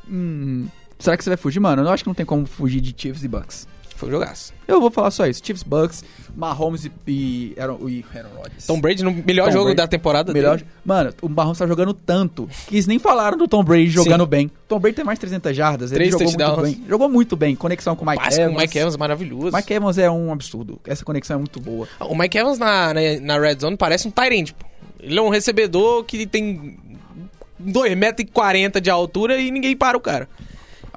Hum, 0.08 0.68
será 0.96 1.16
que 1.16 1.24
você 1.24 1.30
vai 1.30 1.36
fugir, 1.36 1.58
mano? 1.58 1.82
Eu 1.82 1.88
acho 1.88 2.04
que 2.04 2.08
não 2.08 2.14
tem 2.14 2.24
como 2.26 2.46
fugir 2.46 2.80
de 2.80 2.94
Chiefs 2.96 3.24
e 3.24 3.28
Bucks. 3.28 3.66
Foi 4.00 4.08
um 4.08 4.12
jogaço. 4.12 4.54
Eu 4.66 4.80
vou 4.80 4.90
falar 4.90 5.10
só 5.10 5.26
isso. 5.26 5.42
Chiefs, 5.44 5.62
Bucks, 5.62 6.02
Mahomes 6.34 6.86
e, 6.86 6.92
e 7.06 7.54
Aaron, 7.58 7.86
e 7.86 8.02
Aaron 8.14 8.30
Rodgers. 8.34 8.66
Tom 8.66 8.80
Brady 8.80 9.04
no 9.04 9.12
melhor 9.12 9.48
Tom 9.48 9.52
jogo 9.52 9.64
Brady. 9.64 9.76
da 9.76 9.86
temporada 9.86 10.32
Melhor, 10.32 10.56
dele. 10.56 10.70
mano, 10.82 11.12
o 11.20 11.28
Mahomes 11.28 11.58
tá 11.58 11.66
jogando 11.66 11.92
tanto 11.92 12.48
que 12.66 12.76
eles 12.76 12.86
nem 12.86 12.98
falaram 12.98 13.36
do 13.36 13.46
Tom 13.46 13.62
Brady 13.62 13.90
jogando 13.90 14.26
bem. 14.26 14.50
Tom 14.66 14.78
Brady 14.78 14.96
tem 14.96 15.04
mais 15.04 15.18
de 15.18 15.20
300 15.20 15.54
jardas, 15.54 15.92
ele 15.92 16.10
jogou 16.10 16.32
muito 16.32 16.62
bem. 16.62 16.84
Jogou 16.88 17.08
muito 17.10 17.36
bem, 17.36 17.54
conexão 17.54 17.94
com 17.94 18.06
o 18.06 18.08
Mike 18.08 18.24
Passe 18.24 18.40
Evans. 18.40 18.54
com 18.54 18.58
o 18.58 18.62
Mike 18.62 18.78
Evans 18.78 18.96
maravilhoso. 18.96 19.54
Mike 19.54 19.72
Evans 19.74 19.98
é 19.98 20.10
um 20.10 20.32
absurdo. 20.32 20.80
Essa 20.86 21.04
conexão 21.04 21.34
é 21.36 21.38
muito 21.38 21.60
boa. 21.60 21.86
O 22.00 22.16
Mike 22.16 22.38
Evans 22.38 22.58
na, 22.58 22.94
na, 22.94 23.00
na 23.20 23.38
Red 23.38 23.58
Zone 23.60 23.76
parece 23.76 24.08
um 24.08 24.10
Tyrant. 24.10 24.52
pô. 24.52 24.64
Ele 24.98 25.18
é 25.18 25.22
um 25.22 25.28
recebedor 25.28 26.04
que 26.04 26.26
tem 26.26 26.78
2,40m 27.62 28.80
de 28.80 28.88
altura 28.88 29.38
e 29.38 29.50
ninguém 29.50 29.76
para 29.76 29.96
o 29.96 30.00
cara. 30.00 30.26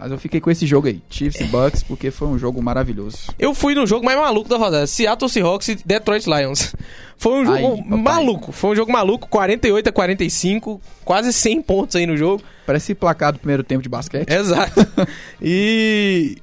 Mas 0.04 0.12
eu 0.12 0.18
fiquei 0.18 0.42
com 0.42 0.52
esse 0.52 0.68
jogo 0.68 0.88
aí, 0.88 1.02
Chiefs 1.10 1.40
e 1.40 1.46
Bucks, 1.46 1.82
porque 1.82 2.12
foi 2.12 2.28
um 2.28 2.38
jogo 2.38 2.62
maravilhoso. 2.62 3.20
Eu 3.40 3.56
fui 3.56 3.74
no 3.74 3.88
jogo 3.88 4.04
mais 4.04 4.20
maluco 4.20 4.50
da 4.50 4.58
rodada, 4.58 4.86
Seattle 4.86 5.30
Seahawks 5.30 5.70
e 5.70 5.76
Detroit 5.76 6.26
Lions. 6.28 6.76
Foi 7.16 7.32
um 7.36 7.46
jogo 7.46 7.78
papai. 7.78 7.98
maluco, 8.00 8.52
foi 8.52 8.72
um 8.72 8.76
jogo 8.76 8.92
maluco, 8.92 9.30
48 9.30 9.88
a 9.88 9.92
45, 9.94 10.82
quase 11.06 11.32
100 11.32 11.62
pontos 11.62 11.96
aí 11.96 12.06
no 12.06 12.18
jogo. 12.18 12.44
Parece 12.66 12.94
placar 12.94 13.32
do 13.32 13.40
primeiro 13.40 13.64
tempo 13.64 13.82
de 13.82 13.88
basquete. 13.88 14.30
Exato. 14.30 14.86
e 15.42 16.38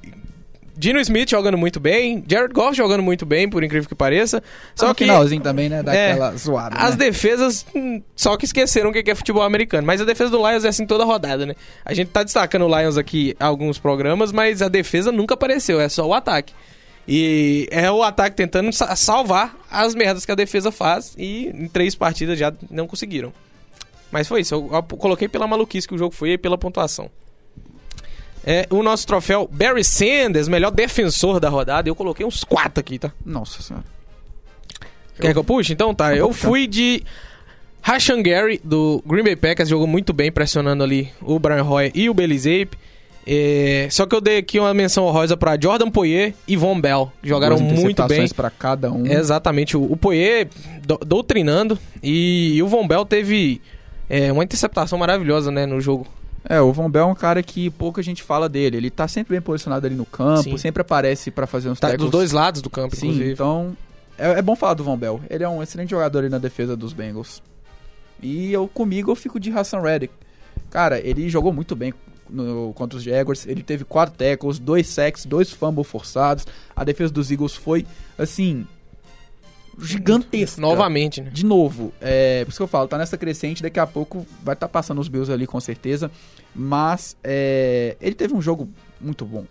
Dino 0.75 0.99
Smith 0.99 1.29
jogando 1.29 1.57
muito 1.57 1.79
bem, 1.79 2.23
Jared 2.27 2.53
Goff 2.53 2.75
jogando 2.75 3.03
muito 3.03 3.25
bem, 3.25 3.49
por 3.49 3.63
incrível 3.63 3.87
que 3.87 3.95
pareça. 3.95 4.41
Só 4.75 4.89
no 4.89 4.95
que 4.95 5.03
finalzinho 5.03 5.41
também, 5.41 5.69
né? 5.69 5.83
Daquela 5.83 6.35
zoada. 6.35 6.75
As 6.77 6.97
né? 6.97 7.05
defesas, 7.05 7.65
hum, 7.75 8.01
só 8.15 8.35
que 8.37 8.45
esqueceram 8.45 8.89
o 8.89 8.93
que 8.93 9.09
é 9.09 9.15
futebol 9.15 9.43
americano. 9.43 9.85
Mas 9.85 10.01
a 10.01 10.05
defesa 10.05 10.29
do 10.31 10.37
Lions 10.37 10.65
é 10.65 10.69
assim 10.69 10.85
toda 10.85 11.03
rodada, 11.03 11.45
né? 11.45 11.55
A 11.85 11.93
gente 11.93 12.09
tá 12.09 12.23
destacando 12.23 12.65
o 12.65 12.79
Lions 12.79 12.97
aqui 12.97 13.35
em 13.39 13.43
alguns 13.43 13.77
programas, 13.77 14.31
mas 14.31 14.61
a 14.61 14.67
defesa 14.67 15.11
nunca 15.11 15.33
apareceu, 15.33 15.79
é 15.79 15.89
só 15.89 16.05
o 16.07 16.13
ataque. 16.13 16.53
E 17.07 17.67
é 17.71 17.91
o 17.91 18.03
ataque 18.03 18.35
tentando 18.35 18.71
sa- 18.71 18.95
salvar 18.95 19.55
as 19.69 19.95
merdas 19.95 20.25
que 20.25 20.31
a 20.31 20.35
defesa 20.35 20.71
faz 20.71 21.13
e 21.17 21.47
em 21.47 21.67
três 21.67 21.95
partidas 21.95 22.37
já 22.37 22.53
não 22.69 22.87
conseguiram. 22.87 23.33
Mas 24.11 24.27
foi 24.27 24.41
isso, 24.41 24.53
eu 24.53 24.83
coloquei 24.97 25.27
pela 25.27 25.47
maluquice 25.47 25.87
que 25.87 25.95
o 25.95 25.97
jogo 25.97 26.13
foi 26.13 26.31
e 26.31 26.37
pela 26.37 26.57
pontuação. 26.57 27.09
É, 28.43 28.65
o 28.71 28.81
nosso 28.81 29.05
troféu 29.05 29.47
Barry 29.51 29.83
Sanders, 29.83 30.47
melhor 30.47 30.71
defensor 30.71 31.39
da 31.39 31.47
rodada, 31.49 31.87
eu 31.87 31.95
coloquei 31.95 32.25
uns 32.25 32.43
quatro 32.43 32.79
aqui, 32.79 32.97
tá? 32.97 33.11
Nossa 33.25 33.61
senhora. 33.61 33.85
Quer 35.19 35.33
que 35.33 35.37
eu 35.39 35.43
puxe? 35.43 35.73
Então 35.73 35.93
tá, 35.93 36.15
eu 36.15 36.29
puxar. 36.29 36.47
fui 36.47 36.65
de 36.67 37.03
Rashan 37.81 38.21
Gary, 38.23 38.59
do 38.63 39.03
Green 39.05 39.23
Bay 39.23 39.35
Packers, 39.35 39.69
jogou 39.69 39.85
muito 39.85 40.11
bem, 40.13 40.31
pressionando 40.31 40.83
ali 40.83 41.09
o 41.21 41.37
Brian 41.37 41.63
Hoyer 41.63 41.91
e 41.93 42.09
o 42.09 42.13
Bailey 42.13 42.39
Zape. 42.39 42.71
É, 43.27 43.87
só 43.91 44.07
que 44.07 44.15
eu 44.15 44.21
dei 44.21 44.37
aqui 44.39 44.59
uma 44.59 44.73
menção 44.73 45.05
honrosa 45.05 45.37
pra 45.37 45.55
Jordan 45.61 45.91
Poyer 45.91 46.33
e 46.47 46.57
Von 46.57 46.81
Bell, 46.81 47.11
jogaram 47.21 47.59
muito 47.59 48.03
bem. 48.07 48.27
pra 48.29 48.49
cada 48.49 48.91
um. 48.91 49.05
Exatamente, 49.05 49.77
o, 49.77 49.83
o 49.83 49.95
Poyer 49.95 50.47
do- 50.83 50.97
doutrinando 51.05 51.77
e, 52.01 52.59
o 52.63 52.67
Von 52.67 52.87
Bell 52.87 53.05
teve 53.05 53.61
é, 54.09 54.31
uma 54.31 54.43
interceptação 54.43 54.97
maravilhosa 54.97 55.51
né, 55.51 55.67
no 55.67 55.79
jogo. 55.79 56.07
É, 56.43 56.59
o 56.59 56.73
Von 56.73 56.89
Bell 56.89 57.03
é 57.03 57.05
um 57.11 57.15
cara 57.15 57.41
que 57.43 57.69
pouca 57.69 58.01
gente 58.01 58.23
fala 58.23 58.49
dele. 58.49 58.77
Ele 58.77 58.89
tá 58.89 59.07
sempre 59.07 59.33
bem 59.35 59.41
posicionado 59.41 59.85
ali 59.85 59.95
no 59.95 60.05
campo, 60.05 60.43
Sim. 60.43 60.57
sempre 60.57 60.81
aparece 60.81 61.29
pra 61.31 61.45
fazer 61.45 61.69
uns 61.69 61.79
Tá, 61.79 61.87
tackles. 61.89 62.09
dos 62.09 62.19
dois 62.19 62.31
lados 62.31 62.61
do 62.61 62.69
campo, 62.69 62.95
Sim, 62.95 63.07
inclusive. 63.07 63.33
então 63.33 63.77
é, 64.17 64.31
é 64.31 64.41
bom 64.41 64.55
falar 64.55 64.73
do 64.73 64.83
Von 64.83 64.97
Bell. 64.97 65.21
Ele 65.29 65.43
é 65.43 65.49
um 65.49 65.61
excelente 65.61 65.91
jogador 65.91 66.19
ali 66.19 66.29
na 66.29 66.37
defesa 66.39 66.75
dos 66.75 66.93
Bengals. 66.93 67.41
E 68.21 68.51
eu 68.51 68.67
comigo 68.67 69.11
eu 69.11 69.15
fico 69.15 69.39
de 69.39 69.51
Hassan 69.51 69.81
Reddick. 69.81 70.13
Cara, 70.69 70.99
ele 70.99 71.29
jogou 71.29 71.51
muito 71.53 71.75
bem 71.75 71.93
no- 72.29 72.71
contra 72.73 72.97
os 72.97 73.03
Jaguars. 73.03 73.45
Ele 73.45 73.61
teve 73.63 73.83
quatro 73.83 74.15
tackles, 74.15 74.57
dois 74.57 74.87
sacks, 74.87 75.25
dois 75.25 75.51
fumbles 75.51 75.87
forçados. 75.87 76.45
A 76.75 76.83
defesa 76.83 77.11
dos 77.13 77.29
Eagles 77.31 77.55
foi 77.55 77.85
assim 78.17 78.65
gigantesca. 79.79 80.61
Novamente, 80.61 81.21
né? 81.21 81.29
De 81.29 81.45
novo, 81.45 81.93
é, 82.01 82.43
por 82.45 82.49
isso 82.49 82.59
que 82.59 82.63
eu 82.63 82.67
falo, 82.67 82.87
tá 82.87 82.97
nessa 82.97 83.17
crescente, 83.17 83.63
daqui 83.63 83.79
a 83.79 83.87
pouco 83.87 84.25
vai 84.43 84.53
estar 84.53 84.67
passando 84.67 84.99
os 84.99 85.07
Bills 85.07 85.31
ali 85.31 85.47
com 85.47 85.59
certeza. 85.59 86.11
Mas 86.53 87.15
é, 87.23 87.95
ele 88.01 88.15
teve 88.15 88.33
um 88.33 88.41
jogo 88.41 88.69
muito 88.99 89.25
bom. 89.25 89.45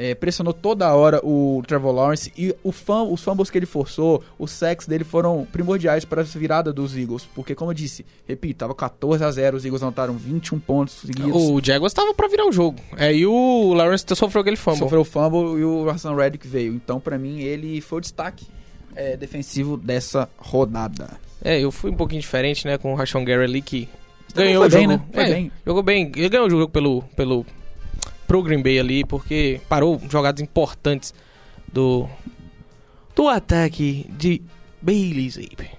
É, 0.00 0.14
pressionou 0.14 0.52
toda 0.52 0.94
hora 0.94 1.20
o 1.24 1.60
Trevor 1.66 1.92
Lawrence 1.92 2.32
e 2.38 2.54
o 2.62 2.70
fam, 2.70 3.02
os 3.10 3.20
fumbles 3.20 3.50
que 3.50 3.58
ele 3.58 3.66
forçou, 3.66 4.22
os 4.38 4.52
sacks 4.52 4.86
dele 4.86 5.02
foram 5.02 5.44
primordiais 5.50 6.04
para 6.04 6.20
a 6.20 6.24
virada 6.24 6.72
dos 6.72 6.96
Eagles. 6.96 7.28
Porque, 7.34 7.52
como 7.52 7.72
eu 7.72 7.74
disse, 7.74 8.06
repito, 8.24 8.60
tava 8.60 8.76
14 8.76 9.24
a 9.24 9.30
0 9.30 9.56
os 9.56 9.64
Eagles 9.64 9.82
anotaram 9.82 10.14
21 10.14 10.60
pontos 10.60 10.94
seguidos. 11.00 11.34
O 11.34 11.60
Jaguars 11.60 11.92
tava 11.92 12.14
pra 12.14 12.28
virar 12.28 12.46
o 12.46 12.52
jogo. 12.52 12.78
É, 12.96 13.12
e 13.12 13.26
o 13.26 13.74
Lawrence 13.74 14.04
sofreu 14.14 14.42
aquele 14.42 14.56
fumble. 14.56 14.78
Sofreu 14.78 15.00
o 15.00 15.04
fumble 15.04 15.60
e 15.60 15.64
o 15.64 15.90
Hassan 15.90 16.14
Reddick 16.14 16.46
veio. 16.46 16.74
Então, 16.74 17.00
pra 17.00 17.18
mim, 17.18 17.40
ele 17.40 17.80
foi 17.80 17.98
o 17.98 18.00
destaque 18.00 18.46
é, 18.98 19.16
defensivo 19.16 19.76
dessa 19.76 20.28
rodada. 20.36 21.08
É, 21.44 21.60
eu 21.60 21.70
fui 21.70 21.90
um 21.90 21.94
pouquinho 21.94 22.20
diferente, 22.20 22.66
né, 22.66 22.76
com 22.76 22.92
o 22.92 22.96
Rashon 22.96 23.24
Gary 23.24 23.44
ali, 23.44 23.62
que 23.62 23.88
ganhou 24.34 24.62
foi 24.62 24.68
o 24.68 24.70
bem, 24.72 24.90
jogo. 24.90 24.96
né? 25.04 25.04
Foi 25.14 25.22
É, 25.22 25.32
bem. 25.32 25.52
Jogou 25.64 25.82
bem. 25.84 26.12
Ele 26.16 26.28
ganhou 26.28 26.46
o 26.46 26.50
jogo 26.50 26.68
pelo, 26.68 27.02
pelo 27.16 27.46
pro 28.26 28.42
Green 28.42 28.60
Bay 28.62 28.78
ali, 28.78 29.04
porque 29.04 29.60
parou 29.68 30.00
jogadas 30.10 30.42
importantes 30.42 31.14
do 31.72 32.08
do 33.14 33.28
ataque 33.28 34.04
de 34.10 34.42
Bailey 34.82 35.30
Zape. 35.30 35.70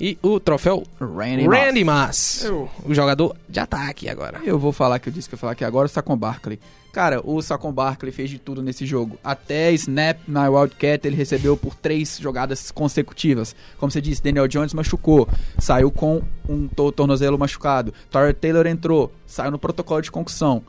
E 0.00 0.16
o 0.22 0.38
troféu 0.38 0.84
Randy, 1.00 1.46
Randy 1.46 1.84
Moss. 1.84 2.46
Moss, 2.50 2.70
o 2.84 2.94
jogador 2.94 3.36
de 3.48 3.58
ataque 3.60 4.08
agora. 4.08 4.40
Eu 4.44 4.58
vou 4.58 4.72
falar 4.72 4.98
que 5.00 5.08
eu 5.08 5.12
disse 5.12 5.28
que 5.28 5.34
eu 5.34 5.36
ia 5.36 5.40
falar 5.40 5.52
aqui 5.52 5.64
agora 5.64 5.86
o 5.86 5.88
Saquon 5.88 6.16
Barkley. 6.16 6.58
Cara, 6.92 7.20
o 7.22 7.40
Saquon 7.42 7.70
Barkley 7.70 8.10
fez 8.10 8.30
de 8.30 8.38
tudo 8.38 8.62
nesse 8.62 8.84
jogo. 8.86 9.18
Até 9.22 9.70
snap 9.72 10.18
na 10.26 10.48
Wildcat 10.48 11.06
ele 11.06 11.14
recebeu 11.14 11.56
por 11.56 11.74
três 11.74 12.18
jogadas 12.18 12.70
consecutivas. 12.70 13.54
Como 13.78 13.90
você 13.92 14.00
disse, 14.00 14.22
Daniel 14.22 14.48
Jones 14.48 14.74
machucou, 14.74 15.28
saiu 15.58 15.90
com 15.90 16.22
um 16.48 16.66
to- 16.66 16.90
tornozelo 16.90 17.38
machucado. 17.38 17.92
Tyler 18.10 18.34
Taylor 18.34 18.66
entrou, 18.66 19.12
saiu 19.26 19.50
no 19.50 19.58
protocolo 19.58 20.00
de 20.02 20.10
concussão. 20.10 20.62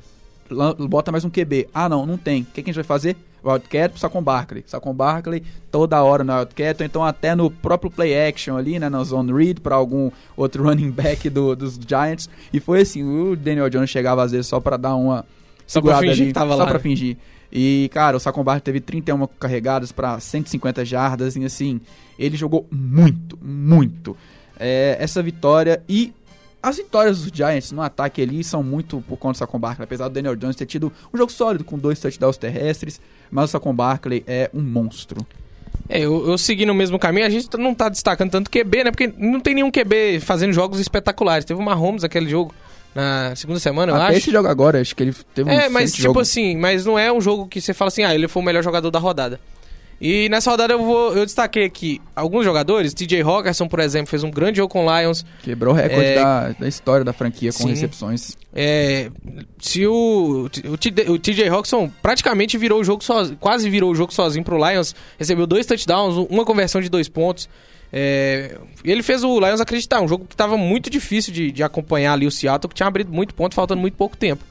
Bota 0.90 1.12
mais 1.12 1.24
um 1.24 1.30
QB. 1.30 1.70
Ah, 1.74 1.88
não, 1.88 2.06
não 2.06 2.18
tem. 2.18 2.42
O 2.42 2.46
que, 2.46 2.62
que 2.64 2.70
a 2.70 2.74
gente 2.74 2.76
vai 2.76 2.84
fazer? 2.84 3.16
Wildcat 3.44 3.92
pro 3.92 4.00
Saquon 4.00 4.22
Barkley. 4.22 4.64
Saquon 4.68 4.94
Barkley 4.94 5.44
toda 5.72 6.04
hora 6.04 6.24
no 6.24 6.34
Wildcat, 6.36 6.82
ou 6.82 6.86
então 6.86 7.04
até 7.06 7.34
no 7.36 7.50
próprio 7.50 7.90
play 7.90 8.28
action 8.28 8.58
ali, 8.58 8.78
né, 8.78 8.90
na 8.90 9.02
zone 9.04 9.32
read 9.32 9.62
para 9.62 9.76
algum 9.76 10.12
outro 10.36 10.64
running 10.68 10.92
back 10.92 11.30
do- 11.30 11.56
dos 11.56 11.76
Giants. 11.88 12.30
E 12.52 12.60
foi 12.60 12.82
assim, 12.82 13.04
o 13.04 13.36
Daniel 13.36 13.70
Jones 13.70 13.90
chegava 13.90 14.22
às 14.24 14.32
vezes 14.32 14.48
só 14.48 14.60
para 14.60 14.76
dar 14.76 14.96
uma 14.96 15.26
Só 15.70 15.82
pra 15.82 16.00
fingir 16.00 16.34
tava 16.34 16.54
só 16.54 16.64
lá, 16.64 16.68
pra 16.68 16.80
fingir. 16.80 17.16
E, 17.52 17.90
cara, 17.94 18.18
o 18.18 18.20
Saquon 18.20 18.44
Barkley 18.44 18.62
teve 18.62 18.80
31 18.80 19.28
carregadas 19.40 19.92
para 19.92 20.20
150 20.20 20.84
jardas 20.84 21.36
e 21.36 21.46
assim, 21.46 21.80
ele 22.18 22.36
jogou 22.36 22.68
muito, 22.72 23.38
muito. 23.40 24.18
É, 24.60 24.98
essa 25.00 25.22
vitória 25.22 25.82
e 25.88 26.12
as 26.62 26.78
vitórias 26.78 27.22
dos 27.22 27.32
Giants 27.32 27.72
no 27.72 27.82
ataque 27.84 28.22
ali 28.22 28.44
são 28.44 28.64
muito 28.64 29.04
por 29.08 29.16
conta 29.18 29.34
do 29.34 29.38
Saquon 29.38 29.60
Barkley, 29.60 29.84
apesar 29.84 30.08
do 30.08 30.14
Daniel 30.16 30.36
Jones 30.36 30.56
ter 30.56 30.66
tido 30.66 30.92
um 31.14 31.18
jogo 31.18 31.32
sólido 31.32 31.64
com 31.64 31.78
dois 31.78 32.00
touchdowns 32.00 32.38
terrestres, 32.38 33.00
mas 33.30 33.46
o 33.46 33.48
Saquon 33.52 33.74
Barkley 33.74 34.24
é 34.26 34.50
um 34.54 34.62
monstro. 34.62 35.26
É, 35.88 36.00
eu, 36.00 36.28
eu 36.28 36.38
segui 36.38 36.66
no 36.66 36.74
mesmo 36.74 36.98
caminho, 36.98 37.28
a 37.28 37.30
gente 37.30 37.56
não 37.58 37.76
tá 37.76 37.90
destacando 37.90 38.32
tanto 38.32 38.50
QB, 38.50 38.84
né? 38.86 38.92
Porque 38.92 39.14
não 39.18 39.40
tem 39.40 39.54
nenhum 39.54 39.72
QB 39.72 40.20
fazendo 40.20 40.52
jogos 40.52 40.80
espetaculares. 40.80 41.46
Teve 41.46 41.60
o 41.60 41.64
Mahomes 41.64 42.04
aquele 42.04 42.28
jogo 42.28 42.54
na 42.96 43.36
segunda 43.36 43.60
semana, 43.60 43.92
eu 43.92 43.96
Até 43.96 44.06
acho. 44.08 44.18
esse 44.18 44.32
jogo 44.32 44.48
agora, 44.48 44.82
acho 44.82 44.96
que 44.96 45.04
ele 45.04 45.14
teve 45.34 45.50
um 45.50 45.54
É, 45.54 45.70
mas 45.70 45.92
excelente 45.92 45.92
tipo 45.94 46.04
jogo. 46.08 46.20
assim, 46.20 46.58
mas 46.58 46.86
não 46.86 46.98
é 46.98 47.12
um 47.12 47.22
jogo 47.22 47.48
que 47.48 47.62
você 47.62 47.74
fala 47.74 47.88
assim, 47.90 48.04
ah, 48.04 48.14
ele 48.14 48.28
foi 48.28 48.42
o 48.42 48.46
melhor 48.46 48.64
jogador 48.64 48.90
da 48.92 49.00
rodada. 49.00 49.40
E 50.02 50.30
nessa 50.30 50.50
rodada 50.50 50.74
eu 50.74 50.82
vou, 50.82 51.14
eu 51.14 51.26
destaquei 51.26 51.66
aqui 51.66 52.02
alguns 52.16 52.46
jogadores, 52.46 52.94
TJ 52.94 53.22
Hawkinson, 53.22 53.68
por 53.68 53.82
exemplo, 53.82 54.08
fez 54.10 54.24
um 54.24 54.32
grande 54.32 54.58
jogo 54.58 54.72
com 54.72 54.86
o 54.86 55.00
Lions. 55.00 55.26
Quebrou 55.44 55.74
o 55.74 55.76
recorde 55.78 56.06
É, 56.06 56.16
da, 56.16 56.50
da 56.58 56.68
história 56.70 57.04
da 57.04 57.12
franquia 57.12 57.52
com 57.52 57.64
sim. 57.64 57.70
recepções. 57.70 58.38
É, 58.56 59.12
se 59.60 59.86
o, 59.86 60.50
o, 60.72 60.78
TJ 60.78 61.10
o 61.10 61.20
TJ 61.20 61.50
Hawkinson 61.50 61.92
praticamente 62.02 62.58
virou 62.58 62.80
o 62.80 62.84
jogo 62.84 63.04
sozinho, 63.04 63.38
quase 63.42 63.70
virou 63.70 63.92
o 63.92 63.96
jogo 63.96 64.14
sozinho 64.14 64.44
pro 64.46 64.56
Lions, 64.58 64.96
recebeu 65.18 65.46
dois 65.46 65.66
touchdowns, 65.66 66.16
uma 66.30 66.46
conversão 66.46 66.80
de 66.80 66.88
dois 66.88 67.10
pontos. 67.10 67.50
É, 67.92 68.58
ele 68.84 69.02
fez 69.02 69.24
o 69.24 69.40
Lions 69.40 69.60
acreditar, 69.60 70.02
um 70.02 70.08
jogo 70.08 70.26
que 70.26 70.34
estava 70.34 70.58
muito 70.58 70.90
difícil 70.90 71.34
de, 71.34 71.52
de 71.52 71.64
acompanhar 71.64 72.14
ali 72.14 72.28
o 72.28 72.32
Seattle, 72.32 72.70
que 72.70 72.76
tinha 72.76 72.88
abrido 72.88 73.12
muito 73.12 73.34
ponto, 73.34 73.56
faltando 73.56 73.82
muito 73.82 73.96
pouco 73.96 74.16
tempo. 74.16 74.44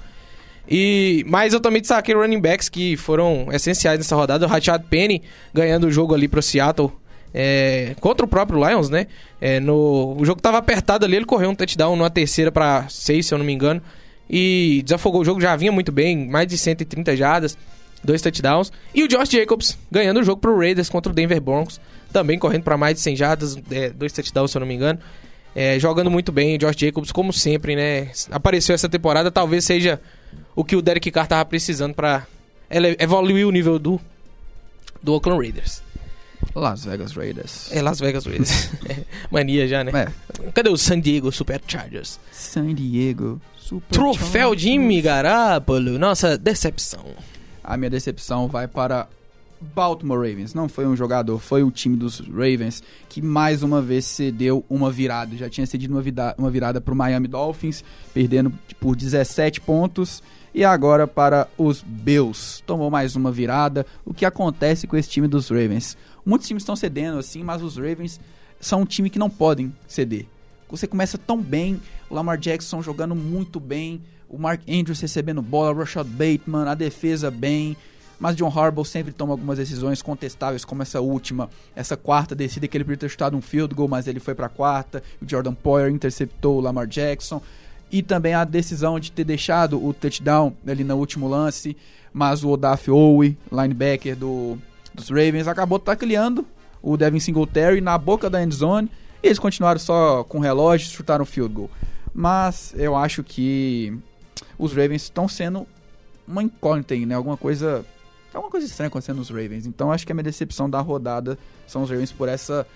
E, 0.70 1.24
mas 1.26 1.54
eu 1.54 1.60
também 1.60 1.80
destaquei 1.80 2.14
running 2.14 2.40
backs 2.40 2.68
que 2.68 2.96
foram 2.96 3.48
essenciais 3.52 3.98
nessa 3.98 4.14
rodada. 4.14 4.44
O 4.44 4.48
Rashad 4.48 4.82
Penny 4.90 5.22
ganhando 5.54 5.86
o 5.86 5.90
jogo 5.90 6.14
ali 6.14 6.28
pro 6.28 6.42
Seattle 6.42 6.92
é, 7.32 7.94
contra 8.00 8.24
o 8.26 8.28
próprio 8.28 8.66
Lions, 8.66 8.90
né? 8.90 9.06
É, 9.40 9.60
no, 9.60 10.16
o 10.18 10.24
jogo 10.24 10.40
tava 10.40 10.58
apertado 10.58 11.06
ali, 11.06 11.16
ele 11.16 11.24
correu 11.24 11.50
um 11.50 11.54
touchdown 11.54 11.96
numa 11.96 12.10
terceira 12.10 12.52
para 12.52 12.86
seis, 12.88 13.26
se 13.26 13.34
eu 13.34 13.38
não 13.38 13.44
me 13.44 13.52
engano. 13.52 13.80
E 14.28 14.82
desafogou 14.84 15.22
o 15.22 15.24
jogo, 15.24 15.40
já 15.40 15.56
vinha 15.56 15.72
muito 15.72 15.90
bem, 15.90 16.28
mais 16.28 16.46
de 16.46 16.58
130 16.58 17.16
jardas, 17.16 17.56
dois 18.04 18.20
touchdowns. 18.20 18.70
E 18.94 19.02
o 19.02 19.08
Josh 19.08 19.30
Jacobs 19.30 19.78
ganhando 19.90 20.20
o 20.20 20.22
jogo 20.22 20.40
pro 20.40 20.58
Raiders 20.58 20.90
contra 20.90 21.10
o 21.10 21.14
Denver 21.14 21.40
Broncos, 21.40 21.80
também 22.12 22.38
correndo 22.38 22.62
para 22.62 22.76
mais 22.76 22.96
de 22.96 23.00
100 23.02 23.16
jardas, 23.16 23.58
é, 23.70 23.90
dois 23.90 24.12
touchdowns, 24.12 24.50
se 24.50 24.56
eu 24.56 24.60
não 24.60 24.66
me 24.66 24.74
engano. 24.74 24.98
É, 25.54 25.78
jogando 25.78 26.10
muito 26.10 26.30
bem, 26.30 26.56
o 26.56 26.58
Josh 26.58 26.76
Jacobs, 26.76 27.10
como 27.10 27.32
sempre, 27.32 27.74
né? 27.74 28.10
Apareceu 28.30 28.74
essa 28.74 28.88
temporada, 28.88 29.30
talvez 29.30 29.64
seja 29.64 30.00
o 30.54 30.64
que 30.64 30.76
o 30.76 30.82
Derek 30.82 31.10
Carr 31.10 31.26
tava 31.26 31.44
precisando 31.44 31.94
para 31.94 32.26
evoluir 32.98 33.46
o 33.46 33.50
nível 33.50 33.78
do, 33.78 34.00
do 35.02 35.14
Oakland 35.14 35.42
Raiders. 35.42 35.82
Las 36.54 36.84
Vegas 36.84 37.12
Raiders. 37.12 37.72
É 37.72 37.82
Las 37.82 38.00
Vegas 38.00 38.24
Raiders. 38.24 38.70
É, 38.88 39.04
Mania 39.30 39.66
já, 39.66 39.84
né? 39.84 39.92
É. 39.94 40.50
Cadê 40.52 40.70
o 40.70 40.76
San 40.76 41.00
Diego 41.00 41.30
Superchargers? 41.32 42.18
San 42.32 42.74
Diego. 42.74 43.40
Super 43.56 43.86
Troféu 43.90 44.56
Jimmy 44.56 45.02
Garoppolo. 45.02 45.98
Nossa, 45.98 46.38
decepção. 46.38 47.04
A 47.62 47.76
minha 47.76 47.90
decepção 47.90 48.48
vai 48.48 48.66
para 48.66 49.08
Baltimore 49.60 50.18
Ravens. 50.18 50.54
Não 50.54 50.68
foi 50.68 50.86
um 50.86 50.96
jogador, 50.96 51.38
foi 51.38 51.62
o 51.62 51.70
time 51.70 51.96
dos 51.96 52.20
Ravens 52.20 52.82
que 53.08 53.20
mais 53.22 53.62
uma 53.62 53.80
vez 53.82 54.04
cedeu 54.04 54.64
uma 54.68 54.90
virada. 54.90 55.36
Já 55.36 55.48
tinha 55.48 55.66
cedido 55.66 55.94
uma, 55.94 56.02
vida- 56.02 56.34
uma 56.38 56.50
virada 56.50 56.80
para 56.80 56.92
o 56.94 56.96
Miami 56.96 57.28
Dolphins, 57.28 57.82
perdendo 58.14 58.52
por 58.80 58.94
17 58.96 59.60
pontos. 59.60 60.22
E 60.54 60.64
agora 60.64 61.06
para 61.06 61.46
os 61.58 61.82
Bills. 61.82 62.62
Tomou 62.66 62.90
mais 62.90 63.14
uma 63.14 63.30
virada. 63.30 63.86
O 64.04 64.14
que 64.14 64.24
acontece 64.24 64.86
com 64.86 64.96
esse 64.96 65.08
time 65.08 65.28
dos 65.28 65.50
Ravens? 65.50 65.96
Muitos 66.24 66.48
times 66.48 66.62
estão 66.62 66.74
cedendo 66.74 67.18
assim, 67.18 67.44
mas 67.44 67.62
os 67.62 67.76
Ravens 67.76 68.18
são 68.58 68.80
um 68.80 68.84
time 68.86 69.10
que 69.10 69.18
não 69.18 69.30
podem 69.30 69.72
ceder. 69.86 70.26
Você 70.70 70.86
começa 70.86 71.16
tão 71.16 71.40
bem, 71.40 71.80
o 72.10 72.14
Lamar 72.14 72.36
Jackson 72.38 72.82
jogando 72.82 73.14
muito 73.14 73.58
bem, 73.60 74.00
o 74.28 74.36
Mark 74.38 74.60
Andrews 74.68 75.00
recebendo 75.00 75.40
bola, 75.40 75.70
o 75.72 75.78
Rashad 75.78 76.06
Bateman, 76.06 76.66
a 76.68 76.74
defesa 76.74 77.30
bem, 77.30 77.76
mas 78.18 78.36
John 78.36 78.48
Harbaugh 78.48 78.84
sempre 78.84 79.12
toma 79.12 79.32
algumas 79.32 79.58
decisões 79.58 80.02
contestáveis, 80.02 80.64
como 80.64 80.82
essa 80.82 81.00
última, 81.00 81.48
essa 81.74 81.96
quarta 81.96 82.34
descida 82.34 82.66
que 82.66 82.76
ele 82.76 82.84
podia 82.84 82.98
ter 82.98 83.08
chutado 83.08 83.36
um 83.36 83.40
field 83.40 83.74
goal, 83.74 83.88
mas 83.88 84.06
ele 84.06 84.20
foi 84.20 84.34
para 84.34 84.46
a 84.46 84.50
quarta, 84.50 85.02
o 85.22 85.28
Jordan 85.28 85.54
Poyer 85.54 85.90
interceptou 85.90 86.56
o 86.56 86.60
Lamar 86.60 86.86
Jackson, 86.86 87.40
e 87.90 88.02
também 88.02 88.34
a 88.34 88.44
decisão 88.44 89.00
de 89.00 89.10
ter 89.10 89.24
deixado 89.24 89.82
o 89.82 89.94
touchdown 89.94 90.52
ali 90.66 90.84
no 90.84 90.96
último 90.96 91.28
lance, 91.28 91.76
mas 92.12 92.42
o 92.44 92.50
Odaf 92.50 92.90
Owe, 92.90 93.36
linebacker 93.50 94.16
do, 94.16 94.58
dos 94.94 95.08
Ravens, 95.08 95.48
acabou 95.48 95.78
tacleando 95.78 96.44
o 96.82 96.96
Devin 96.96 97.20
Singletary 97.20 97.80
na 97.80 97.96
boca 97.96 98.28
da 98.28 98.42
endzone, 98.42 98.90
e 99.22 99.26
eles 99.26 99.38
continuaram 99.38 99.80
só 99.80 100.22
com 100.24 100.38
o 100.38 100.40
relógio, 100.40 100.90
chutaram 100.90 101.22
o 101.22 101.26
field 101.26 101.54
goal. 101.54 101.70
Mas 102.14 102.74
eu 102.76 102.96
acho 102.96 103.22
que 103.22 103.96
os 104.58 104.72
Ravens 104.72 105.02
estão 105.02 105.28
sendo 105.28 105.66
uma 106.26 106.42
incógnita 106.42 106.94
aí, 106.94 107.06
né? 107.06 107.14
Alguma 107.14 107.36
coisa. 107.36 107.84
Alguma 108.32 108.50
coisa 108.50 108.66
estranha 108.66 108.88
acontecendo 108.88 109.16
nos 109.16 109.30
Ravens. 109.30 109.66
Então 109.66 109.90
acho 109.90 110.06
que 110.06 110.12
a 110.12 110.14
minha 110.14 110.24
decepção 110.24 110.68
da 110.68 110.80
rodada 110.80 111.38
são 111.66 111.82
os 111.82 111.90
Ravens 111.90 112.12
por 112.12 112.28
essa 112.28 112.66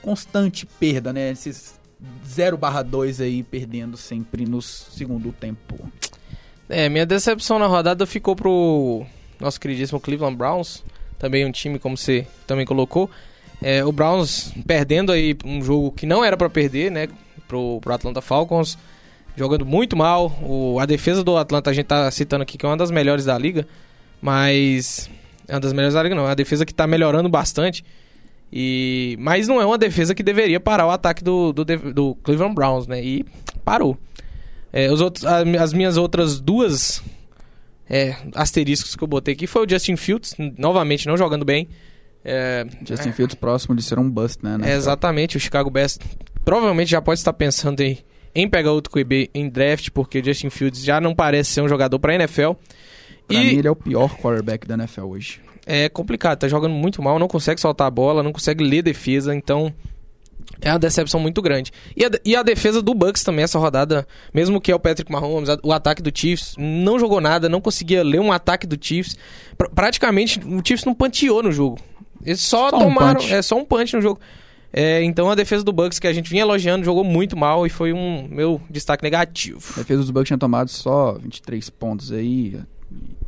constante 0.00 0.66
perda, 0.66 1.12
né? 1.12 1.30
Esses 1.30 1.80
0 2.26 2.58
2 2.86 3.20
aí 3.20 3.42
perdendo 3.42 3.96
sempre 3.96 4.44
no 4.44 4.60
segundo 4.60 5.32
tempo. 5.32 5.78
É, 6.68 6.88
minha 6.88 7.04
decepção 7.04 7.58
na 7.58 7.66
rodada 7.66 8.06
ficou 8.06 8.34
pro 8.34 9.04
nosso 9.38 9.60
queridíssimo 9.60 10.00
Cleveland 10.00 10.36
Browns. 10.36 10.84
Também 11.18 11.46
um 11.46 11.52
time, 11.52 11.78
como 11.78 11.96
você 11.96 12.26
também 12.46 12.64
colocou. 12.64 13.10
É, 13.60 13.84
o 13.84 13.92
Browns 13.92 14.52
perdendo 14.66 15.12
aí 15.12 15.36
um 15.44 15.62
jogo 15.62 15.92
que 15.92 16.06
não 16.06 16.24
era 16.24 16.36
pra 16.36 16.50
perder, 16.50 16.90
né? 16.90 17.08
Pro, 17.46 17.80
pro 17.80 17.92
Atlanta 17.92 18.20
Falcons. 18.20 18.78
Jogando 19.36 19.64
muito 19.64 19.96
mal. 19.96 20.36
O, 20.42 20.78
a 20.80 20.86
defesa 20.86 21.22
do 21.22 21.36
Atlanta 21.36 21.70
a 21.70 21.72
gente 21.72 21.86
tá 21.86 22.10
citando 22.10 22.42
aqui 22.42 22.58
que 22.58 22.66
é 22.66 22.68
uma 22.68 22.76
das 22.76 22.90
melhores 22.90 23.24
da 23.24 23.36
liga. 23.38 23.66
Mas. 24.22 25.10
É 25.48 25.54
uma 25.54 25.60
das 25.60 25.72
melhores 25.72 25.94
liga, 25.94 26.14
não. 26.14 26.22
É 26.22 26.28
uma 26.28 26.36
defesa 26.36 26.64
que 26.64 26.72
tá 26.72 26.86
melhorando 26.86 27.28
bastante. 27.28 27.84
E, 28.52 29.16
mas 29.18 29.48
não 29.48 29.60
é 29.60 29.66
uma 29.66 29.78
defesa 29.78 30.14
que 30.14 30.22
deveria 30.22 30.60
parar 30.60 30.86
o 30.86 30.90
ataque 30.90 31.24
do, 31.24 31.52
do, 31.52 31.64
do 31.64 32.14
Cleveland 32.22 32.54
Browns, 32.54 32.86
né? 32.86 33.02
E 33.02 33.24
parou. 33.64 33.98
É, 34.72 34.90
os 34.90 35.00
outros, 35.00 35.24
as 35.26 35.72
minhas 35.72 35.96
outras 35.96 36.40
duas 36.40 37.02
é, 37.88 38.16
asteriscos 38.34 38.94
que 38.94 39.02
eu 39.02 39.08
botei 39.08 39.34
aqui 39.34 39.46
foi 39.46 39.66
o 39.66 39.68
Justin 39.68 39.96
Fields, 39.96 40.34
novamente 40.56 41.06
não 41.06 41.16
jogando 41.16 41.44
bem. 41.44 41.68
É, 42.24 42.64
Justin 42.86 43.12
Fields 43.12 43.34
próximo 43.34 43.74
de 43.74 43.82
ser 43.82 43.98
um 43.98 44.08
bust, 44.08 44.38
né? 44.42 44.56
é, 44.62 44.74
exatamente, 44.74 45.36
o 45.36 45.40
Chicago 45.40 45.68
Bears 45.68 45.98
provavelmente 46.44 46.90
já 46.90 47.02
pode 47.02 47.18
estar 47.18 47.32
pensando 47.32 47.80
em, 47.80 47.98
em 48.34 48.48
pegar 48.48 48.72
outro 48.72 48.92
QB 48.92 49.30
em 49.34 49.48
draft, 49.48 49.90
porque 49.90 50.20
o 50.20 50.24
Justin 50.24 50.48
Fields 50.48 50.82
já 50.82 51.00
não 51.00 51.14
parece 51.14 51.50
ser 51.50 51.62
um 51.62 51.68
jogador 51.68 51.98
para 51.98 52.14
NFL. 52.14 52.52
Pra 53.32 53.42
e 53.42 53.46
mim 53.52 53.58
ele 53.58 53.68
é 53.68 53.70
o 53.70 53.76
pior 53.76 54.16
quarterback 54.16 54.66
da 54.66 54.74
NFL 54.74 55.04
hoje. 55.06 55.40
é 55.66 55.88
complicado, 55.88 56.38
tá 56.40 56.48
jogando 56.48 56.72
muito 56.74 57.02
mal, 57.02 57.18
não 57.18 57.28
consegue 57.28 57.60
soltar 57.60 57.86
a 57.86 57.90
bola, 57.90 58.22
não 58.22 58.32
consegue 58.32 58.62
ler 58.64 58.82
defesa, 58.82 59.34
então 59.34 59.72
é 60.60 60.70
uma 60.72 60.78
decepção 60.78 61.18
muito 61.20 61.40
grande. 61.42 61.70
E 61.96 62.04
a, 62.04 62.10
e 62.24 62.36
a 62.36 62.42
defesa 62.42 62.80
do 62.82 62.94
Bucks 62.94 63.22
também, 63.24 63.44
essa 63.44 63.58
rodada, 63.58 64.06
mesmo 64.34 64.60
que 64.60 64.70
é 64.70 64.74
o 64.74 64.78
Patrick 64.80 65.10
Mahomes, 65.10 65.48
o 65.62 65.72
ataque 65.72 66.02
do 66.02 66.10
Chiefs, 66.16 66.54
não 66.58 66.98
jogou 66.98 67.20
nada, 67.20 67.48
não 67.48 67.60
conseguia 67.60 68.02
ler 68.02 68.20
um 68.20 68.32
ataque 68.32 68.66
do 68.66 68.76
Chiefs. 68.80 69.16
Pra- 69.56 69.68
praticamente, 69.68 70.40
o 70.40 70.60
Chiefs 70.64 70.84
não 70.84 70.94
panteou 70.94 71.42
no 71.42 71.50
jogo. 71.52 71.78
Eles 72.24 72.40
só, 72.40 72.70
Só 72.70 72.76
um 72.76 72.80
tomaram, 72.80 73.20
punch. 73.20 73.32
é 73.34 73.42
só 73.42 73.56
um 73.56 73.64
punch 73.64 73.94
no 73.96 74.02
jogo. 74.02 74.20
É, 74.72 75.02
então 75.04 75.30
a 75.30 75.34
defesa 75.34 75.62
do 75.62 75.72
Bucks 75.72 75.98
que 75.98 76.06
a 76.06 76.12
gente 76.12 76.30
vinha 76.30 76.42
elogiando 76.42 76.84
jogou 76.84 77.04
muito 77.04 77.36
mal 77.36 77.66
e 77.66 77.70
foi 77.70 77.92
um 77.92 78.26
meu 78.30 78.60
destaque 78.70 79.02
negativo. 79.02 79.60
A 79.74 79.80
defesa 79.80 80.00
dos 80.00 80.10
Bucks 80.10 80.28
tinha 80.28 80.38
tomado 80.38 80.68
só 80.70 81.12
23 81.20 81.68
pontos 81.70 82.10
aí, 82.10 82.58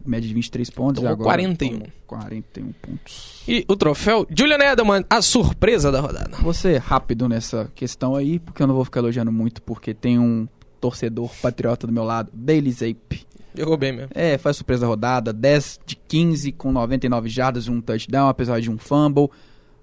média 0.05 0.26
de 0.28 0.34
23 0.34 0.68
pontos 0.70 0.96
Tomou 0.96 1.11
e 1.11 1.12
agora 1.12 1.24
41. 1.24 1.82
41 2.07 2.72
pontos. 2.72 3.42
E 3.48 3.64
o 3.68 3.76
troféu 3.76 4.26
Julian 4.36 4.59
Edelman, 4.59 5.05
a 5.09 5.22
surpresa 5.22 5.90
da 5.90 6.00
rodada. 6.00 6.36
Vou 6.40 6.52
ser 6.55 6.78
rápido 6.80 7.28
nessa 7.28 7.70
questão 7.74 8.14
aí, 8.14 8.38
porque 8.38 8.62
eu 8.62 8.66
não 8.66 8.74
vou 8.74 8.84
ficar 8.84 9.00
elogiando 9.00 9.32
muito, 9.32 9.62
porque 9.62 9.94
tem 9.94 10.18
um 10.18 10.46
torcedor 10.80 11.30
patriota 11.40 11.86
do 11.86 11.92
meu 11.92 12.05
lado, 12.05 12.30
Bailey 12.32 12.72
Zape. 12.72 13.26
Jogou 13.57 13.76
bem 13.76 13.92
mesmo. 13.92 14.11
É, 14.14 14.36
foi 14.36 14.50
a 14.50 14.55
surpresa 14.55 14.80
da 14.82 14.86
rodada, 14.88 15.32
10 15.32 15.80
de 15.86 15.94
15 15.96 16.52
com 16.52 16.72
99 16.72 17.28
jardas 17.28 17.64
e 17.66 17.70
um 17.70 17.80
touchdown, 17.80 18.28
apesar 18.28 18.61
de 18.61 18.68
um 18.70 18.76
fumble. 18.76 19.30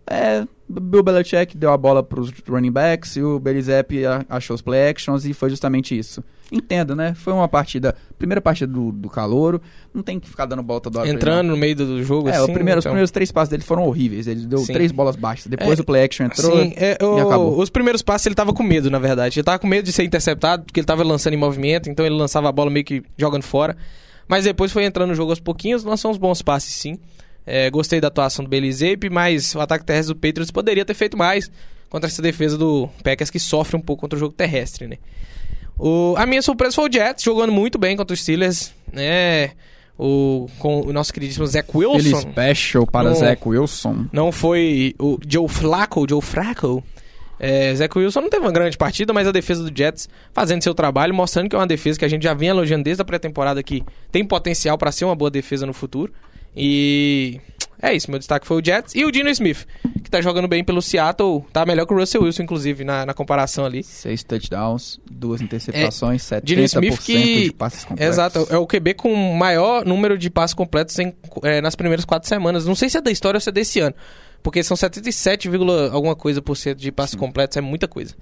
É, 0.06 0.46
Bill 0.68 1.02
Belichick 1.04 1.56
deu 1.56 1.72
a 1.72 1.78
bola 1.78 2.04
para 2.04 2.20
os 2.20 2.32
running 2.48 2.72
backs 2.72 3.16
e 3.16 3.22
o 3.24 3.40
Bailey 3.40 3.62
Zappe 3.62 4.06
a- 4.06 4.26
achou 4.30 4.56
os 4.56 4.62
play 4.62 4.90
actions 4.90 5.26
e 5.26 5.34
foi 5.34 5.50
justamente 5.50 5.98
isso. 5.98 6.22
Entendo, 6.52 6.94
né? 6.96 7.14
Foi 7.16 7.32
uma 7.32 7.48
partida, 7.48 7.96
primeira 8.20 8.42
partida 8.42 8.72
do, 8.74 8.92
do 8.92 9.10
calouro, 9.10 9.62
não 9.94 10.04
tem 10.04 10.20
que 10.20 10.28
ficar 10.28 10.46
dando 10.46 10.62
pra 10.62 11.04
ele, 11.04 11.12
Entrando 11.14 11.48
no 11.48 11.56
meio 11.56 11.74
do 11.78 11.86
do 11.86 12.04
jogo. 12.04 12.28
É, 12.28 12.36
assim. 12.36 12.52
o 12.52 12.54
primeiro, 12.54 12.80
os 12.80 12.84
então- 12.84 12.92
primeiros 12.92 13.10
três 13.10 13.32
passos 13.32 13.50
dele 13.50 13.64
foram 13.64 13.84
horríveis. 13.84 14.28
Ele 14.28 14.46
deu 14.46 14.60
Sim. 14.60 14.74
três 14.74 14.92
bolas 14.92 15.16
baixas. 15.16 15.48
Depois 15.48 15.80
É, 15.80 15.82
o 15.82 15.86
play 15.86 16.04
action 16.04 16.26
entrou. 16.26 16.52
Sim, 16.62 16.74
é, 16.76 16.98
o- 17.02 17.18
e 17.18 17.22
acabou. 17.22 17.58
os 17.58 17.70
primeiros 17.70 18.02
passos 18.02 18.26
ele 18.26 18.36
tava 18.36 18.52
com 18.52 18.64
medo, 18.64 18.92
na 18.92 19.00
verdade. 19.00 19.40
Ele 19.40 19.46
tava 19.46 19.60
com 19.60 19.68
medo 19.68 19.86
de 19.86 19.94
ser 19.94 20.04
interceptado, 20.04 20.64
porque 20.66 20.82
ele 20.82 20.86
tava 20.88 21.04
lançando 21.04 21.34
em 21.34 21.38
movimento, 21.38 21.90
então 21.90 22.06
ele 22.06 22.16
lançava 22.16 22.50
a 22.50 22.52
bola 22.52 22.70
meio 22.70 22.84
que 22.84 23.02
jogando 23.18 23.44
fora. 23.44 23.78
Mas 24.28 24.44
depois 24.44 24.74
foi 24.74 24.84
entrando 24.84 25.10
no 25.10 25.16
jogo 25.16 25.32
aos 25.32 25.40
pouquinhos, 25.40 25.86
lançou 25.86 26.12
uns 26.12 26.18
bons 26.18 26.42
passes 26.42 26.74
sim. 26.74 26.98
É, 27.46 27.70
gostei 27.70 28.02
da 28.02 28.08
atuação 28.10 28.44
do 28.46 28.72
Zappe, 28.72 29.10
mas 29.10 29.56
o 29.56 29.60
ataque 29.62 29.84
terrestre 29.86 30.14
do 30.14 30.20
Patriots 30.20 30.52
poderia 30.52 30.84
ter 30.86 30.94
feito 30.94 31.18
mais 31.18 31.50
contra 31.90 32.08
essa 32.10 32.22
defesa 32.22 32.58
do 32.58 32.88
Packers 33.04 33.30
que 33.30 33.40
sofre 33.40 33.76
um 33.76 33.82
pouco 33.82 34.02
contra 34.02 34.16
o 34.16 34.20
jogo 34.20 34.34
terrestre, 34.34 34.86
né? 34.88 34.98
O, 35.84 36.14
a 36.16 36.28
minha 36.28 36.44
surpresa 36.44 36.76
foi 36.76 36.88
o 36.88 36.94
Jets, 36.94 37.24
jogando 37.24 37.52
muito 37.52 37.80
bem 37.80 37.98
contra 37.98 38.14
os 38.14 38.22
Steelers, 38.22 38.72
né? 38.94 39.52
O, 39.98 40.48
com 40.60 40.82
o 40.82 40.94
nosso 40.94 41.12
queridíssimo 41.12 41.46
Zach 41.48 41.68
Ele 41.74 41.86
Wilson. 41.88 42.22
special 42.22 42.86
para 42.86 43.10
Não. 43.10 43.16
Zach 43.16 43.42
Wilson. 43.44 44.06
Não 44.14 44.32
foi 44.32 44.94
o 45.00 45.18
Joe 45.28 45.48
Flacco, 45.48 46.06
Joe 46.08 46.22
Flacco. 46.22 46.84
É, 47.40 47.74
Zach 47.74 47.98
Wilson 47.98 48.22
não 48.22 48.30
teve 48.30 48.46
uma 48.46 48.52
grande 48.52 48.78
partida, 48.78 49.12
mas 49.12 49.28
a 49.28 49.32
defesa 49.32 49.64
do 49.64 49.76
Jets 49.76 50.08
fazendo 50.32 50.62
seu 50.64 50.76
trabalho, 50.76 51.14
mostrando 51.16 51.50
que 51.50 51.56
é 51.56 51.60
uma 51.60 51.66
defesa 51.66 51.98
que 51.98 52.06
a 52.06 52.08
gente 52.08 52.22
já 52.24 52.36
vinha 52.36 52.52
elogiando 52.52 52.84
desde 52.84 53.02
a 53.02 53.06
pré-temporada 53.06 53.64
que 53.64 53.84
tem 54.12 54.24
potencial 54.24 54.78
para 54.78 54.92
ser 54.92 55.06
uma 55.06 55.16
boa 55.16 55.32
defesa 55.32 55.66
no 55.66 55.74
futuro. 55.74 56.14
E 56.56 57.40
é 57.82 57.94
isso, 57.94 58.10
meu 58.10 58.20
destaque 58.20 58.46
foi 58.46 58.62
o 58.62 58.66
Jets 58.66 58.94
e 58.96 59.04
o 59.06 59.12
Dino 59.12 59.30
Smith, 59.30 59.66
que 60.04 60.10
tá 60.10 60.22
jogando 60.22 60.48
bem 60.48 60.64
pelo 60.64 60.82
Seattle, 60.82 61.44
tá 61.52 61.66
melhor 61.66 61.86
que 61.86 61.94
o 61.94 61.98
Russell 61.98 62.24
Wilson, 62.24 62.44
inclusive, 62.44 62.84
na, 62.84 63.06
na 63.06 63.14
comparação 63.14 63.66
ali. 63.66 63.84
Seis 63.84 64.24
touchdowns, 64.24 65.00
duas 65.10 65.42
interceptações, 65.42 66.30
Dino 66.44 66.62
70% 66.64 66.68
Smith 66.68 67.00
que- 67.02 67.44
de 67.46 67.54
passes 67.54 67.84
completos. 67.86 68.14
Exato, 68.14 68.48
é 68.50 68.58
o 68.58 68.68
QB 68.68 68.94
com 68.94 69.14
o 69.14 69.36
maior 69.38 69.86
número 69.86 70.18
de 70.18 70.30
passes 70.30 70.54
completos 70.54 70.98
em- 71.00 71.14
é, 71.44 71.60
nas 71.62 71.76
primeiras 71.76 72.06
quatro 72.06 72.28
semanas. 72.30 72.66
Não 72.66 72.76
sei 72.76 72.90
se 72.90 72.98
é 72.98 73.02
da 73.02 73.12
história 73.12 73.38
ou 73.38 73.42
se 73.42 73.50
é 73.50 73.52
desse 73.52 73.80
ano. 73.80 73.96
Porque 74.44 74.64
são 74.64 74.76
77, 74.76 75.48
vírgula 75.50 75.92
alguma 75.92 76.16
coisa 76.16 76.42
por 76.42 76.56
cento 76.58 76.80
de 76.80 76.92
passes 76.92 77.16
completos, 77.16 77.58
é 77.58 77.62
muita 77.62 77.88
coisa. 77.88 78.16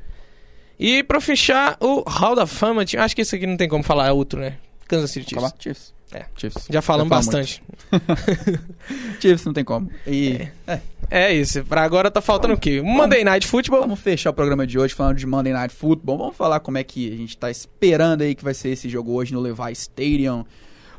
E 0.78 1.03
pra 1.03 1.20
fechar, 1.22 1.78
o 1.80 2.01
Hall 2.10 2.36
da 2.36 2.45
Fama, 2.45 2.84
acho 2.97 3.16
que 3.16 3.22
esse 3.22 3.36
aqui 3.36 3.45
não 3.47 3.57
tem 3.57 3.68
como 3.70 3.84
falar, 3.84 4.07
é 4.07 4.12
outro, 4.12 4.39
né? 4.39 4.57
Kansas 4.88 5.12
City 5.12 5.36
Chiefs. 5.60 5.93
É. 6.12 6.26
Chiefs. 6.36 6.66
Já 6.70 6.82
falamos 6.82 7.10
bastante. 7.10 7.62
Chiefs 9.20 9.45
não 9.45 9.53
tem 9.53 9.64
como. 9.64 9.89
E 10.07 10.47
é, 10.68 10.80
É 11.10 11.34
isso, 11.34 11.64
pra 11.66 11.84
agora 11.84 12.10
tá 12.10 12.22
faltando 12.22 12.55
o 12.55 12.57
quê? 12.57 12.82
Monday 12.82 13.24
Night 13.24 13.47
Football. 13.47 13.82
vamos 13.82 13.99
fechar 13.99 14.32
o 14.32 14.34
programa 14.34 14.66
de 14.66 14.80
hoje 14.80 14.93
falando 14.93 15.18
de 15.18 15.26
Monday 15.28 15.53
Night 15.53 15.74
Football. 15.74 16.18
Vamos 16.18 16.36
falar 16.36 16.60
como 16.60 16.78
é 16.78 16.84
que 16.84 17.12
a 17.14 17.16
gente 17.16 17.38
tá 17.38 17.51
esperando 17.51 18.22
aí 18.24 18.34
que 18.34 18.43
vai 18.43 18.53
ser 18.53 18.70
esse 18.70 18.89
jogo 18.89 19.14
hoje 19.14 19.34
no 19.34 19.39
Levi 19.39 19.72
Stadium. 19.74 20.45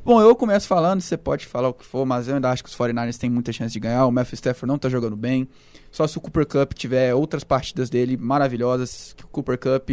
Bom, 0.05 0.21
eu 0.21 0.35
começo 0.35 0.67
falando, 0.67 1.01
você 1.01 1.17
pode 1.17 1.45
falar 1.45 1.69
o 1.69 1.75
que 1.75 1.85
for, 1.85 2.07
mas 2.07 2.27
eu 2.27 2.37
ainda 2.37 2.51
acho 2.51 2.65
que 2.65 2.71
os 2.71 2.77
49ers 2.77 3.19
têm 3.19 3.29
muita 3.29 3.53
chance 3.53 3.73
de 3.73 3.81
ganhar. 3.81 4.07
O 4.07 4.11
Matthew 4.11 4.35
Stafford 4.37 4.67
não 4.67 4.79
tá 4.79 4.89
jogando 4.89 5.17
bem. 5.17 5.47
Só 5.93 6.07
se 6.07 6.17
o 6.17 6.21
Cooper 6.21 6.47
Cup 6.47 6.73
tiver 6.73 7.15
outras 7.15 7.45
partidas 7.45 7.91
dele 7.91 8.17
maravilhosas, 8.17 9.13
que 9.17 9.25
o 9.25 9.29
Cooper 9.29 9.59
Cup 9.59 9.91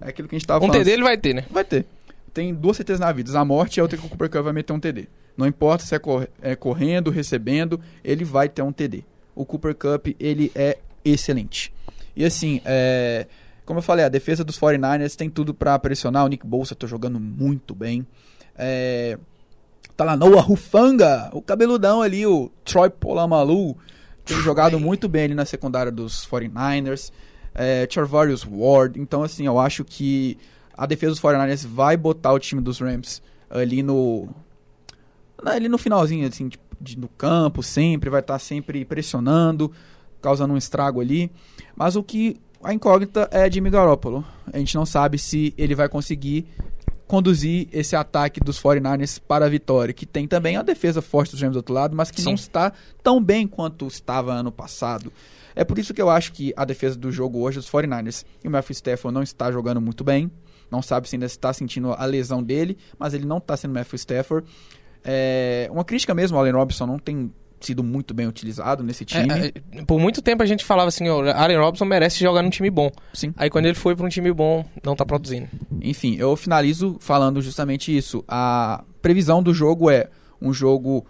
é 0.00 0.08
aquilo 0.08 0.28
que 0.28 0.34
a 0.34 0.38
gente 0.38 0.46
tava 0.46 0.64
Um 0.64 0.68
falando. 0.68 0.82
TD 0.82 0.92
ele 0.92 1.02
vai 1.02 1.18
ter, 1.18 1.34
né? 1.34 1.44
Vai 1.50 1.64
ter. 1.64 1.84
Tem 2.32 2.54
duas 2.54 2.76
certezas 2.76 3.00
na 3.00 3.10
vida. 3.12 3.38
A 3.38 3.44
morte 3.44 3.80
é 3.80 3.82
outra 3.82 3.98
que 3.98 4.06
o 4.06 4.08
Cooper 4.08 4.30
Cup 4.30 4.42
vai 4.44 4.52
meter 4.52 4.72
um 4.72 4.80
TD. 4.80 5.08
Não 5.36 5.46
importa 5.46 5.84
se 5.84 5.94
é, 5.94 5.98
cor- 5.98 6.28
é 6.40 6.54
correndo, 6.54 7.10
recebendo, 7.10 7.80
ele 8.04 8.24
vai 8.24 8.48
ter 8.48 8.62
um 8.62 8.72
TD. 8.72 9.04
O 9.34 9.44
Cooper 9.44 9.74
Cup, 9.74 10.08
ele 10.18 10.52
é 10.54 10.78
excelente. 11.04 11.72
E 12.14 12.24
assim, 12.24 12.60
é, 12.64 13.26
como 13.64 13.78
eu 13.78 13.82
falei, 13.82 14.04
a 14.04 14.08
defesa 14.08 14.44
dos 14.44 14.58
49ers 14.58 15.16
tem 15.16 15.30
tudo 15.30 15.54
pra 15.54 15.78
pressionar. 15.78 16.24
O 16.24 16.28
Nick 16.28 16.46
Bolsa 16.46 16.74
tá 16.74 16.86
jogando 16.86 17.18
muito 17.18 17.74
bem. 17.74 18.06
É, 18.56 19.18
tá 19.96 20.04
lá 20.04 20.16
Noah 20.16 20.42
Rufanga, 20.42 21.30
o 21.32 21.40
cabeludão 21.40 22.02
ali, 22.02 22.26
o 22.26 22.50
Troy 22.64 22.90
Polamalu, 22.90 23.76
tem 24.24 24.36
jogado 24.38 24.78
muito 24.78 25.08
bem 25.08 25.24
ali 25.24 25.34
na 25.34 25.44
secundária 25.44 25.90
dos 25.90 26.26
49ers. 26.26 27.10
É, 27.54 27.86
Charvarius 27.90 28.46
Ward. 28.48 29.00
Então, 29.00 29.22
assim, 29.22 29.46
eu 29.46 29.58
acho 29.58 29.84
que 29.84 30.36
a 30.80 30.86
defesa 30.86 31.12
dos 31.12 31.20
49ers 31.20 31.66
vai 31.66 31.94
botar 31.94 32.32
o 32.32 32.38
time 32.38 32.62
dos 32.62 32.80
Rams 32.80 33.22
ali 33.50 33.82
no. 33.82 34.28
Ali 35.44 35.68
no 35.68 35.76
finalzinho, 35.76 36.26
assim, 36.26 36.48
de, 36.48 36.58
de- 36.80 36.98
no 36.98 37.08
campo, 37.08 37.62
sempre, 37.62 38.08
vai 38.08 38.20
estar 38.20 38.38
sempre 38.38 38.82
pressionando, 38.84 39.70
causando 40.22 40.54
um 40.54 40.56
estrago 40.56 41.00
ali. 41.00 41.30
Mas 41.76 41.96
o 41.96 42.02
que. 42.02 42.40
A 42.62 42.74
incógnita 42.74 43.28
é 43.30 43.50
Jimmy 43.50 43.70
Garoppolo. 43.70 44.24
A 44.52 44.58
gente 44.58 44.74
não 44.74 44.84
sabe 44.84 45.18
se 45.18 45.54
ele 45.56 45.74
vai 45.74 45.88
conseguir 45.88 46.46
conduzir 47.06 47.68
esse 47.72 47.96
ataque 47.96 48.38
dos 48.38 48.60
49ers 48.62 49.20
para 49.26 49.46
a 49.46 49.48
vitória, 49.48 49.92
que 49.92 50.06
tem 50.06 50.28
também 50.28 50.56
a 50.56 50.62
defesa 50.62 51.02
forte 51.02 51.32
dos 51.32 51.40
Rams 51.42 51.54
do 51.54 51.56
outro 51.56 51.74
lado, 51.74 51.96
mas 51.96 52.10
que 52.10 52.20
Sim. 52.20 52.26
não 52.28 52.34
está 52.34 52.72
tão 53.02 53.22
bem 53.22 53.46
quanto 53.48 53.86
estava 53.86 54.32
ano 54.32 54.52
passado. 54.52 55.12
É 55.56 55.64
por 55.64 55.78
isso 55.78 55.92
que 55.92 56.00
eu 56.00 56.08
acho 56.08 56.32
que 56.32 56.52
a 56.56 56.64
defesa 56.64 56.96
do 56.96 57.10
jogo 57.10 57.40
hoje 57.40 57.56
dos 57.58 57.68
49ers 57.70 58.24
e 58.44 58.48
o 58.48 58.50
Matthew 58.50 58.72
Stafford 58.74 59.12
não 59.14 59.22
está 59.22 59.50
jogando 59.50 59.80
muito 59.80 60.04
bem. 60.04 60.30
Não 60.70 60.82
sabe 60.82 61.08
se 61.08 61.16
ainda 61.16 61.26
está 61.26 61.52
sentindo 61.52 61.92
a 61.92 62.04
lesão 62.04 62.42
dele, 62.42 62.78
mas 62.98 63.14
ele 63.14 63.24
não 63.24 63.38
está 63.38 63.56
sendo 63.56 63.74
Matthew 63.74 63.96
Stafford. 63.96 64.46
É, 65.04 65.68
uma 65.72 65.84
crítica 65.84 66.14
mesmo, 66.14 66.36
o 66.36 66.40
Allen 66.40 66.52
Robinson 66.52 66.86
não 66.86 66.98
tem 66.98 67.32
sido 67.60 67.84
muito 67.84 68.14
bem 68.14 68.26
utilizado 68.26 68.82
nesse 68.82 69.04
time. 69.04 69.28
É, 69.30 69.78
é, 69.78 69.84
por 69.84 70.00
muito 70.00 70.22
tempo 70.22 70.42
a 70.42 70.46
gente 70.46 70.64
falava 70.64 70.88
assim, 70.88 71.08
ó, 71.08 71.30
Allen 71.30 71.58
Robinson 71.58 71.84
merece 71.84 72.18
jogar 72.20 72.42
num 72.42 72.50
time 72.50 72.70
bom. 72.70 72.90
Sim. 73.12 73.34
Aí 73.36 73.50
quando 73.50 73.66
ele 73.66 73.74
foi 73.74 73.94
pra 73.94 74.06
um 74.06 74.08
time 74.08 74.32
bom, 74.32 74.64
não 74.82 74.96
tá 74.96 75.04
produzindo. 75.04 75.48
Enfim, 75.80 76.16
eu 76.16 76.34
finalizo 76.36 76.96
falando 77.00 77.40
justamente 77.42 77.94
isso. 77.96 78.24
A 78.26 78.82
previsão 79.02 79.42
do 79.42 79.52
jogo 79.52 79.90
é 79.90 80.08
um 80.40 80.52
jogo 80.52 81.06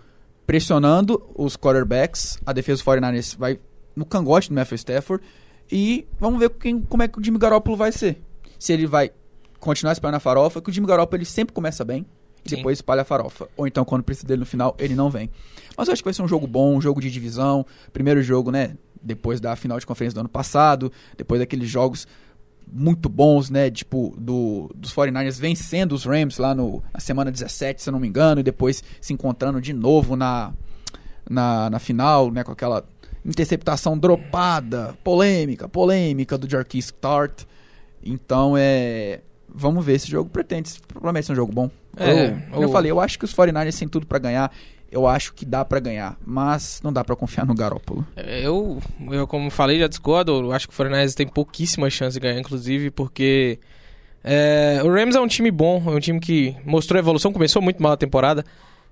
pressionando 0.46 1.22
os 1.36 1.56
quarterbacks. 1.56 2.38
A 2.44 2.52
defesa 2.52 2.82
dos 2.82 2.92
49ers 2.92 3.36
vai 3.38 3.58
no 3.94 4.04
cangote 4.04 4.48
do 4.48 4.54
Matthew 4.54 4.76
Stafford. 4.76 5.24
E 5.70 6.06
vamos 6.18 6.40
ver 6.40 6.50
quem, 6.50 6.80
como 6.80 7.02
é 7.02 7.08
que 7.08 7.18
o 7.18 7.24
Jimmy 7.24 7.38
Garoppolo 7.38 7.76
vai 7.76 7.92
ser. 7.92 8.20
Se 8.58 8.72
ele 8.72 8.86
vai 8.86 9.12
continuar 9.60 9.92
espalhando 9.92 10.16
a 10.16 10.20
farofa, 10.20 10.60
que 10.60 10.70
o 10.70 10.72
Jimmy 10.72 10.86
Garoppolo 10.86 11.18
ele 11.18 11.26
sempre 11.26 11.54
começa 11.54 11.84
bem 11.84 12.06
e 12.44 12.50
Sim. 12.50 12.56
depois 12.56 12.78
espalha 12.78 13.02
a 13.02 13.04
farofa. 13.04 13.48
Ou 13.56 13.66
então, 13.66 13.84
quando 13.84 14.02
precisa 14.02 14.26
dele 14.26 14.40
no 14.40 14.46
final, 14.46 14.74
ele 14.78 14.94
não 14.94 15.10
vem. 15.10 15.30
Mas 15.76 15.88
eu 15.88 15.92
acho 15.92 16.02
que 16.02 16.06
vai 16.06 16.14
ser 16.14 16.22
um 16.22 16.28
jogo 16.28 16.46
bom, 16.46 16.76
um 16.76 16.80
jogo 16.80 17.00
de 17.00 17.10
divisão. 17.10 17.64
Primeiro 17.92 18.22
jogo, 18.22 18.50
né? 18.50 18.76
Depois 19.02 19.40
da 19.40 19.54
final 19.56 19.78
de 19.78 19.86
conferência 19.86 20.14
do 20.14 20.20
ano 20.20 20.28
passado, 20.28 20.90
depois 21.16 21.40
daqueles 21.40 21.68
jogos 21.68 22.06
muito 22.72 23.08
bons, 23.08 23.50
né? 23.50 23.70
Tipo, 23.70 24.14
do, 24.18 24.70
dos 24.74 24.94
49ers 24.94 25.38
vencendo 25.38 25.92
os 25.92 26.04
Rams 26.04 26.38
lá 26.38 26.54
no, 26.54 26.82
na 26.92 27.00
semana 27.00 27.30
17, 27.30 27.82
se 27.82 27.88
eu 27.88 27.92
não 27.92 28.00
me 28.00 28.08
engano, 28.08 28.40
e 28.40 28.44
depois 28.44 28.82
se 29.00 29.12
encontrando 29.12 29.60
de 29.60 29.72
novo 29.72 30.16
na, 30.16 30.52
na, 31.28 31.70
na 31.70 31.78
final, 31.78 32.30
né? 32.30 32.42
Com 32.42 32.52
aquela 32.52 32.84
interceptação 33.24 33.98
dropada, 33.98 34.96
polêmica, 35.04 35.68
polêmica 35.68 36.38
do 36.38 36.48
Jarquis 36.48 36.90
Tart. 36.90 37.44
Então, 38.02 38.54
é. 38.56 39.20
Vamos 39.54 39.84
ver, 39.84 39.94
esse 39.94 40.10
jogo 40.10 40.30
pretende, 40.30 40.70
promete 40.88 41.26
ser 41.26 41.32
um 41.32 41.36
jogo 41.36 41.52
bom. 41.52 41.70
É, 41.96 42.28
eu, 42.28 42.36
como 42.50 42.64
eu 42.64 42.68
falei, 42.70 42.90
eu 42.90 43.00
acho 43.00 43.18
que 43.18 43.24
os 43.24 43.34
49ers 43.34 43.78
têm 43.78 43.88
tudo 43.88 44.06
pra 44.06 44.18
ganhar. 44.18 44.52
Eu 44.92 45.06
acho 45.06 45.32
que 45.34 45.44
dá 45.44 45.64
pra 45.64 45.78
ganhar, 45.78 46.16
mas 46.26 46.80
não 46.82 46.92
dá 46.92 47.04
pra 47.04 47.14
confiar 47.14 47.46
no 47.46 47.54
Garópolo. 47.54 48.04
É, 48.16 48.44
Eu, 48.44 48.82
eu 49.12 49.26
como 49.26 49.48
falei, 49.48 49.78
já 49.78 49.86
discordo. 49.86 50.32
Eu 50.32 50.52
acho 50.52 50.66
que 50.66 50.74
o 50.74 50.76
Fortnite 50.76 51.14
tem 51.14 51.28
pouquíssima 51.28 51.88
chance 51.88 52.14
de 52.14 52.20
ganhar, 52.20 52.40
inclusive, 52.40 52.90
porque 52.90 53.60
é, 54.24 54.80
o 54.82 54.92
Rams 54.92 55.14
é 55.14 55.20
um 55.20 55.28
time 55.28 55.50
bom, 55.50 55.82
é 55.86 55.90
um 55.90 56.00
time 56.00 56.18
que 56.18 56.56
mostrou 56.64 56.98
evolução, 56.98 57.32
começou 57.32 57.62
muito 57.62 57.80
mal 57.82 57.92
a 57.92 57.96
temporada, 57.96 58.44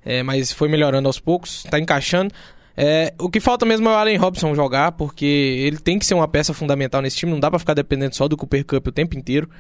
é, 0.05 0.23
mas 0.23 0.53
foi 0.53 0.69
melhorando 0.69 1.09
aos 1.09 1.19
poucos, 1.19 1.65
tá 1.65 1.79
encaixando. 1.81 2.33
É, 2.77 3.13
o 3.19 3.29
que 3.29 3.41
falta 3.41 3.67
mesmo 3.67 3.89
é 3.89 3.93
o 3.93 3.95
Allen 3.97 4.17
Robson 4.17 4.55
jogar, 4.55 4.93
porque 4.93 5.27
ele 5.27 5.79
tem 5.79 5.99
que 5.99 6.07
ser 6.07 6.15
uma 6.15 6.29
peça 6.29 6.55
fundamental 6.55 7.03
nesse 7.03 7.17
time, 7.17 7.33
não 7.33 7.41
dá 7.41 7.51
pra 7.51 7.59
ficar 7.59 7.75
dependendo 7.75 8.15
só 8.15 8.29
do 8.29 8.37
Cooper 8.37 8.65
Cup 8.65 8.87
o 8.87 8.93
tempo 8.93 9.19
inteiro. 9.19 9.51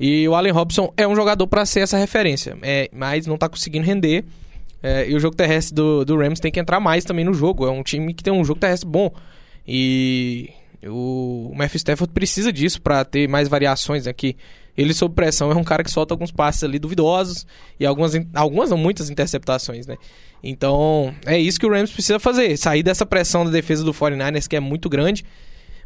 E 0.00 0.26
o 0.26 0.34
Allen 0.34 0.52
Robson 0.52 0.90
é 0.96 1.06
um 1.06 1.14
jogador 1.14 1.46
pra 1.46 1.66
ser 1.66 1.80
essa 1.80 1.98
referência, 1.98 2.56
é, 2.62 2.88
mas 2.90 3.26
não 3.26 3.36
tá 3.36 3.50
conseguindo 3.50 3.84
render. 3.84 4.24
É, 4.82 5.06
e 5.06 5.14
o 5.14 5.20
jogo 5.20 5.36
terrestre 5.36 5.74
do, 5.74 6.06
do 6.06 6.16
Rams 6.16 6.40
tem 6.40 6.50
que 6.50 6.58
entrar 6.58 6.80
mais 6.80 7.04
também 7.04 7.22
no 7.22 7.34
jogo. 7.34 7.66
É 7.66 7.70
um 7.70 7.82
time 7.82 8.14
que 8.14 8.22
tem 8.22 8.32
um 8.32 8.42
jogo 8.42 8.58
terrestre 8.58 8.88
bom. 8.88 9.12
E 9.68 10.48
O, 10.86 11.52
Matthew 11.54 11.76
Stafford 11.76 12.14
precisa 12.14 12.50
disso 12.50 12.80
pra 12.80 13.04
ter 13.04 13.28
mais 13.28 13.46
variações 13.46 14.06
aqui. 14.06 14.36
Ele, 14.76 14.94
sob 14.94 15.14
pressão, 15.14 15.50
é 15.50 15.54
um 15.54 15.64
cara 15.64 15.84
que 15.84 15.90
solta 15.90 16.14
alguns 16.14 16.30
passes 16.30 16.64
ali 16.64 16.78
duvidosos 16.78 17.46
e 17.78 17.84
algumas, 17.84 18.12
algumas 18.32 18.70
não, 18.70 18.78
muitas 18.78 19.10
interceptações, 19.10 19.86
né? 19.86 19.96
Então, 20.42 21.14
é 21.26 21.38
isso 21.38 21.60
que 21.60 21.66
o 21.66 21.70
Rams 21.70 21.90
precisa 21.90 22.18
fazer. 22.18 22.56
Sair 22.56 22.82
dessa 22.82 23.04
pressão 23.04 23.44
da 23.44 23.50
defesa 23.50 23.84
do 23.84 23.92
49ers, 23.92 24.48
que 24.48 24.56
é 24.56 24.60
muito 24.60 24.88
grande. 24.88 25.22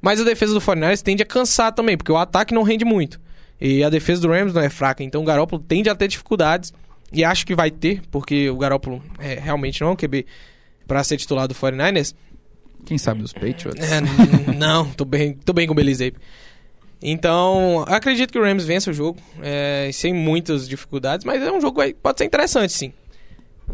Mas 0.01 0.21
a 0.21 0.25
defesa 0.25 0.55
do 0.55 0.61
49ers 0.61 1.03
tende 1.03 1.23
a 1.23 1.27
cansar 1.27 1.73
também, 1.73 1.97
porque 1.97 2.13
o 2.13 2.17
ataque 2.17 2.55
não 2.55 2.63
rende 2.63 2.85
muito. 2.85 3.19
E 3.61 3.83
a 3.85 3.91
defesa 3.91 4.23
do 4.23 4.29
Rams 4.29 4.53
não 4.53 4.63
é 4.63 4.69
fraca. 4.69 5.03
Então 5.03 5.23
o 5.23 5.25
Garoppolo 5.25 5.63
tende 5.63 5.89
a 5.89 5.95
ter 5.95 6.09
dificuldades. 6.09 6.73
E 7.13 7.25
acho 7.25 7.47
que 7.47 7.55
vai 7.55 7.71
ter, 7.71 8.03
porque 8.11 8.51
o 8.51 8.57
Garoppolo 8.57 9.03
é, 9.21 9.35
realmente 9.35 9.81
não 9.81 9.89
é 9.89 9.91
um 9.93 9.97
QB 9.97 10.27
pra 10.87 11.05
ser 11.05 11.17
titular 11.17 11.47
do 11.47 11.55
49ers. 11.55 12.15
Quem 12.85 12.99
sabe 12.99 13.23
dos 13.23 13.33
Patriots? 13.33 13.91
É, 13.91 14.01
não, 14.53 14.91
tô 14.91 15.05
bem, 15.05 15.33
tô 15.33 15.53
bem 15.53 15.67
com 15.67 15.73
o 15.73 15.77
Belisape. 15.77 16.19
Então, 17.03 17.85
acredito 17.87 18.33
que 18.33 18.39
o 18.39 18.43
Rams 18.43 18.65
vença 18.65 18.91
o 18.91 18.95
jogo, 18.95 19.21
é, 19.43 19.91
sem 19.93 20.13
muitas 20.13 20.69
dificuldades, 20.69 21.25
mas 21.25 21.43
é 21.43 21.53
um 21.53 21.61
jogo 21.61 21.83
que 21.83 21.95
pode 21.95 22.19
ser 22.19 22.25
interessante, 22.25 22.73
sim. 22.73 22.93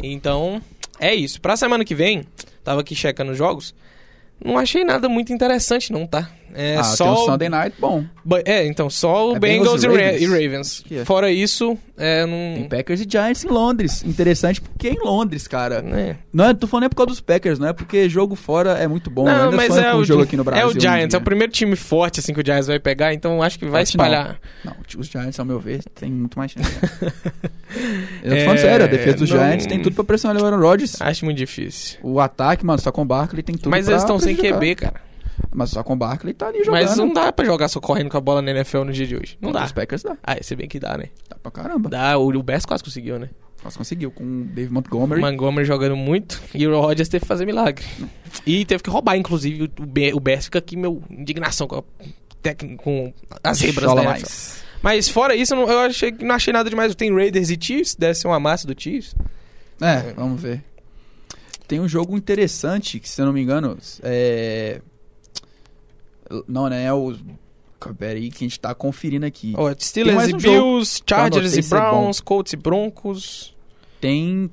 Então, 0.03 0.61
é 0.99 1.15
isso. 1.15 1.39
Pra 1.41 1.55
semana 1.55 1.85
que 1.85 1.95
vem, 1.95 2.25
tava 2.63 2.81
aqui 2.81 2.93
checando 2.93 3.31
os 3.31 3.37
jogos, 3.37 3.73
não 4.43 4.57
achei 4.57 4.83
nada 4.83 5.07
muito 5.07 5.31
interessante 5.31 5.93
não, 5.93 6.05
tá? 6.05 6.29
É 6.53 6.75
ah, 6.77 6.83
só 6.83 7.03
tem 7.05 7.13
um 7.13 7.15
o- 7.15 7.25
Sunday 7.25 7.49
Night 7.49 7.75
bom. 7.79 8.03
É, 8.45 8.65
então, 8.65 8.89
só 8.89 9.31
o 9.31 9.35
É 9.35 9.39
Bengals, 9.39 9.81
Bengals 9.81 9.83
e 9.83 9.87
Ra- 9.87 9.93
Ravens. 9.93 10.21
e 10.21 10.25
Ravens. 10.25 10.83
É. 10.91 11.05
Fora 11.05 11.31
isso, 11.31 11.77
é, 11.97 12.25
não... 12.25 12.53
Tem 12.55 12.69
Packers 12.69 13.01
e 13.01 13.07
Giants 13.09 13.43
em 13.43 13.47
Londres. 13.47 14.03
Interessante 14.03 14.61
porque 14.61 14.89
é 14.89 14.91
em 14.93 14.99
Londres, 15.03 15.47
cara. 15.47 15.83
É. 15.95 16.15
Não 16.31 16.45
é, 16.45 16.53
tô 16.53 16.67
falando 16.67 16.85
é 16.85 16.89
por 16.89 16.95
causa 16.97 17.07
dos 17.09 17.21
Packers, 17.21 17.57
não 17.57 17.67
é 17.67 17.73
porque 17.73 18.07
jogo 18.09 18.35
fora 18.35 18.71
é 18.73 18.87
muito 18.87 19.09
bom. 19.09 19.25
Não, 19.25 19.51
mas 19.51 19.75
é 19.77 19.91
com 19.91 19.97
o, 19.97 20.05
jogo 20.05 20.23
aqui 20.23 20.37
no 20.37 20.43
Brasil. 20.43 20.63
é 20.63 20.67
o 20.67 20.79
Giants, 20.79 21.13
é 21.13 21.17
o 21.17 21.21
primeiro 21.21 21.51
time 21.51 21.75
forte 21.75 22.19
assim 22.19 22.33
que 22.33 22.41
o 22.41 22.45
Giants 22.45 22.67
vai 22.67 22.79
pegar, 22.79 23.13
então 23.13 23.41
acho 23.41 23.57
que 23.57 23.65
vai 23.65 23.81
não. 23.81 23.83
espalhar. 23.83 24.39
Não, 24.63 24.75
os 24.97 25.07
Giants, 25.07 25.39
ao 25.39 25.45
meu 25.45 25.59
ver, 25.59 25.83
tem 25.95 26.11
muito 26.11 26.37
mais 26.37 26.51
chance. 26.51 26.69
Eu 28.23 28.29
tô 28.31 28.35
É, 28.35 28.43
falando 28.45 28.59
sério, 28.59 28.85
a 28.85 28.87
defesa 28.87 29.17
dos 29.17 29.29
não- 29.29 29.37
Giants 29.39 29.65
tem 29.65 29.81
tudo 29.81 29.95
pra 29.95 30.03
pressionar 30.03 30.41
o 30.41 30.45
Aaron 30.45 30.59
Rodgers. 30.59 31.01
Acho 31.01 31.25
muito 31.25 31.37
difícil. 31.37 31.97
O 32.03 32.19
ataque, 32.19 32.65
mano, 32.65 32.79
só 32.79 32.91
com 32.91 33.01
o 33.01 33.05
Barkley 33.05 33.41
tem 33.41 33.55
tudo 33.55 33.69
Mas 33.69 33.85
pra 33.85 33.93
eles 33.93 34.03
estão 34.03 34.19
sem. 34.19 34.35
QB, 34.35 34.75
cara. 34.75 34.95
Mas 35.53 35.69
só 35.71 35.83
com 35.83 35.93
o 35.93 35.95
Barkley 35.95 36.33
tá 36.33 36.47
ali 36.47 36.59
jogando. 36.63 36.81
Mas 36.81 36.95
não 36.97 37.11
dá 37.11 37.31
pra 37.31 37.45
jogar 37.45 37.67
só 37.67 37.79
correndo 37.79 38.09
com 38.09 38.17
a 38.17 38.21
bola 38.21 38.41
na 38.41 38.51
NFL 38.51 38.83
no 38.83 38.93
dia 38.93 39.07
de 39.07 39.15
hoje. 39.15 39.37
Não 39.41 39.49
Contra 39.49 39.61
dá. 39.61 39.65
Os 39.65 39.71
Packers 39.71 40.03
dá. 40.03 40.17
Ah, 40.23 40.35
se 40.41 40.55
bem 40.55 40.67
que 40.67 40.79
dá, 40.79 40.97
né? 40.97 41.05
Dá 41.29 41.35
pra 41.41 41.51
caramba. 41.51 41.89
Dá, 41.89 42.17
o, 42.17 42.29
o 42.29 42.43
Bears 42.43 42.65
quase 42.65 42.83
conseguiu, 42.83 43.19
né? 43.19 43.29
Quase 43.61 43.77
conseguiu 43.77 44.09
com 44.11 44.23
o 44.23 44.43
Dave 44.45 44.69
O 44.69 44.73
Montgomery. 44.73 45.21
Montgomery 45.21 45.65
jogando 45.65 45.95
muito 45.95 46.41
e 46.53 46.65
o 46.67 46.79
Rodgers 46.79 47.09
teve 47.09 47.21
que 47.21 47.27
fazer 47.27 47.45
milagre. 47.45 47.85
E 48.45 48.65
teve 48.65 48.81
que 48.81 48.89
roubar, 48.89 49.17
inclusive, 49.17 49.63
o, 49.63 50.15
o 50.15 50.19
Bears 50.19 50.45
fica 50.45 50.59
aqui, 50.59 50.75
meu, 50.75 51.03
indignação 51.09 51.67
com, 51.67 51.77
a, 51.77 51.83
com 52.77 53.13
as 53.43 53.57
zebras 53.57 53.85
Chola 53.85 54.01
da 54.03 54.09
NFL. 54.09 54.11
mais. 54.21 54.63
Mas 54.81 55.09
fora 55.09 55.35
isso, 55.35 55.53
eu, 55.53 55.59
não, 55.59 55.71
eu 55.71 55.79
achei, 55.81 56.11
não 56.21 56.33
achei 56.33 56.51
nada 56.51 56.69
demais. 56.69 56.95
Tem 56.95 57.13
Raiders 57.13 57.51
e 57.51 57.57
Chiefs, 57.59 57.93
deve 57.95 58.15
ser 58.15 58.27
uma 58.27 58.39
massa 58.39 58.65
do 58.65 58.73
Chiefs. 58.75 59.15
É, 59.79 60.13
vamos 60.13 60.41
ver. 60.41 60.63
Tem 61.67 61.79
um 61.79 61.87
jogo 61.87 62.17
interessante, 62.17 62.99
que 62.99 63.07
se 63.07 63.21
eu 63.21 63.25
não 63.27 63.33
me 63.33 63.41
engano, 63.41 63.77
é... 64.01 64.81
Não, 66.47 66.69
né, 66.69 66.85
é 66.85 66.93
o... 66.93 67.15
Pera 67.97 68.19
aí 68.19 68.29
que 68.29 68.45
a 68.45 68.47
gente 68.47 68.59
tá 68.59 68.75
conferindo 68.75 69.25
aqui. 69.25 69.55
Ó, 69.57 69.73
Steelers 69.79 70.29
e 70.29 70.35
um 70.35 70.37
Bills, 70.37 71.01
Chargers 71.07 71.57
e. 71.57 71.63
Browns, 71.63 72.19
Colts 72.19 72.53
e 72.53 72.55
Broncos, 72.55 73.55
Tem 73.99 74.51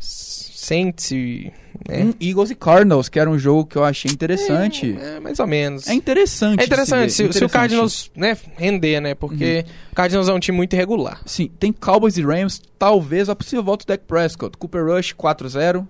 Saints 0.00 1.12
e... 1.12 1.52
É. 1.88 2.04
um 2.04 2.14
Eagles 2.20 2.50
e 2.50 2.54
Cardinals, 2.54 3.08
que 3.08 3.18
era 3.18 3.30
um 3.30 3.38
jogo 3.38 3.64
que 3.64 3.76
eu 3.76 3.84
achei 3.84 4.10
interessante. 4.10 4.96
É, 5.00 5.16
é, 5.16 5.20
mais 5.20 5.38
ou 5.38 5.46
menos. 5.46 5.88
É 5.88 5.94
interessante. 5.94 6.60
É 6.60 6.64
interessante, 6.64 7.10
se, 7.10 7.16
se 7.16 7.22
ver, 7.22 7.32
se 7.32 7.38
o 7.38 7.46
interessante. 7.46 7.52
Cardinals 7.52 8.10
né, 8.14 8.36
render, 8.56 9.00
né? 9.00 9.14
Porque 9.14 9.64
o 9.90 9.94
Cardinals 9.94 10.28
é 10.28 10.32
um 10.32 10.38
time 10.38 10.56
muito 10.56 10.74
irregular. 10.74 11.22
Sim, 11.24 11.50
tem 11.58 11.72
Cowboys 11.72 12.16
e 12.16 12.22
Rams, 12.22 12.60
talvez 12.78 13.28
a 13.28 13.36
possível 13.36 13.64
volta 13.64 13.84
do 13.84 13.88
Dak 13.88 14.04
Prescott. 14.06 14.56
Cooper 14.58 14.84
Rush 14.84 15.14
4-0, 15.14 15.86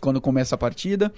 quando 0.00 0.20
começa 0.20 0.54
a 0.54 0.58
partida. 0.58 1.12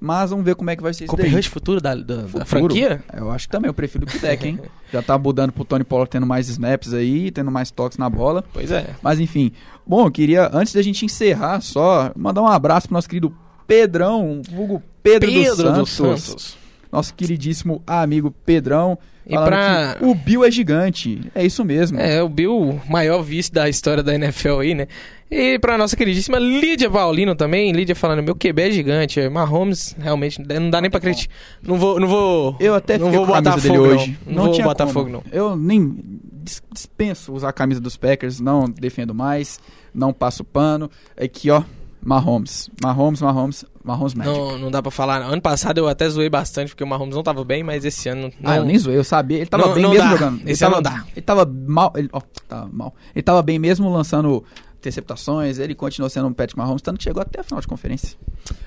Mas 0.00 0.30
vamos 0.30 0.44
ver 0.44 0.54
como 0.54 0.70
é 0.70 0.76
que 0.76 0.82
vai 0.82 0.94
ser 0.94 1.04
isso 1.04 1.10
Cooper 1.10 1.26
daí. 1.26 1.34
Rush 1.34 1.46
futuro 1.46 1.80
da, 1.80 1.94
da, 1.94 2.02
da 2.02 2.28
Futuro? 2.28 2.46
franquia? 2.46 3.02
Eu 3.12 3.30
acho 3.30 3.48
que 3.48 3.52
também, 3.52 3.68
eu 3.68 3.74
prefiro 3.74 4.06
o 4.06 4.20
Dak, 4.20 4.46
hein? 4.46 4.58
Já 4.92 5.02
tá 5.02 5.18
mudando 5.18 5.52
pro 5.52 5.64
Tony 5.64 5.84
Pollard 5.84 6.10
tendo 6.10 6.26
mais 6.26 6.48
snaps 6.48 6.94
aí, 6.94 7.30
tendo 7.30 7.50
mais 7.50 7.70
toques 7.70 7.98
na 7.98 8.08
bola. 8.08 8.44
Pois 8.52 8.70
é. 8.70 8.94
Mas 9.02 9.18
enfim, 9.20 9.52
bom, 9.86 10.06
eu 10.06 10.10
queria, 10.10 10.48
antes 10.52 10.72
da 10.72 10.82
gente 10.82 11.04
encerrar, 11.04 11.60
só 11.60 12.12
mandar 12.16 12.42
um 12.42 12.46
abraço 12.46 12.86
pro 12.86 12.94
nosso 12.94 13.08
querido 13.08 13.34
Pedrão, 13.66 14.40
vulgo 14.50 14.82
Pedro, 15.02 15.30
Pedro 15.30 15.72
dos 15.72 15.78
dos 15.78 15.90
Santos. 15.90 16.56
Nosso 16.90 17.14
queridíssimo 17.14 17.82
amigo 17.86 18.30
Pedrão. 18.44 18.98
E 19.26 19.34
pra- 19.34 19.96
que 19.98 20.04
o 20.06 20.14
Bill 20.14 20.42
é 20.42 20.50
gigante. 20.50 21.20
É 21.34 21.44
isso 21.44 21.62
mesmo. 21.62 22.00
É, 22.00 22.22
o 22.22 22.28
Bill, 22.30 22.80
maior 22.88 23.20
vice 23.22 23.52
da 23.52 23.68
história 23.68 24.02
da 24.02 24.14
NFL 24.14 24.60
aí, 24.60 24.74
né? 24.74 24.86
E 25.30 25.58
pra 25.58 25.76
nossa 25.76 25.94
queridíssima 25.94 26.38
Lídia 26.38 26.90
Paulino 26.90 27.34
também. 27.34 27.70
Lídia 27.72 27.94
falando, 27.94 28.22
meu 28.22 28.34
QB 28.34 28.62
é 28.62 28.70
gigante. 28.70 29.20
é, 29.20 29.28
Mahomes, 29.28 29.94
realmente, 29.98 30.40
não 30.40 30.70
dá 30.70 30.80
nem 30.80 30.90
pra 30.90 30.98
criticar. 30.98 31.36
Não 31.62 31.76
vou, 31.76 32.00
não 32.00 32.08
vou... 32.08 32.56
Eu 32.58 32.74
até 32.74 32.96
não 32.96 33.10
vou 33.12 33.26
botar 33.26 33.58
fogo, 33.58 33.80
hoje. 33.82 34.18
Não, 34.26 34.34
não 34.34 34.44
vou 34.44 34.52
tinha 34.54 34.64
botar 34.66 34.84
como. 34.84 34.94
fogo, 34.94 35.10
não. 35.10 35.22
Eu 35.30 35.54
nem 35.54 35.94
dis- 36.42 36.62
dispenso 36.72 37.34
usar 37.34 37.50
a 37.50 37.52
camisa 37.52 37.82
dos 37.82 37.98
Packers, 37.98 38.40
não 38.40 38.64
defendo 38.64 39.14
mais, 39.14 39.60
não 39.92 40.10
passo 40.14 40.42
pano. 40.42 40.90
Aqui, 41.20 41.50
ó, 41.50 41.62
Mahomes. 42.02 42.70
Mahomes, 42.82 43.20
Mahomes, 43.20 43.64
Mahomes 43.84 44.14
Magic. 44.14 44.36
Não, 44.36 44.58
não 44.58 44.70
dá 44.70 44.80
pra 44.80 44.90
falar. 44.90 45.20
Ano 45.22 45.42
passado 45.42 45.78
eu 45.78 45.88
até 45.88 46.08
zoei 46.08 46.28
bastante 46.30 46.68
porque 46.70 46.84
o 46.84 46.86
Mahomes 46.86 47.14
não 47.14 47.22
tava 47.22 47.44
bem, 47.44 47.62
mas 47.62 47.84
esse 47.84 48.08
ano 48.08 48.30
não. 48.40 48.50
Ah, 48.50 48.56
eu 48.56 48.64
nem 48.64 48.78
zoei, 48.78 48.96
eu 48.96 49.04
sabia. 49.04 49.38
Ele 49.38 49.46
tava 49.46 49.66
Não- 49.66 49.74
bem 49.74 49.82
não 49.82 49.90
mesmo 49.90 50.04
dá. 50.04 50.10
jogando. 50.12 50.40
Ele 50.42 50.52
Esse 50.52 50.60
tava, 50.60 50.76
ano 50.76 50.82
não 50.84 50.92
dá. 50.92 51.04
Ele 51.12 51.22
tava 51.22 51.44
mal. 51.66 51.92
Ele, 51.96 52.08
ó, 52.12 52.20
tava 52.48 52.68
mal. 52.72 52.94
Ele 53.14 53.22
tava 53.22 53.42
bem 53.42 53.58
mesmo 53.58 53.90
lançando 53.90 54.44
interceptações. 54.78 55.58
Ele 55.58 55.74
continuou 55.74 56.08
sendo 56.08 56.28
um 56.28 56.32
Patrick 56.32 56.56
Mahomes, 56.58 56.82
tanto 56.82 56.98
que 56.98 57.04
chegou 57.04 57.20
até 57.20 57.40
a 57.40 57.42
final 57.42 57.60
de 57.60 57.66
conferência. 57.66 58.16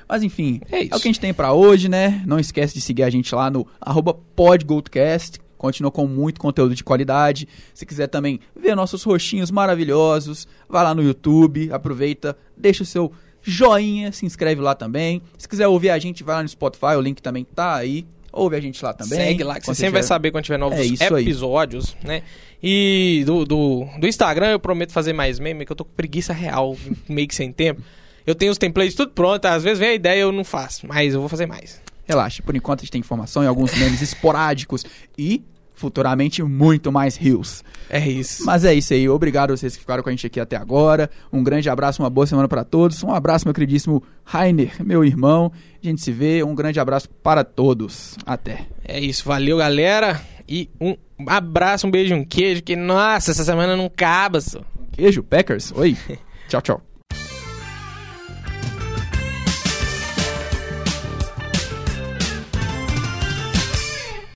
Mas 0.08 0.22
enfim, 0.24 0.60
É 0.70 0.84
é, 0.84 0.86
o 0.88 0.90
que 0.90 0.96
a 0.96 1.00
gente 1.00 1.20
tem 1.20 1.34
pra 1.34 1.54
hoje, 1.54 1.88
né? 1.88 2.22
Não 2.28 2.38
esquece 2.38 2.74
de 2.74 2.82
seguir 2.82 3.04
a 3.04 3.10
gente 3.10 3.34
lá 3.34 3.50
no 3.50 3.66
arroba 3.80 4.14
podgoldcast. 4.36 5.40
Continua 5.62 5.92
com 5.92 6.08
muito 6.08 6.42
conteúdo 6.42 6.74
de 6.74 6.84
qualidade. 6.84 7.48
Se 7.72 7.86
quiser 7.86 8.08
também 8.08 8.40
ver 8.60 8.76
nossos 8.76 9.04
roxinhos 9.04 9.52
maravilhosos, 9.52 10.48
vai 10.68 10.84
lá 10.84 10.96
no 10.96 11.04
YouTube, 11.04 11.72
aproveita, 11.72 12.36
deixa 12.58 12.82
o 12.82 12.86
seu 12.86 13.12
joinha, 13.44 14.12
se 14.12 14.26
inscreve 14.26 14.60
lá 14.60 14.74
também. 14.74 15.22
Se 15.38 15.48
quiser 15.48 15.68
ouvir 15.68 15.92
a 15.92 16.00
gente, 16.00 16.24
vai 16.24 16.38
lá 16.38 16.42
no 16.42 16.50
Spotify, 16.50 16.96
o 16.98 17.02
link 17.02 17.22
também 17.22 17.44
tá 17.44 17.76
aí. 17.76 18.08
Ouve 18.34 18.56
a 18.56 18.60
gente 18.60 18.84
lá 18.84 18.92
também. 18.92 19.20
Segue 19.20 19.44
lá, 19.44 19.60
que 19.60 19.68
você 19.68 19.76
sempre 19.76 19.92
vai 19.92 20.02
tiver- 20.02 20.08
saber 20.08 20.32
quando 20.32 20.46
tiver 20.46 20.58
novos 20.58 20.80
É 20.80 20.84
isso 20.84 21.14
aí. 21.14 21.24
episódios, 21.24 21.96
né? 22.04 22.24
E 22.64 23.22
do, 23.26 23.46
do, 23.46 23.86
do 24.00 24.08
Instagram 24.08 24.48
eu 24.54 24.60
prometo 24.60 24.92
fazer 24.92 25.14
mais 25.14 25.38
meme, 25.38 25.64
que 25.64 25.72
eu 25.72 25.76
tô 25.76 25.86
com 25.86 25.92
preguiça 25.92 26.34
real, 26.34 26.76
meio 27.08 27.28
que 27.28 27.36
sem 27.36 27.52
tempo. 27.52 27.84
Eu 28.26 28.34
tenho 28.34 28.52
os 28.52 28.58
templates 28.58 28.96
tudo 28.96 29.12
pronto, 29.12 29.46
às 29.46 29.62
vezes 29.64 29.78
vem 29.78 29.90
a 29.90 29.94
ideia 29.94 30.18
e 30.18 30.22
eu 30.22 30.32
não 30.32 30.44
faço, 30.44 30.88
mas 30.88 31.14
eu 31.14 31.20
vou 31.20 31.30
fazer 31.30 31.46
mais. 31.46 31.80
Relaxa, 32.06 32.42
por 32.44 32.56
enquanto 32.56 32.80
a 32.80 32.84
gente 32.84 32.92
tem 32.92 33.00
informação 33.00 33.44
e 33.44 33.48
alguns 33.48 33.74
memes 33.78 34.02
esporádicos 34.02 34.84
e 35.18 35.42
futuramente 35.82 36.44
muito 36.44 36.92
mais 36.92 37.18
rios. 37.18 37.64
É 37.90 38.08
isso. 38.08 38.46
Mas 38.46 38.64
é 38.64 38.74
isso 38.74 38.94
aí, 38.94 39.10
obrigado 39.10 39.52
a 39.52 39.58
vocês 39.58 39.74
que 39.74 39.80
ficaram 39.80 40.04
com 40.04 40.10
a 40.10 40.12
gente 40.12 40.28
aqui 40.28 40.40
até 40.40 40.56
agora. 40.56 41.10
Um 41.34 41.44
grande 41.44 41.70
abraço, 41.70 42.02
uma 42.02 42.10
boa 42.10 42.28
semana 42.28 42.48
para 42.48 42.64
todos. 42.64 43.04
Um 43.04 43.12
abraço, 43.12 43.46
meu 43.46 43.54
queridíssimo 43.54 44.04
Rainer, 44.24 44.74
meu 44.80 45.04
irmão. 45.04 45.52
A 45.84 45.86
gente 45.86 46.02
se 46.02 46.12
vê, 46.12 46.44
um 46.44 46.54
grande 46.54 46.80
abraço 46.80 47.10
para 47.10 47.44
todos. 47.44 48.16
Até. 48.26 48.68
É 48.88 49.00
isso, 49.00 49.26
valeu 49.26 49.58
galera. 49.58 50.22
E 50.48 50.70
um 50.80 50.96
abraço, 51.28 51.88
um 51.88 51.92
beijo, 51.92 52.14
um 52.14 52.24
queijo, 52.24 52.62
que 52.62 52.76
nossa, 52.76 53.32
essa 53.32 53.44
semana 53.44 53.76
não 53.76 53.86
acaba, 53.86 54.40
só. 54.40 54.62
Queijo, 54.92 55.24
Packers. 55.24 55.74
Oi. 55.76 55.98
tchau, 56.48 56.62
tchau. 56.62 56.91